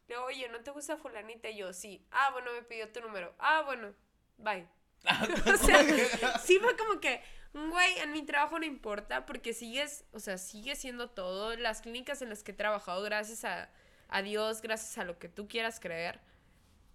Luego, 0.07 0.25
oye, 0.25 0.49
¿no 0.49 0.61
te 0.61 0.71
gusta 0.71 0.97
fulanita? 0.97 1.49
Y 1.49 1.57
yo, 1.57 1.73
sí. 1.73 2.05
Ah, 2.11 2.29
bueno, 2.33 2.51
me 2.53 2.63
pidió 2.63 2.91
tu 2.91 3.01
número. 3.01 3.33
Ah, 3.39 3.61
bueno, 3.65 3.93
bye. 4.37 4.67
o 5.53 5.57
sea, 5.57 6.37
sí 6.43 6.59
fue 6.59 6.75
como 6.77 6.99
que, 6.99 7.21
güey, 7.53 7.99
en 7.99 8.11
mi 8.11 8.23
trabajo 8.23 8.59
no 8.59 8.65
importa 8.65 9.25
porque 9.25 9.53
sigues, 9.53 10.05
o 10.13 10.19
sea, 10.19 10.37
sigue 10.37 10.75
siendo 10.75 11.09
todo. 11.09 11.55
Las 11.55 11.81
clínicas 11.81 12.21
en 12.21 12.29
las 12.29 12.43
que 12.43 12.51
he 12.51 12.55
trabajado, 12.55 13.01
gracias 13.03 13.43
a, 13.45 13.69
a 14.07 14.21
Dios, 14.21 14.61
gracias 14.61 14.97
a 14.97 15.03
lo 15.03 15.19
que 15.19 15.29
tú 15.29 15.47
quieras 15.47 15.79
creer, 15.79 16.19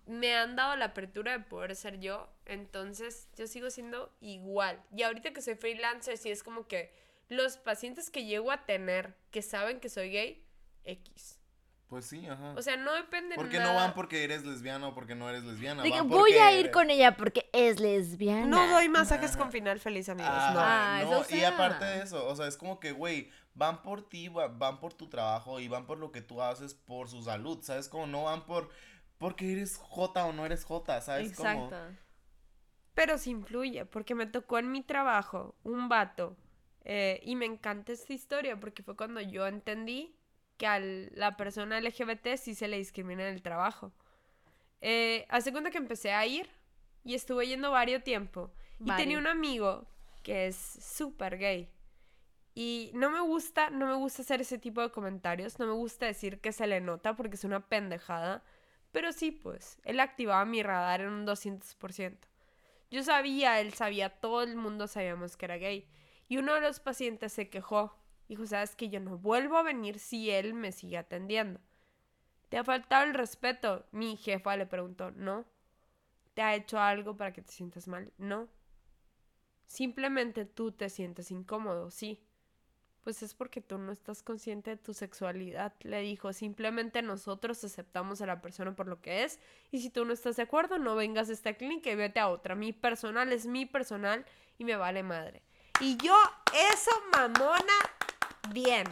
me 0.06 0.34
han 0.34 0.56
dado 0.56 0.76
la 0.76 0.86
apertura 0.86 1.32
de 1.32 1.44
poder 1.44 1.74
ser 1.76 1.98
yo. 2.00 2.28
Entonces, 2.46 3.28
yo 3.36 3.46
sigo 3.46 3.70
siendo 3.70 4.14
igual. 4.20 4.82
Y 4.94 5.02
ahorita 5.02 5.32
que 5.32 5.42
soy 5.42 5.56
freelancer, 5.56 6.16
sí 6.16 6.30
es 6.30 6.42
como 6.42 6.66
que 6.68 6.92
los 7.28 7.56
pacientes 7.56 8.10
que 8.10 8.24
llego 8.24 8.52
a 8.52 8.64
tener 8.64 9.14
que 9.30 9.42
saben 9.42 9.80
que 9.80 9.88
soy 9.88 10.10
gay, 10.10 10.44
X. 10.84 11.35
Pues 11.88 12.04
sí, 12.06 12.26
ajá. 12.26 12.54
O 12.56 12.62
sea, 12.62 12.76
no 12.76 12.92
depende 12.94 13.36
Porque 13.36 13.58
nada. 13.58 13.72
no 13.72 13.78
van 13.78 13.94
porque 13.94 14.24
eres 14.24 14.44
lesbiana 14.44 14.88
o 14.88 14.94
porque 14.94 15.14
no 15.14 15.28
eres 15.28 15.44
lesbiana. 15.44 15.84
De 15.84 15.90
que 15.92 15.98
van 15.98 16.08
voy 16.08 16.18
porque 16.32 16.40
a 16.40 16.52
ir 16.52 16.58
eres- 16.60 16.72
con 16.72 16.90
ella 16.90 17.16
porque 17.16 17.48
es 17.52 17.78
lesbiana. 17.78 18.46
No 18.46 18.66
doy 18.68 18.88
masajes 18.88 19.36
con 19.36 19.52
final 19.52 19.78
feliz, 19.78 20.08
amigos. 20.08 20.32
Ah, 20.34 20.50
no. 20.52 20.60
Ah, 20.60 21.00
no, 21.04 21.20
eso 21.22 21.34
y 21.36 21.38
sea. 21.38 21.50
aparte 21.50 21.84
de 21.84 22.02
eso, 22.02 22.26
o 22.26 22.34
sea, 22.34 22.48
es 22.48 22.56
como 22.56 22.80
que, 22.80 22.90
güey, 22.90 23.30
van 23.54 23.82
por 23.82 24.08
ti, 24.08 24.26
va- 24.28 24.48
van 24.48 24.80
por 24.80 24.94
tu 24.94 25.08
trabajo 25.08 25.60
y 25.60 25.68
van 25.68 25.86
por 25.86 25.98
lo 25.98 26.10
que 26.10 26.22
tú 26.22 26.42
haces 26.42 26.74
por 26.74 27.08
su 27.08 27.22
salud, 27.22 27.60
¿sabes? 27.62 27.88
Como 27.88 28.06
no 28.08 28.24
van 28.24 28.44
por 28.46 28.68
porque 29.18 29.52
eres 29.52 29.76
J 29.78 30.24
o 30.26 30.32
no 30.32 30.44
eres 30.44 30.64
J, 30.64 31.00
¿sabes? 31.00 31.36
Como- 31.36 31.48
Exacto. 31.68 31.96
Pero 32.94 33.16
sí 33.18 33.30
influye, 33.30 33.84
porque 33.84 34.14
me 34.14 34.26
tocó 34.26 34.58
en 34.58 34.72
mi 34.72 34.82
trabajo 34.82 35.54
un 35.62 35.88
vato. 35.88 36.36
eh, 36.88 37.20
y 37.24 37.34
me 37.34 37.46
encanta 37.46 37.92
esta 37.92 38.12
historia 38.12 38.60
porque 38.60 38.84
fue 38.84 38.96
cuando 38.96 39.20
yo 39.20 39.46
entendí 39.48 40.15
que 40.56 40.66
a 40.66 40.78
la 40.78 41.36
persona 41.36 41.80
LGBT 41.80 42.36
sí 42.36 42.54
se 42.54 42.68
le 42.68 42.78
discrimina 42.78 43.28
en 43.28 43.34
el 43.34 43.42
trabajo. 43.42 43.92
Eh, 44.80 45.26
hace 45.28 45.52
cuenta 45.52 45.70
que 45.70 45.78
empecé 45.78 46.12
a 46.12 46.26
ir 46.26 46.48
y 47.04 47.14
estuve 47.14 47.46
yendo 47.46 47.70
varios 47.70 48.02
tiempo. 48.02 48.52
Y 48.78 48.90
tenía 48.92 49.18
un 49.18 49.26
amigo 49.26 49.86
que 50.22 50.48
es 50.48 50.56
súper 50.56 51.38
gay. 51.38 51.70
Y 52.54 52.90
no 52.94 53.10
me 53.10 53.20
gusta, 53.20 53.70
no 53.70 53.86
me 53.86 53.94
gusta 53.94 54.22
hacer 54.22 54.40
ese 54.40 54.58
tipo 54.58 54.80
de 54.80 54.90
comentarios, 54.90 55.58
no 55.58 55.66
me 55.66 55.74
gusta 55.74 56.06
decir 56.06 56.40
que 56.40 56.52
se 56.52 56.66
le 56.66 56.80
nota 56.80 57.14
porque 57.14 57.36
es 57.36 57.44
una 57.44 57.68
pendejada. 57.68 58.42
Pero 58.92 59.12
sí, 59.12 59.30
pues, 59.30 59.78
él 59.84 60.00
activaba 60.00 60.44
mi 60.46 60.62
radar 60.62 61.02
en 61.02 61.10
un 61.10 61.26
200%. 61.26 62.16
Yo 62.90 63.02
sabía, 63.02 63.60
él 63.60 63.74
sabía, 63.74 64.08
todo 64.08 64.42
el 64.42 64.56
mundo 64.56 64.86
sabíamos 64.86 65.36
que 65.36 65.44
era 65.44 65.58
gay. 65.58 65.86
Y 66.28 66.38
uno 66.38 66.54
de 66.54 66.62
los 66.62 66.80
pacientes 66.80 67.32
se 67.32 67.50
quejó. 67.50 67.94
Dijo, 68.28 68.46
sabes 68.46 68.74
que 68.74 68.88
yo 68.88 69.00
no 69.00 69.18
vuelvo 69.18 69.56
a 69.56 69.62
venir 69.62 69.98
si 69.98 70.30
él 70.30 70.54
me 70.54 70.72
sigue 70.72 70.98
atendiendo. 70.98 71.60
¿Te 72.48 72.58
ha 72.58 72.64
faltado 72.64 73.04
el 73.04 73.14
respeto? 73.14 73.84
Mi 73.92 74.16
jefa 74.16 74.56
le 74.56 74.66
preguntó, 74.66 75.10
no. 75.12 75.44
¿Te 76.34 76.42
ha 76.42 76.54
hecho 76.54 76.78
algo 76.78 77.16
para 77.16 77.32
que 77.32 77.42
te 77.42 77.52
sientas 77.52 77.88
mal? 77.88 78.12
No. 78.18 78.48
Simplemente 79.66 80.44
tú 80.44 80.72
te 80.72 80.88
sientes 80.88 81.30
incómodo, 81.30 81.90
sí. 81.90 82.22
Pues 83.02 83.22
es 83.22 83.34
porque 83.34 83.60
tú 83.60 83.78
no 83.78 83.92
estás 83.92 84.22
consciente 84.22 84.70
de 84.70 84.76
tu 84.76 84.92
sexualidad, 84.92 85.72
le 85.82 86.00
dijo. 86.00 86.32
Simplemente 86.32 87.02
nosotros 87.02 87.62
aceptamos 87.62 88.20
a 88.20 88.26
la 88.26 88.42
persona 88.42 88.74
por 88.74 88.88
lo 88.88 89.00
que 89.00 89.24
es. 89.24 89.38
Y 89.70 89.80
si 89.80 89.90
tú 89.90 90.04
no 90.04 90.12
estás 90.12 90.36
de 90.36 90.42
acuerdo, 90.42 90.78
no 90.78 90.96
vengas 90.96 91.30
a 91.30 91.32
esta 91.32 91.54
clínica 91.54 91.90
y 91.90 91.94
vete 91.94 92.18
a 92.18 92.28
otra. 92.28 92.54
Mi 92.54 92.72
personal 92.72 93.32
es 93.32 93.46
mi 93.46 93.64
personal 93.64 94.26
y 94.58 94.64
me 94.64 94.76
vale 94.76 95.02
madre. 95.04 95.42
Y 95.80 95.96
yo, 95.98 96.16
eso, 96.72 96.90
mamona, 97.12 97.95
bien. 98.52 98.86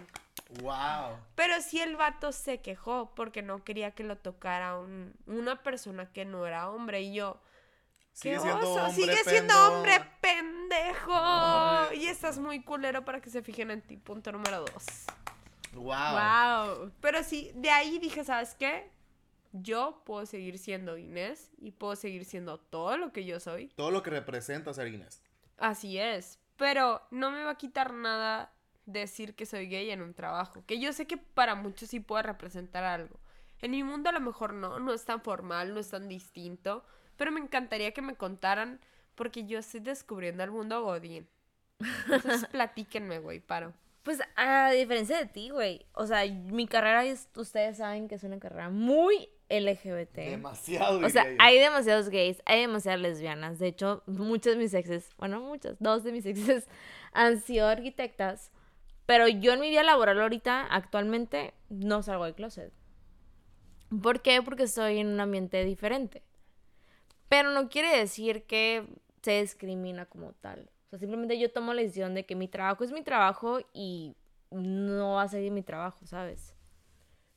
Wow. 0.61 1.19
Pero 1.35 1.61
sí 1.61 1.81
el 1.81 1.97
vato 1.97 2.31
se 2.33 2.61
quejó 2.61 3.13
porque 3.15 3.43
no 3.43 3.65
quería 3.65 3.91
que 3.93 4.05
lo 4.05 4.17
tocara 4.17 4.79
un- 4.79 5.13
una 5.27 5.63
persona 5.63 6.13
que 6.13 6.25
no 6.25 6.47
era 6.47 6.71
hombre. 6.71 7.03
Y 7.03 7.15
yo, 7.15 7.41
Sigue 8.13 8.37
¡qué 8.37 8.41
siendo 8.41 8.59
oso! 8.61 8.85
hombre, 8.85 8.93
¡Sigue 8.95 9.25
siendo 9.25 9.55
hombre, 9.73 10.01
pendejo! 10.21 11.13
Ay. 11.13 12.05
Y 12.05 12.07
estás 12.07 12.39
muy 12.39 12.63
culero 12.63 13.05
para 13.05 13.21
que 13.21 13.31
se 13.31 13.43
fijen 13.43 13.71
en 13.73 13.83
ti. 13.83 13.97
Punto 13.97 14.31
número 14.31 14.61
dos. 14.61 14.85
Wow. 15.73 15.87
Wow. 16.77 16.93
Pero 17.01 17.25
sí, 17.25 17.51
de 17.57 17.71
ahí 17.71 17.99
dije, 17.99 18.23
¿sabes 18.25 18.55
qué? 18.55 18.89
Yo 19.53 20.03
puedo 20.05 20.27
seguir 20.27 20.59
siendo 20.59 20.97
Inés 20.99 21.51
y 21.59 21.73
puedo 21.73 21.97
seguir 21.97 22.25
siendo 22.25 22.59
todo 22.59 22.97
lo 22.97 23.13
que 23.13 23.25
yo 23.25 23.41
soy. 23.41 23.69
Todo 23.77 23.91
lo 23.91 24.03
que 24.03 24.11
representa 24.11 24.73
ser 24.75 24.89
Inés. 24.89 25.23
Así 25.59 25.99
es. 25.99 26.39
Pero 26.57 27.03
no 27.11 27.31
me 27.33 27.43
va 27.43 27.51
a 27.53 27.59
quitar 27.59 27.93
nada 27.93 28.53
decir 28.87 29.35
que 29.35 29.47
soy 29.47 29.67
gay 29.69 29.91
en 29.91 30.03
un 30.03 30.15
trabajo. 30.15 30.65
Que 30.67 30.79
yo 30.79 30.93
sé 30.93 31.07
que 31.07 31.17
para 31.17 31.55
muchos 31.55 31.91
sí 31.91 32.01
puede 32.01 32.23
representar 32.23 32.85
algo. 32.85 33.19
En 33.61 33.71
mi 33.71 33.83
mundo 33.83 34.11
a 34.11 34.13
lo 34.13 34.21
mejor 34.21 34.53
no, 34.53 34.79
no 34.79 34.93
es 34.93 35.05
tan 35.05 35.23
formal, 35.23 35.75
no 35.75 35.81
es 35.81 35.91
tan 35.91 36.09
distinto. 36.09 36.85
Pero 37.17 37.33
me 37.33 37.41
encantaría 37.41 37.93
que 37.93 38.03
me 38.03 38.17
contaran 38.17 38.81
porque 39.15 39.45
yo 39.45 39.59
estoy 39.59 39.81
descubriendo 39.81 40.43
el 40.43 40.51
mundo 40.51 40.83
Godín. 40.83 41.29
Entonces 41.79 42.47
platíquenme, 42.51 43.19
güey, 43.19 43.41
paro. 43.41 43.73
Pues 44.03 44.21
a 44.37 44.71
diferencia 44.71 45.17
de 45.17 45.27
ti, 45.27 45.49
güey. 45.49 45.87
O 45.95 46.07
sea, 46.07 46.27
mi 46.27 46.67
carrera, 46.67 47.05
es, 47.05 47.29
ustedes 47.37 47.79
saben 47.79 48.07
que 48.07 48.17
es 48.17 48.23
una 48.23 48.39
carrera 48.39 48.69
muy 48.69 49.31
LGBT. 49.49 50.17
Demasiado. 50.17 51.05
O 51.05 51.09
sea, 51.09 51.27
hay 51.39 51.59
demasiados 51.59 52.11
gays, 52.11 52.43
hay 52.45 52.61
demasiadas 52.61 53.01
lesbianas. 53.01 53.59
De 53.59 53.69
hecho, 53.69 54.03
muchas 54.07 54.55
de 54.55 54.59
mis 54.59 54.75
exes, 54.75 55.09
bueno, 55.17 55.41
muchas, 55.41 55.77
dos 55.81 56.05
de 56.05 56.13
mis 56.13 56.27
exes 56.27 56.69
han 57.13 57.41
sido 57.41 57.67
arquitectas. 57.67 58.51
Pero 59.07 59.29
yo 59.29 59.53
en 59.53 59.61
mi 59.61 59.71
vida 59.71 59.83
laboral 59.83 60.21
ahorita, 60.21 60.67
actualmente, 60.67 61.55
no 61.71 62.03
salgo 62.03 62.25
del 62.25 62.35
closet. 62.35 62.73
¿Por 64.03 64.23
qué? 64.23 64.43
Porque 64.43 64.65
estoy 64.65 64.99
en 64.99 65.09
un 65.09 65.21
ambiente 65.21 65.65
diferente. 65.65 66.23
Pero 67.29 67.51
no 67.51 67.69
quiere 67.69 67.97
decir 67.97 68.45
que 68.47 68.87
se 69.23 69.41
discrimina 69.41 70.07
como 70.07 70.33
tal. 70.35 70.71
O 70.87 70.91
sea, 70.91 70.99
simplemente 71.01 71.39
yo 71.39 71.53
tomo 71.53 71.75
la 71.75 71.83
decisión 71.83 72.15
de 72.15 72.27
que 72.27 72.37
mi 72.37 72.49
trabajo 72.49 72.85
es 72.85 72.93
mi 72.93 73.03
trabajo 73.03 73.61
y 73.73 74.17
no 74.51 75.15
va 75.15 75.23
a 75.23 75.29
seguir 75.29 75.51
mi 75.53 75.63
trabajo, 75.63 76.07
¿sabes? 76.07 76.55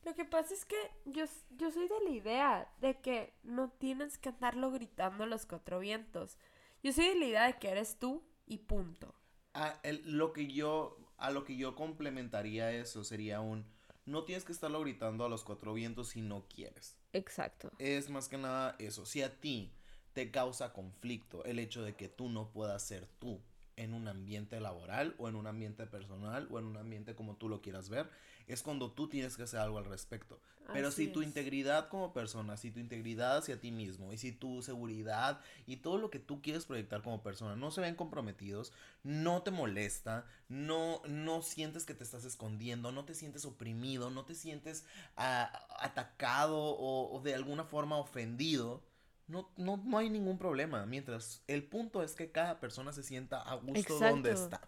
Lo 0.04 0.16
que 0.16 0.26
pasa 0.26 0.54
es 0.54 0.66
que 0.66 0.76
yo, 1.06 1.26
yo 1.52 1.72
soy 1.72 1.88
de 1.88 2.00
la 2.04 2.10
idea 2.12 2.74
de 2.80 3.00
que 3.02 3.34
no 3.44 3.70
tienes 3.72 4.18
que 4.18 4.30
andarlo 4.30 4.72
gritando 4.72 5.24
a 5.26 5.28
los 5.28 5.46
cuatro 5.46 5.80
vientos. 5.80 6.38
Yo 6.84 6.94
soy 6.94 7.10
de 7.10 7.16
la 7.16 7.26
idea 7.26 7.46
de 7.48 7.60
que 7.60 7.70
eres 7.70 8.00
tú 8.00 8.24
y 8.46 8.60
punto. 8.60 9.14
a, 9.54 9.80
el- 9.84 10.04
lo 10.18 10.34
que 10.34 10.48
yo 10.48 10.98
a 11.18 11.32
lo 11.32 11.44
que 11.44 11.58
yo 11.58 11.76
complementaría 11.76 12.72
eso 12.72 13.04
sería 13.04 13.42
un 13.42 13.66
no 14.06 14.24
tienes 14.24 14.46
que 14.46 14.54
estarlo 14.54 14.80
gritando 14.80 15.26
a 15.26 15.30
los 15.30 15.44
cuatro 15.44 15.74
vientos 15.74 16.10
si 16.10 16.22
no 16.22 16.48
quieres. 16.48 16.98
Exacto. 17.12 17.72
Es 17.78 18.10
más 18.10 18.30
que 18.30 18.38
nada 18.38 18.76
eso. 18.80 19.06
Si 19.06 19.22
a 19.22 19.42
ti 19.42 19.74
te 20.14 20.32
causa 20.32 20.72
conflicto 20.72 21.44
el 21.44 21.60
hecho 21.60 21.84
de 21.84 21.96
que 21.96 22.08
tú 22.08 22.30
no 22.30 22.50
puedas 22.52 22.82
ser 22.84 23.06
tú 23.20 23.42
en 23.78 23.94
un 23.94 24.08
ambiente 24.10 24.60
laboral 24.60 25.16
o 25.18 25.30
en 25.30 25.36
un 25.36 25.48
ambiente 25.48 25.88
personal 25.88 26.48
o 26.52 26.60
en 26.60 26.66
un 26.66 26.78
ambiente 26.78 27.16
como 27.16 27.38
tú 27.38 27.50
lo 27.50 27.62
quieras 27.62 27.90
ver, 27.90 28.10
es 28.48 28.62
cuando 28.64 28.92
tú 28.92 29.08
tienes 29.10 29.38
que 29.38 29.44
hacer 29.44 29.60
algo 29.60 29.78
al 29.78 29.86
respecto. 29.86 30.40
Pero 30.74 30.92
Así 30.92 31.06
si 31.06 31.08
tu 31.08 31.22
es. 31.22 31.28
integridad 31.28 31.88
como 31.88 32.14
persona, 32.14 32.58
si 32.58 32.72
tu 32.72 32.80
integridad 32.82 33.38
hacia 33.38 33.60
ti 33.62 33.72
mismo 33.72 34.12
y 34.12 34.18
si 34.18 34.34
tu 34.34 34.62
seguridad 34.62 35.40
y 35.66 35.78
todo 35.78 35.98
lo 35.98 36.10
que 36.10 36.20
tú 36.20 36.42
quieres 36.42 36.66
proyectar 36.66 37.02
como 37.04 37.24
persona 37.24 37.56
no 37.56 37.72
se 37.72 37.80
ven 37.82 37.96
comprometidos, 37.96 38.74
no 39.04 39.44
te 39.44 39.52
molesta, 39.52 40.26
no, 40.50 41.02
no 41.08 41.42
sientes 41.42 41.86
que 41.86 41.94
te 41.94 42.04
estás 42.04 42.26
escondiendo, 42.26 42.92
no 42.92 43.06
te 43.06 43.14
sientes 43.16 43.46
oprimido, 43.46 44.10
no 44.10 44.26
te 44.26 44.36
sientes 44.36 44.86
ah, 45.16 45.52
atacado 45.80 46.58
o, 46.58 47.16
o 47.18 47.22
de 47.22 47.34
alguna 47.34 47.64
forma 47.64 47.98
ofendido, 47.98 48.84
no, 49.28 49.52
no, 49.58 49.78
no 49.78 49.98
hay 49.98 50.10
ningún 50.10 50.38
problema. 50.38 50.86
Mientras 50.86 51.44
el 51.48 51.64
punto 51.64 52.04
es 52.04 52.14
que 52.14 52.32
cada 52.32 52.60
persona 52.60 52.94
se 52.94 53.04
sienta 53.04 53.42
a 53.42 53.56
gusto 53.56 54.00
donde 54.00 54.32
está. 54.32 54.62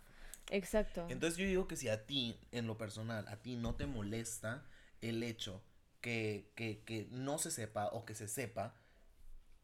Exacto. 0.50 1.06
Entonces 1.10 1.38
yo 1.38 1.46
digo 1.46 1.68
que 1.68 1.76
si 1.76 1.90
a 1.90 2.06
ti, 2.06 2.40
en 2.52 2.68
lo 2.68 2.78
personal, 2.78 3.28
a 3.28 3.38
ti 3.38 3.56
no 3.56 3.76
te 3.76 3.86
molesta 3.86 4.66
el 5.02 5.24
hecho 5.24 5.64
que, 6.02 6.52
que, 6.56 6.84
que 6.84 7.08
no 7.12 7.38
se 7.38 7.52
sepa 7.52 7.88
o 7.88 8.06
que 8.06 8.16
se 8.16 8.28
sepa, 8.28 8.76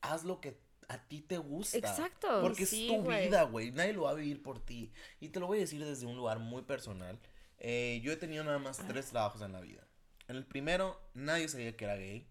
haz 0.02 0.24
lo 0.24 0.39
que 0.39 0.60
a 0.88 1.08
ti 1.08 1.22
te 1.22 1.38
gusta. 1.38 1.78
Exacto, 1.78 2.41
Porque 2.41 2.66
sí, 2.66 2.89
es 2.89 3.04
tu 3.04 3.10
vida, 3.10 3.43
güey. 3.43 3.72
Nadie 3.72 3.93
lo 3.93 4.04
va 4.04 4.12
a 4.12 4.16
vivir 4.16 4.41
por 4.41 4.64
ti. 4.64 4.93
Y 5.20 5.30
te 5.30 5.39
lo 5.39 5.48
voy 5.48 5.58
a 5.58 5.62
decir 5.62 5.84
desde 5.84 6.06
un 6.06 6.16
lugar 6.16 6.39
muy 6.39 6.62
personal. 6.62 7.20
Eh, 7.58 8.00
yo 8.04 8.12
he 8.12 8.18
tenido 8.18 8.43
nada 8.43 8.60
más 8.60 8.78
tres 8.88 9.08
trabajos 9.08 9.41
en 9.41 9.52
la 9.52 9.62
vida. 9.62 9.86
En 10.28 10.36
el 10.36 10.46
primero, 10.46 11.02
nadie 11.14 11.48
sabía 11.48 11.76
que 11.76 11.86
era 11.86 11.96
gay. 11.96 12.28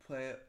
Fue 0.00 0.47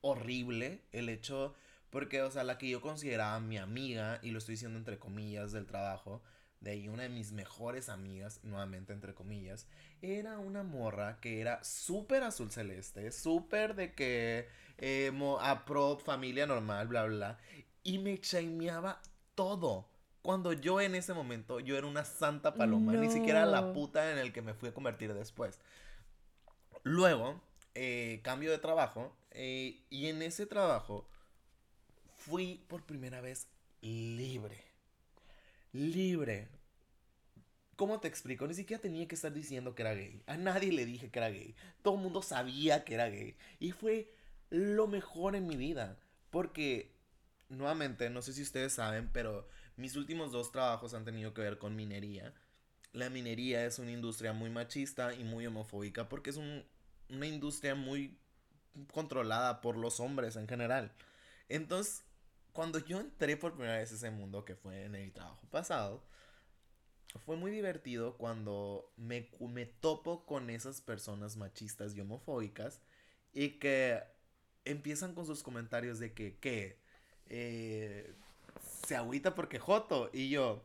horrible 0.00 0.82
el 0.92 1.08
hecho, 1.08 1.54
porque, 1.90 2.22
o 2.22 2.30
sea, 2.30 2.44
la 2.44 2.58
que 2.58 2.68
yo 2.68 2.80
consideraba 2.80 3.40
mi 3.40 3.58
amiga, 3.58 4.18
y 4.22 4.30
lo 4.30 4.38
estoy 4.38 4.54
diciendo 4.54 4.78
entre 4.78 4.98
comillas 4.98 5.52
del 5.52 5.66
trabajo, 5.66 6.22
de 6.60 6.72
ahí 6.72 6.88
una 6.88 7.04
de 7.04 7.08
mis 7.08 7.32
mejores 7.32 7.88
amigas, 7.88 8.40
nuevamente 8.44 8.92
entre 8.92 9.14
comillas, 9.14 9.66
era 10.02 10.38
una 10.38 10.62
morra 10.62 11.18
que 11.20 11.40
era 11.40 11.62
súper 11.64 12.22
azul 12.22 12.50
celeste, 12.50 13.10
súper 13.12 13.74
de 13.74 13.94
que 13.94 14.46
eh, 14.78 15.10
mo- 15.12 15.40
a 15.40 15.64
pro 15.64 15.98
familia 15.98 16.46
normal, 16.46 16.88
bla, 16.88 17.04
bla, 17.06 17.38
y 17.82 17.98
me 17.98 18.18
chameaba 18.20 19.00
todo. 19.34 19.88
Cuando 20.22 20.52
yo 20.52 20.80
en 20.82 20.94
ese 20.94 21.14
momento, 21.14 21.60
yo 21.60 21.78
era 21.78 21.86
una 21.86 22.04
santa 22.04 22.58
paloma, 22.58 22.96
ni 22.98 23.08
siquiera 23.08 23.46
la 23.46 23.72
puta 23.72 24.12
en 24.12 24.18
el 24.18 24.32
que 24.34 24.42
me 24.42 24.52
fui 24.52 24.68
a 24.68 24.74
convertir 24.74 25.14
después. 25.14 25.58
Luego, 26.82 27.40
eh, 27.74 28.20
cambio 28.22 28.50
de 28.50 28.58
trabajo, 28.58 29.14
eh, 29.32 29.82
y 29.90 30.06
en 30.06 30.22
ese 30.22 30.46
trabajo 30.46 31.08
fui 32.16 32.64
por 32.68 32.84
primera 32.84 33.20
vez 33.20 33.48
libre. 33.82 34.64
Libre. 35.72 36.48
¿Cómo 37.76 37.98
te 38.00 38.08
explico? 38.08 38.46
Ni 38.46 38.54
siquiera 38.54 38.80
tenía 38.82 39.08
que 39.08 39.14
estar 39.14 39.32
diciendo 39.32 39.74
que 39.74 39.82
era 39.82 39.94
gay. 39.94 40.22
A 40.26 40.36
nadie 40.36 40.70
le 40.72 40.84
dije 40.84 41.10
que 41.10 41.18
era 41.18 41.30
gay. 41.30 41.54
Todo 41.82 41.94
el 41.94 42.02
mundo 42.02 42.20
sabía 42.22 42.84
que 42.84 42.94
era 42.94 43.08
gay. 43.08 43.36
Y 43.58 43.72
fue 43.72 44.12
lo 44.50 44.86
mejor 44.86 45.34
en 45.34 45.46
mi 45.46 45.56
vida. 45.56 45.98
Porque, 46.30 46.92
nuevamente, 47.48 48.10
no 48.10 48.20
sé 48.20 48.34
si 48.34 48.42
ustedes 48.42 48.74
saben, 48.74 49.08
pero 49.12 49.48
mis 49.76 49.96
últimos 49.96 50.30
dos 50.30 50.52
trabajos 50.52 50.92
han 50.92 51.06
tenido 51.06 51.32
que 51.32 51.40
ver 51.40 51.58
con 51.58 51.74
minería. 51.74 52.34
La 52.92 53.08
minería 53.08 53.64
es 53.64 53.78
una 53.78 53.92
industria 53.92 54.32
muy 54.34 54.50
machista 54.50 55.14
y 55.14 55.24
muy 55.24 55.46
homofóbica 55.46 56.08
porque 56.08 56.30
es 56.30 56.36
un- 56.36 56.64
una 57.08 57.26
industria 57.26 57.74
muy 57.74 58.18
controlada 58.92 59.60
por 59.60 59.76
los 59.76 60.00
hombres 60.00 60.36
en 60.36 60.48
general. 60.48 60.92
Entonces, 61.48 62.04
cuando 62.52 62.78
yo 62.78 63.00
entré 63.00 63.36
por 63.36 63.54
primera 63.54 63.78
vez 63.78 63.92
a 63.92 63.94
ese 63.94 64.10
mundo, 64.10 64.44
que 64.44 64.56
fue 64.56 64.84
en 64.84 64.94
el 64.94 65.12
trabajo 65.12 65.46
pasado, 65.50 66.04
fue 67.24 67.36
muy 67.36 67.50
divertido 67.50 68.16
cuando 68.16 68.92
me, 68.96 69.28
me 69.40 69.66
topo 69.66 70.24
con 70.26 70.50
esas 70.50 70.80
personas 70.80 71.36
machistas 71.36 71.94
y 71.94 72.00
homofóbicas 72.00 72.80
y 73.32 73.58
que 73.58 74.02
empiezan 74.64 75.14
con 75.14 75.26
sus 75.26 75.42
comentarios 75.42 75.98
de 75.98 76.12
que, 76.12 76.38
¿qué? 76.38 76.78
Eh, 77.26 78.14
se 78.86 78.96
agüita 78.96 79.34
porque 79.34 79.58
Joto. 79.58 80.10
Y 80.12 80.30
yo, 80.30 80.62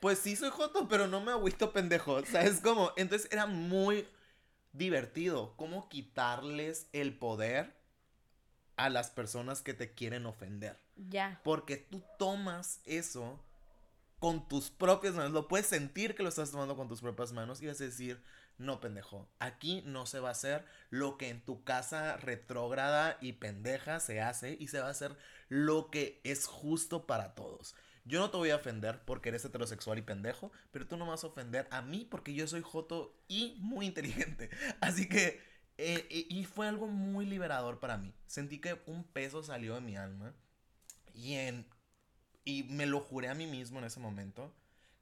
pues 0.00 0.18
sí 0.18 0.36
soy 0.36 0.50
Joto, 0.50 0.88
pero 0.88 1.06
no 1.08 1.20
me 1.20 1.32
agüito 1.32 1.72
pendejo. 1.72 2.14
O 2.14 2.26
sea, 2.26 2.42
es 2.42 2.60
como, 2.60 2.92
entonces 2.96 3.28
era 3.32 3.46
muy 3.46 4.06
divertido. 4.74 5.56
Cómo 5.56 5.88
quitarles 5.88 6.88
el 6.92 7.16
poder 7.16 7.74
a 8.76 8.90
las 8.90 9.10
personas 9.10 9.62
que 9.62 9.72
te 9.72 9.94
quieren 9.94 10.26
ofender. 10.26 10.78
Ya. 10.96 11.40
Porque 11.42 11.76
tú 11.76 12.02
tomas 12.18 12.80
eso 12.84 13.42
con 14.18 14.46
tus 14.48 14.70
propias 14.70 15.14
manos. 15.14 15.32
Lo 15.32 15.48
puedes 15.48 15.66
sentir 15.66 16.14
que 16.14 16.22
lo 16.22 16.28
estás 16.28 16.50
tomando 16.50 16.76
con 16.76 16.88
tus 16.88 17.00
propias 17.00 17.32
manos 17.32 17.62
y 17.62 17.66
vas 17.66 17.80
a 17.80 17.84
decir, 17.84 18.22
no 18.58 18.80
pendejo, 18.80 19.28
aquí 19.38 19.82
no 19.86 20.06
se 20.06 20.20
va 20.20 20.28
a 20.28 20.32
hacer 20.32 20.64
lo 20.90 21.18
que 21.18 21.28
en 21.28 21.44
tu 21.44 21.64
casa 21.64 22.16
retrógrada 22.16 23.18
y 23.20 23.34
pendeja 23.34 24.00
se 24.00 24.20
hace 24.20 24.56
y 24.58 24.68
se 24.68 24.80
va 24.80 24.88
a 24.88 24.90
hacer 24.90 25.16
lo 25.48 25.90
que 25.90 26.20
es 26.24 26.46
justo 26.46 27.06
para 27.06 27.34
todos. 27.34 27.74
Yo 28.04 28.20
no 28.20 28.30
te 28.30 28.36
voy 28.36 28.50
a 28.50 28.56
ofender 28.56 29.02
porque 29.04 29.30
eres 29.30 29.44
heterosexual 29.44 29.98
y 29.98 30.02
pendejo, 30.02 30.52
pero 30.70 30.86
tú 30.86 30.96
no 30.96 31.06
me 31.06 31.12
vas 31.12 31.24
a 31.24 31.28
ofender 31.28 31.66
a 31.70 31.80
mí 31.80 32.06
porque 32.10 32.34
yo 32.34 32.46
soy 32.46 32.60
joto 32.60 33.16
y 33.28 33.56
muy 33.60 33.86
inteligente. 33.86 34.50
Así 34.80 35.08
que, 35.08 35.40
eh, 35.78 36.06
eh, 36.10 36.26
y 36.28 36.44
fue 36.44 36.68
algo 36.68 36.86
muy 36.86 37.24
liberador 37.24 37.80
para 37.80 37.96
mí. 37.96 38.14
Sentí 38.26 38.60
que 38.60 38.78
un 38.86 39.04
peso 39.04 39.42
salió 39.42 39.74
de 39.74 39.80
mi 39.80 39.96
alma 39.96 40.34
y, 41.14 41.34
en, 41.34 41.66
y 42.44 42.64
me 42.64 42.84
lo 42.84 43.00
juré 43.00 43.28
a 43.28 43.34
mí 43.34 43.46
mismo 43.46 43.78
en 43.78 43.86
ese 43.86 44.00
momento 44.00 44.54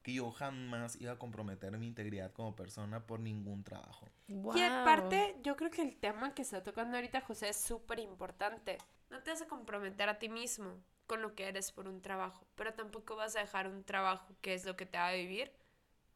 que 0.03 0.15
yo 0.15 0.31
jamás 0.31 1.01
iba 1.01 1.13
a 1.13 1.19
comprometer 1.19 1.77
mi 1.79 1.87
integridad 1.87 2.33
como 2.33 2.55
persona 2.55 3.07
por 3.07 3.19
ningún 3.19 3.65
trabajo. 3.65 4.09
Wow. 4.29 4.57
Y 4.57 4.63
aparte, 4.63 5.37
yo 5.43 5.57
creo 5.57 5.71
que 5.71 5.83
el 5.83 5.97
tema 5.97 6.35
que 6.35 6.43
está 6.43 6.63
tocando 6.63 6.97
ahorita 6.97 7.21
José 7.21 7.49
es 7.49 7.57
súper 7.57 7.99
importante. 7.99 8.79
No 9.11 9.23
te 9.23 9.31
vas 9.31 9.43
a 9.43 9.47
comprometer 9.47 10.09
a 10.09 10.19
ti 10.19 10.29
mismo 10.29 10.83
con 11.13 11.21
lo 11.21 11.35
que 11.35 11.47
eres 11.47 11.73
por 11.73 11.89
un 11.89 12.01
trabajo, 12.01 12.47
pero 12.55 12.73
tampoco 12.73 13.17
vas 13.17 13.37
a 13.37 13.41
dejar 13.41 13.69
un 13.69 13.85
trabajo 13.85 14.35
que 14.41 14.55
es 14.55 14.65
lo 14.65 14.79
que 14.79 14.87
te 14.87 14.97
va 14.97 15.09
a 15.09 15.13
vivir 15.13 15.53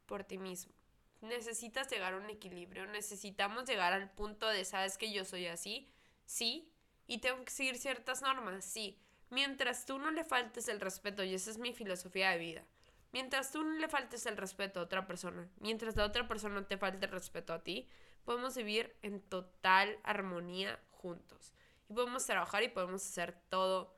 por 0.07 0.25
ti 0.25 0.39
mismo. 0.39 0.73
Necesitas 1.21 1.91
llegar 1.91 2.15
a 2.15 2.17
un 2.17 2.31
equilibrio, 2.31 2.87
necesitamos 2.87 3.67
llegar 3.69 3.93
al 3.93 4.11
punto 4.11 4.49
de, 4.49 4.65
sabes 4.65 4.97
que 4.97 5.13
yo 5.13 5.27
soy 5.27 5.49
así, 5.49 5.93
sí, 6.25 6.73
y 7.07 7.19
tengo 7.19 7.45
que 7.45 7.51
seguir 7.51 7.77
ciertas 7.77 8.23
normas, 8.23 8.65
sí. 8.65 8.99
Mientras 9.29 9.85
tú 9.85 9.99
no 9.99 10.11
le 10.11 10.25
faltes 10.25 10.67
el 10.67 10.81
respeto, 10.81 11.23
y 11.23 11.35
esa 11.35 11.51
es 11.51 11.59
mi 11.59 11.75
filosofía 11.75 12.31
de 12.31 12.39
vida, 12.39 12.65
mientras 13.13 13.53
tú 13.53 13.65
no 13.65 13.79
le 13.79 13.89
faltes 13.91 14.25
el 14.25 14.39
respeto 14.39 14.81
a 14.81 14.85
otra 14.85 15.07
persona, 15.07 15.47
mientras 15.61 15.95
la 15.97 16.07
otra 16.07 16.27
persona 16.27 16.55
no 16.55 16.65
te 16.65 16.79
falte 16.79 17.05
el 17.05 17.13
respeto 17.13 17.53
a 17.53 17.63
ti, 17.63 17.87
podemos 18.25 18.57
vivir 18.57 18.97
en 19.03 19.21
total 19.21 19.99
armonía 20.05 20.81
juntos. 20.91 21.53
Y 21.91 21.93
podemos 21.93 22.25
trabajar 22.25 22.63
y 22.63 22.69
podemos 22.69 23.05
hacer 23.05 23.39
todo 23.51 23.96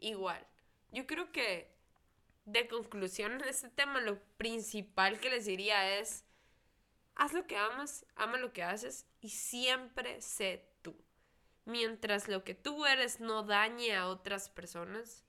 igual. 0.00 0.46
Yo 0.92 1.06
creo 1.06 1.32
que 1.32 1.74
de 2.44 2.68
conclusión 2.68 3.32
en 3.32 3.44
este 3.44 3.68
tema 3.68 4.00
lo 4.00 4.20
principal 4.36 5.18
que 5.20 5.30
les 5.30 5.46
diría 5.46 5.98
es, 5.98 6.24
haz 7.14 7.32
lo 7.32 7.46
que 7.46 7.56
amas, 7.56 8.06
ama 8.14 8.38
lo 8.38 8.52
que 8.52 8.62
haces 8.62 9.06
y 9.20 9.30
siempre 9.30 10.20
sé 10.22 10.68
tú. 10.82 10.96
Mientras 11.64 12.28
lo 12.28 12.44
que 12.44 12.54
tú 12.54 12.86
eres 12.86 13.20
no 13.20 13.42
dañe 13.42 13.96
a 13.96 14.06
otras 14.06 14.48
personas, 14.48 15.24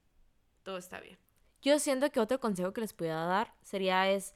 todo 0.64 0.78
está 0.78 1.00
bien. 1.00 1.18
Yo 1.62 1.80
siento 1.80 2.12
que 2.12 2.20
otro 2.20 2.40
consejo 2.40 2.74
que 2.74 2.82
les 2.82 2.94
pudiera 2.94 3.26
dar 3.26 3.54
sería 3.64 4.10
es 4.10 4.36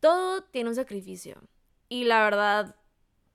todo 0.00 0.44
tiene 0.44 0.68
un 0.68 0.76
sacrificio. 0.76 1.42
Y 1.88 2.04
la 2.04 2.22
verdad, 2.22 2.76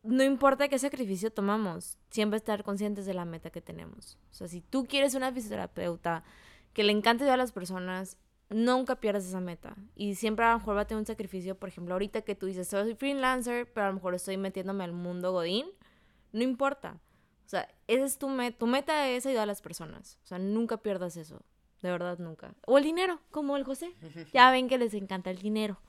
no 0.04 0.24
importa 0.24 0.70
qué 0.70 0.80
sacrificio 0.80 1.32
tomamos, 1.32 1.98
siempre 2.10 2.38
estar 2.38 2.64
conscientes 2.64 3.06
de 3.06 3.14
la 3.14 3.26
meta 3.26 3.50
que 3.50 3.62
tenemos. 3.62 4.18
O 4.32 4.34
sea, 4.34 4.48
si 4.48 4.62
tú 4.62 4.86
quieres 4.86 5.16
una 5.16 5.32
fisioterapeuta 5.32 6.24
que 6.74 6.84
le 6.84 6.92
encante 6.92 7.24
ayudar 7.24 7.40
a 7.40 7.44
las 7.44 7.52
personas, 7.52 8.18
nunca 8.50 8.96
pierdas 8.96 9.26
esa 9.26 9.42
meta. 9.42 9.76
Y 9.96 10.16
siempre 10.16 10.46
a 10.46 10.54
lo 10.54 10.60
mejor 10.60 10.78
va 10.78 10.82
a 10.82 10.88
tener 10.88 11.00
un 11.00 11.06
sacrificio, 11.06 11.56
por 11.56 11.70
ejemplo, 11.70 11.94
ahorita 11.94 12.22
que 12.22 12.36
tú 12.36 12.46
dices, 12.46 12.68
soy 12.68 12.96
freelancer, 12.96 13.72
pero 13.72 13.88
a 13.88 13.90
lo 13.90 13.96
mejor 13.96 14.16
estoy 14.16 14.38
metiéndome 14.38 14.84
al 14.84 14.94
mundo 14.94 15.32
godín, 15.32 15.68
no 16.32 16.44
importa. 16.44 17.00
O 17.46 17.50
sea, 17.50 17.68
esa 17.88 18.06
es 18.06 18.18
tu 18.20 18.30
meta. 18.30 18.58
Tu 18.58 18.68
meta 18.68 19.10
es 19.10 19.26
ayudar 19.26 19.44
a 19.44 19.48
las 19.48 19.62
personas. 19.62 20.20
O 20.24 20.28
sea, 20.28 20.38
nunca 20.38 20.78
pierdas 20.78 21.18
eso. 21.18 21.42
De 21.82 21.90
verdad, 21.90 22.20
nunca. 22.20 22.54
O 22.68 22.78
el 22.78 22.84
dinero, 22.84 23.20
como 23.32 23.58
el 23.58 23.64
José. 23.64 23.96
Ya 24.34 24.52
ven 24.52 24.68
que 24.68 24.78
les 24.78 24.94
encanta 24.94 25.32
el 25.32 25.40
dinero. 25.40 25.80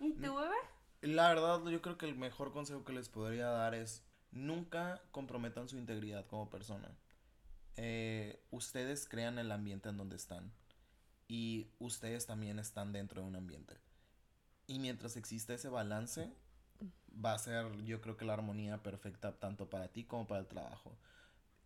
¿Y 0.00 0.12
tú, 0.14 0.34
bebé? 0.34 0.56
La 1.04 1.28
verdad, 1.28 1.62
yo 1.66 1.82
creo 1.82 1.98
que 1.98 2.06
el 2.06 2.16
mejor 2.16 2.50
consejo 2.50 2.82
que 2.82 2.94
les 2.94 3.10
podría 3.10 3.48
dar 3.48 3.74
es 3.74 4.02
nunca 4.30 5.02
comprometan 5.10 5.68
su 5.68 5.76
integridad 5.76 6.26
como 6.26 6.48
persona. 6.48 6.96
Eh, 7.76 8.42
ustedes 8.50 9.06
crean 9.06 9.38
el 9.38 9.52
ambiente 9.52 9.90
en 9.90 9.98
donde 9.98 10.16
están 10.16 10.50
y 11.28 11.68
ustedes 11.78 12.24
también 12.24 12.58
están 12.58 12.94
dentro 12.94 13.20
de 13.20 13.28
un 13.28 13.36
ambiente. 13.36 13.76
Y 14.66 14.78
mientras 14.78 15.18
exista 15.18 15.52
ese 15.52 15.68
balance, 15.68 16.32
va 17.22 17.34
a 17.34 17.38
ser 17.38 17.84
yo 17.84 18.00
creo 18.00 18.16
que 18.16 18.24
la 18.24 18.32
armonía 18.32 18.82
perfecta 18.82 19.38
tanto 19.38 19.68
para 19.68 19.88
ti 19.88 20.04
como 20.04 20.26
para 20.26 20.40
el 20.40 20.46
trabajo. 20.46 20.96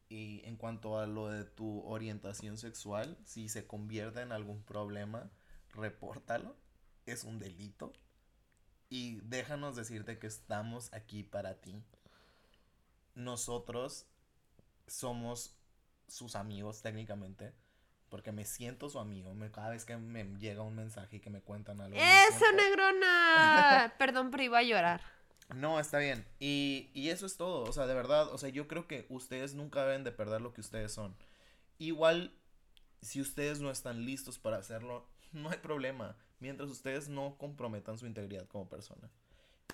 Y 0.08 0.40
en 0.46 0.56
cuanto 0.56 0.98
a 0.98 1.06
lo 1.06 1.28
de 1.28 1.44
tu 1.44 1.86
orientación 1.86 2.58
sexual, 2.58 3.16
si 3.24 3.48
se 3.48 3.68
convierte 3.68 4.20
en 4.20 4.32
algún 4.32 4.64
problema, 4.64 5.30
repórtalo. 5.74 6.56
Es 7.06 7.22
un 7.22 7.38
delito. 7.38 7.92
Y 8.90 9.20
déjanos 9.22 9.76
decirte 9.76 10.18
que 10.18 10.26
estamos 10.26 10.92
aquí 10.92 11.22
para 11.22 11.60
ti. 11.60 11.82
Nosotros 13.14 14.06
somos 14.86 15.54
sus 16.08 16.36
amigos 16.36 16.82
técnicamente. 16.82 17.52
Porque 18.08 18.32
me 18.32 18.46
siento 18.46 18.88
su 18.88 18.98
amigo. 18.98 19.34
Me, 19.34 19.50
cada 19.50 19.70
vez 19.70 19.84
que 19.84 19.96
me 19.96 20.24
llega 20.38 20.62
un 20.62 20.74
mensaje 20.74 21.16
y 21.16 21.20
que 21.20 21.28
me 21.28 21.40
cuentan 21.40 21.80
algo. 21.80 21.98
¡Eso, 21.98 22.52
negrona! 22.52 23.94
Perdón, 23.98 24.30
pero 24.30 24.42
iba 24.42 24.58
a 24.58 24.62
llorar. 24.62 25.02
No, 25.54 25.78
está 25.78 25.98
bien. 25.98 26.26
Y, 26.38 26.90
y 26.94 27.10
eso 27.10 27.26
es 27.26 27.36
todo. 27.36 27.64
O 27.64 27.72
sea, 27.72 27.86
de 27.86 27.94
verdad. 27.94 28.32
O 28.32 28.38
sea, 28.38 28.48
yo 28.48 28.66
creo 28.66 28.86
que 28.86 29.04
ustedes 29.10 29.54
nunca 29.54 29.84
deben 29.84 30.04
de 30.04 30.12
perder 30.12 30.40
lo 30.40 30.54
que 30.54 30.62
ustedes 30.62 30.92
son. 30.92 31.14
Igual, 31.78 32.32
si 33.02 33.20
ustedes 33.20 33.60
no 33.60 33.70
están 33.70 34.06
listos 34.06 34.38
para 34.38 34.56
hacerlo, 34.56 35.06
no 35.32 35.50
hay 35.50 35.58
problema. 35.58 36.16
Mientras 36.40 36.70
ustedes 36.70 37.08
no 37.08 37.36
comprometan 37.36 37.98
su 37.98 38.06
integridad 38.06 38.46
como 38.46 38.68
persona. 38.68 39.10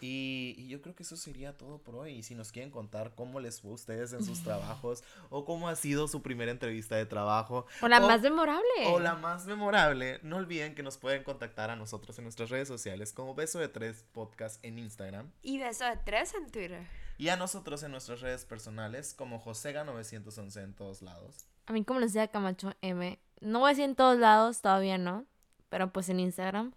Y, 0.00 0.54
y 0.58 0.68
yo 0.68 0.82
creo 0.82 0.94
que 0.94 1.04
eso 1.04 1.16
sería 1.16 1.56
todo 1.56 1.78
por 1.78 1.94
hoy. 1.94 2.12
Y 2.14 2.22
si 2.24 2.34
nos 2.34 2.50
quieren 2.52 2.70
contar 2.70 3.14
cómo 3.14 3.38
les 3.40 3.60
fue 3.60 3.70
a 3.70 3.74
ustedes 3.74 4.12
en 4.12 4.24
sus 4.24 4.42
trabajos, 4.44 5.04
o 5.30 5.44
cómo 5.44 5.68
ha 5.68 5.76
sido 5.76 6.08
su 6.08 6.20
primera 6.20 6.50
entrevista 6.50 6.96
de 6.96 7.06
trabajo, 7.06 7.66
O 7.80 7.88
la 7.88 8.04
O- 8.04 8.08
más 8.08 8.20
memorable. 8.20 8.62
o 8.88 8.98
la 8.98 9.14
más 9.14 9.46
memorable, 9.46 10.18
no 10.22 10.36
olviden 10.36 10.74
que 10.74 10.82
nos 10.82 10.98
pueden 10.98 11.22
contactar 11.22 11.70
a 11.70 11.76
nosotros 11.76 12.18
en 12.18 12.24
nuestras 12.24 12.50
redes 12.50 12.66
sociales 12.68 13.12
como 13.12 13.34
Beso 13.34 13.58
de 13.60 13.68
Tres 13.68 14.04
Podcast 14.12 14.62
en 14.64 14.78
Instagram. 14.78 15.30
Y 15.42 15.58
beso 15.58 15.84
de 15.84 15.96
tres 16.04 16.34
en 16.34 16.50
Twitter. 16.50 16.86
Y 17.16 17.28
a 17.28 17.36
nosotros 17.36 17.82
en 17.84 17.92
nuestras 17.92 18.20
redes 18.20 18.44
personales 18.44 19.14
como 19.14 19.40
Josega911 19.44 20.62
en 20.64 20.74
todos 20.74 21.02
lados. 21.02 21.46
A 21.66 21.72
mí, 21.72 21.84
como 21.84 22.00
les 22.00 22.12
decía 22.12 22.28
Camacho 22.28 22.74
M, 22.82 23.18
no 23.40 23.60
voy 23.60 23.68
a 23.68 23.70
decir 23.70 23.84
en 23.84 23.94
todos 23.94 24.18
lados, 24.18 24.60
todavía 24.60 24.98
no. 24.98 25.24
Pero 25.74 25.90
pues 25.90 26.08
en 26.08 26.20
Instagram. 26.20 26.70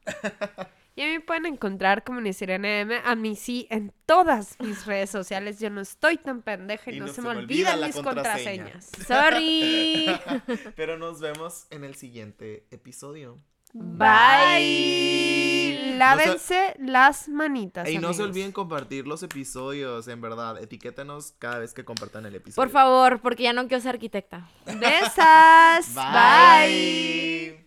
Y 0.95 1.03
a 1.03 1.05
mí 1.05 1.11
me 1.11 1.19
pueden 1.19 1.45
encontrar 1.45 2.03
como 2.03 2.19
Nisirene 2.19 2.79
M. 2.79 2.99
A 3.05 3.13
mí 3.13 3.35
sí, 3.35 3.67
en 3.69 3.93
todas 4.07 4.59
mis 4.59 4.87
redes 4.87 5.11
sociales. 5.11 5.59
Yo 5.59 5.69
no 5.69 5.81
estoy 5.81 6.17
tan 6.17 6.41
pendeja 6.41 6.91
y, 6.91 6.99
no, 6.99 7.07
se, 7.07 7.21
me 7.21 7.29
olvidan 7.29 7.79
la 7.79 7.85
mis 7.85 7.95
contraseña. 7.97 8.71
contraseñas. 8.71 9.07
Sorry. 9.07 10.07
Pero 10.75 10.97
nos 10.97 11.19
vemos 11.19 11.67
en 11.69 11.83
el 11.83 11.93
siguiente 11.93 12.65
episodio. 12.71 13.37
Bye. 13.73 14.07
Lávense 15.99 16.75
las 16.79 17.29
manitas. 17.29 17.87
Y 17.87 17.99
no 17.99 18.15
se 18.15 18.23
olviden 18.23 18.51
compartir 18.51 19.05
los 19.05 19.21
episodios, 19.21 20.07
en 20.07 20.21
verdad. 20.21 20.59
Etiquétenos 20.59 21.33
cada 21.37 21.59
vez 21.59 21.75
que 21.75 21.85
compartan 21.85 22.25
el 22.25 22.33
episodio. 22.33 22.65
Por 22.65 22.71
favor, 22.71 23.21
porque 23.21 23.43
ya 23.43 23.53
no 23.53 23.67
quiero 23.67 23.83
ser 23.83 23.93
arquitecta. 23.93 24.49
Besas. 24.65 25.93
Bye. 25.93 27.51
Bye. 27.51 27.66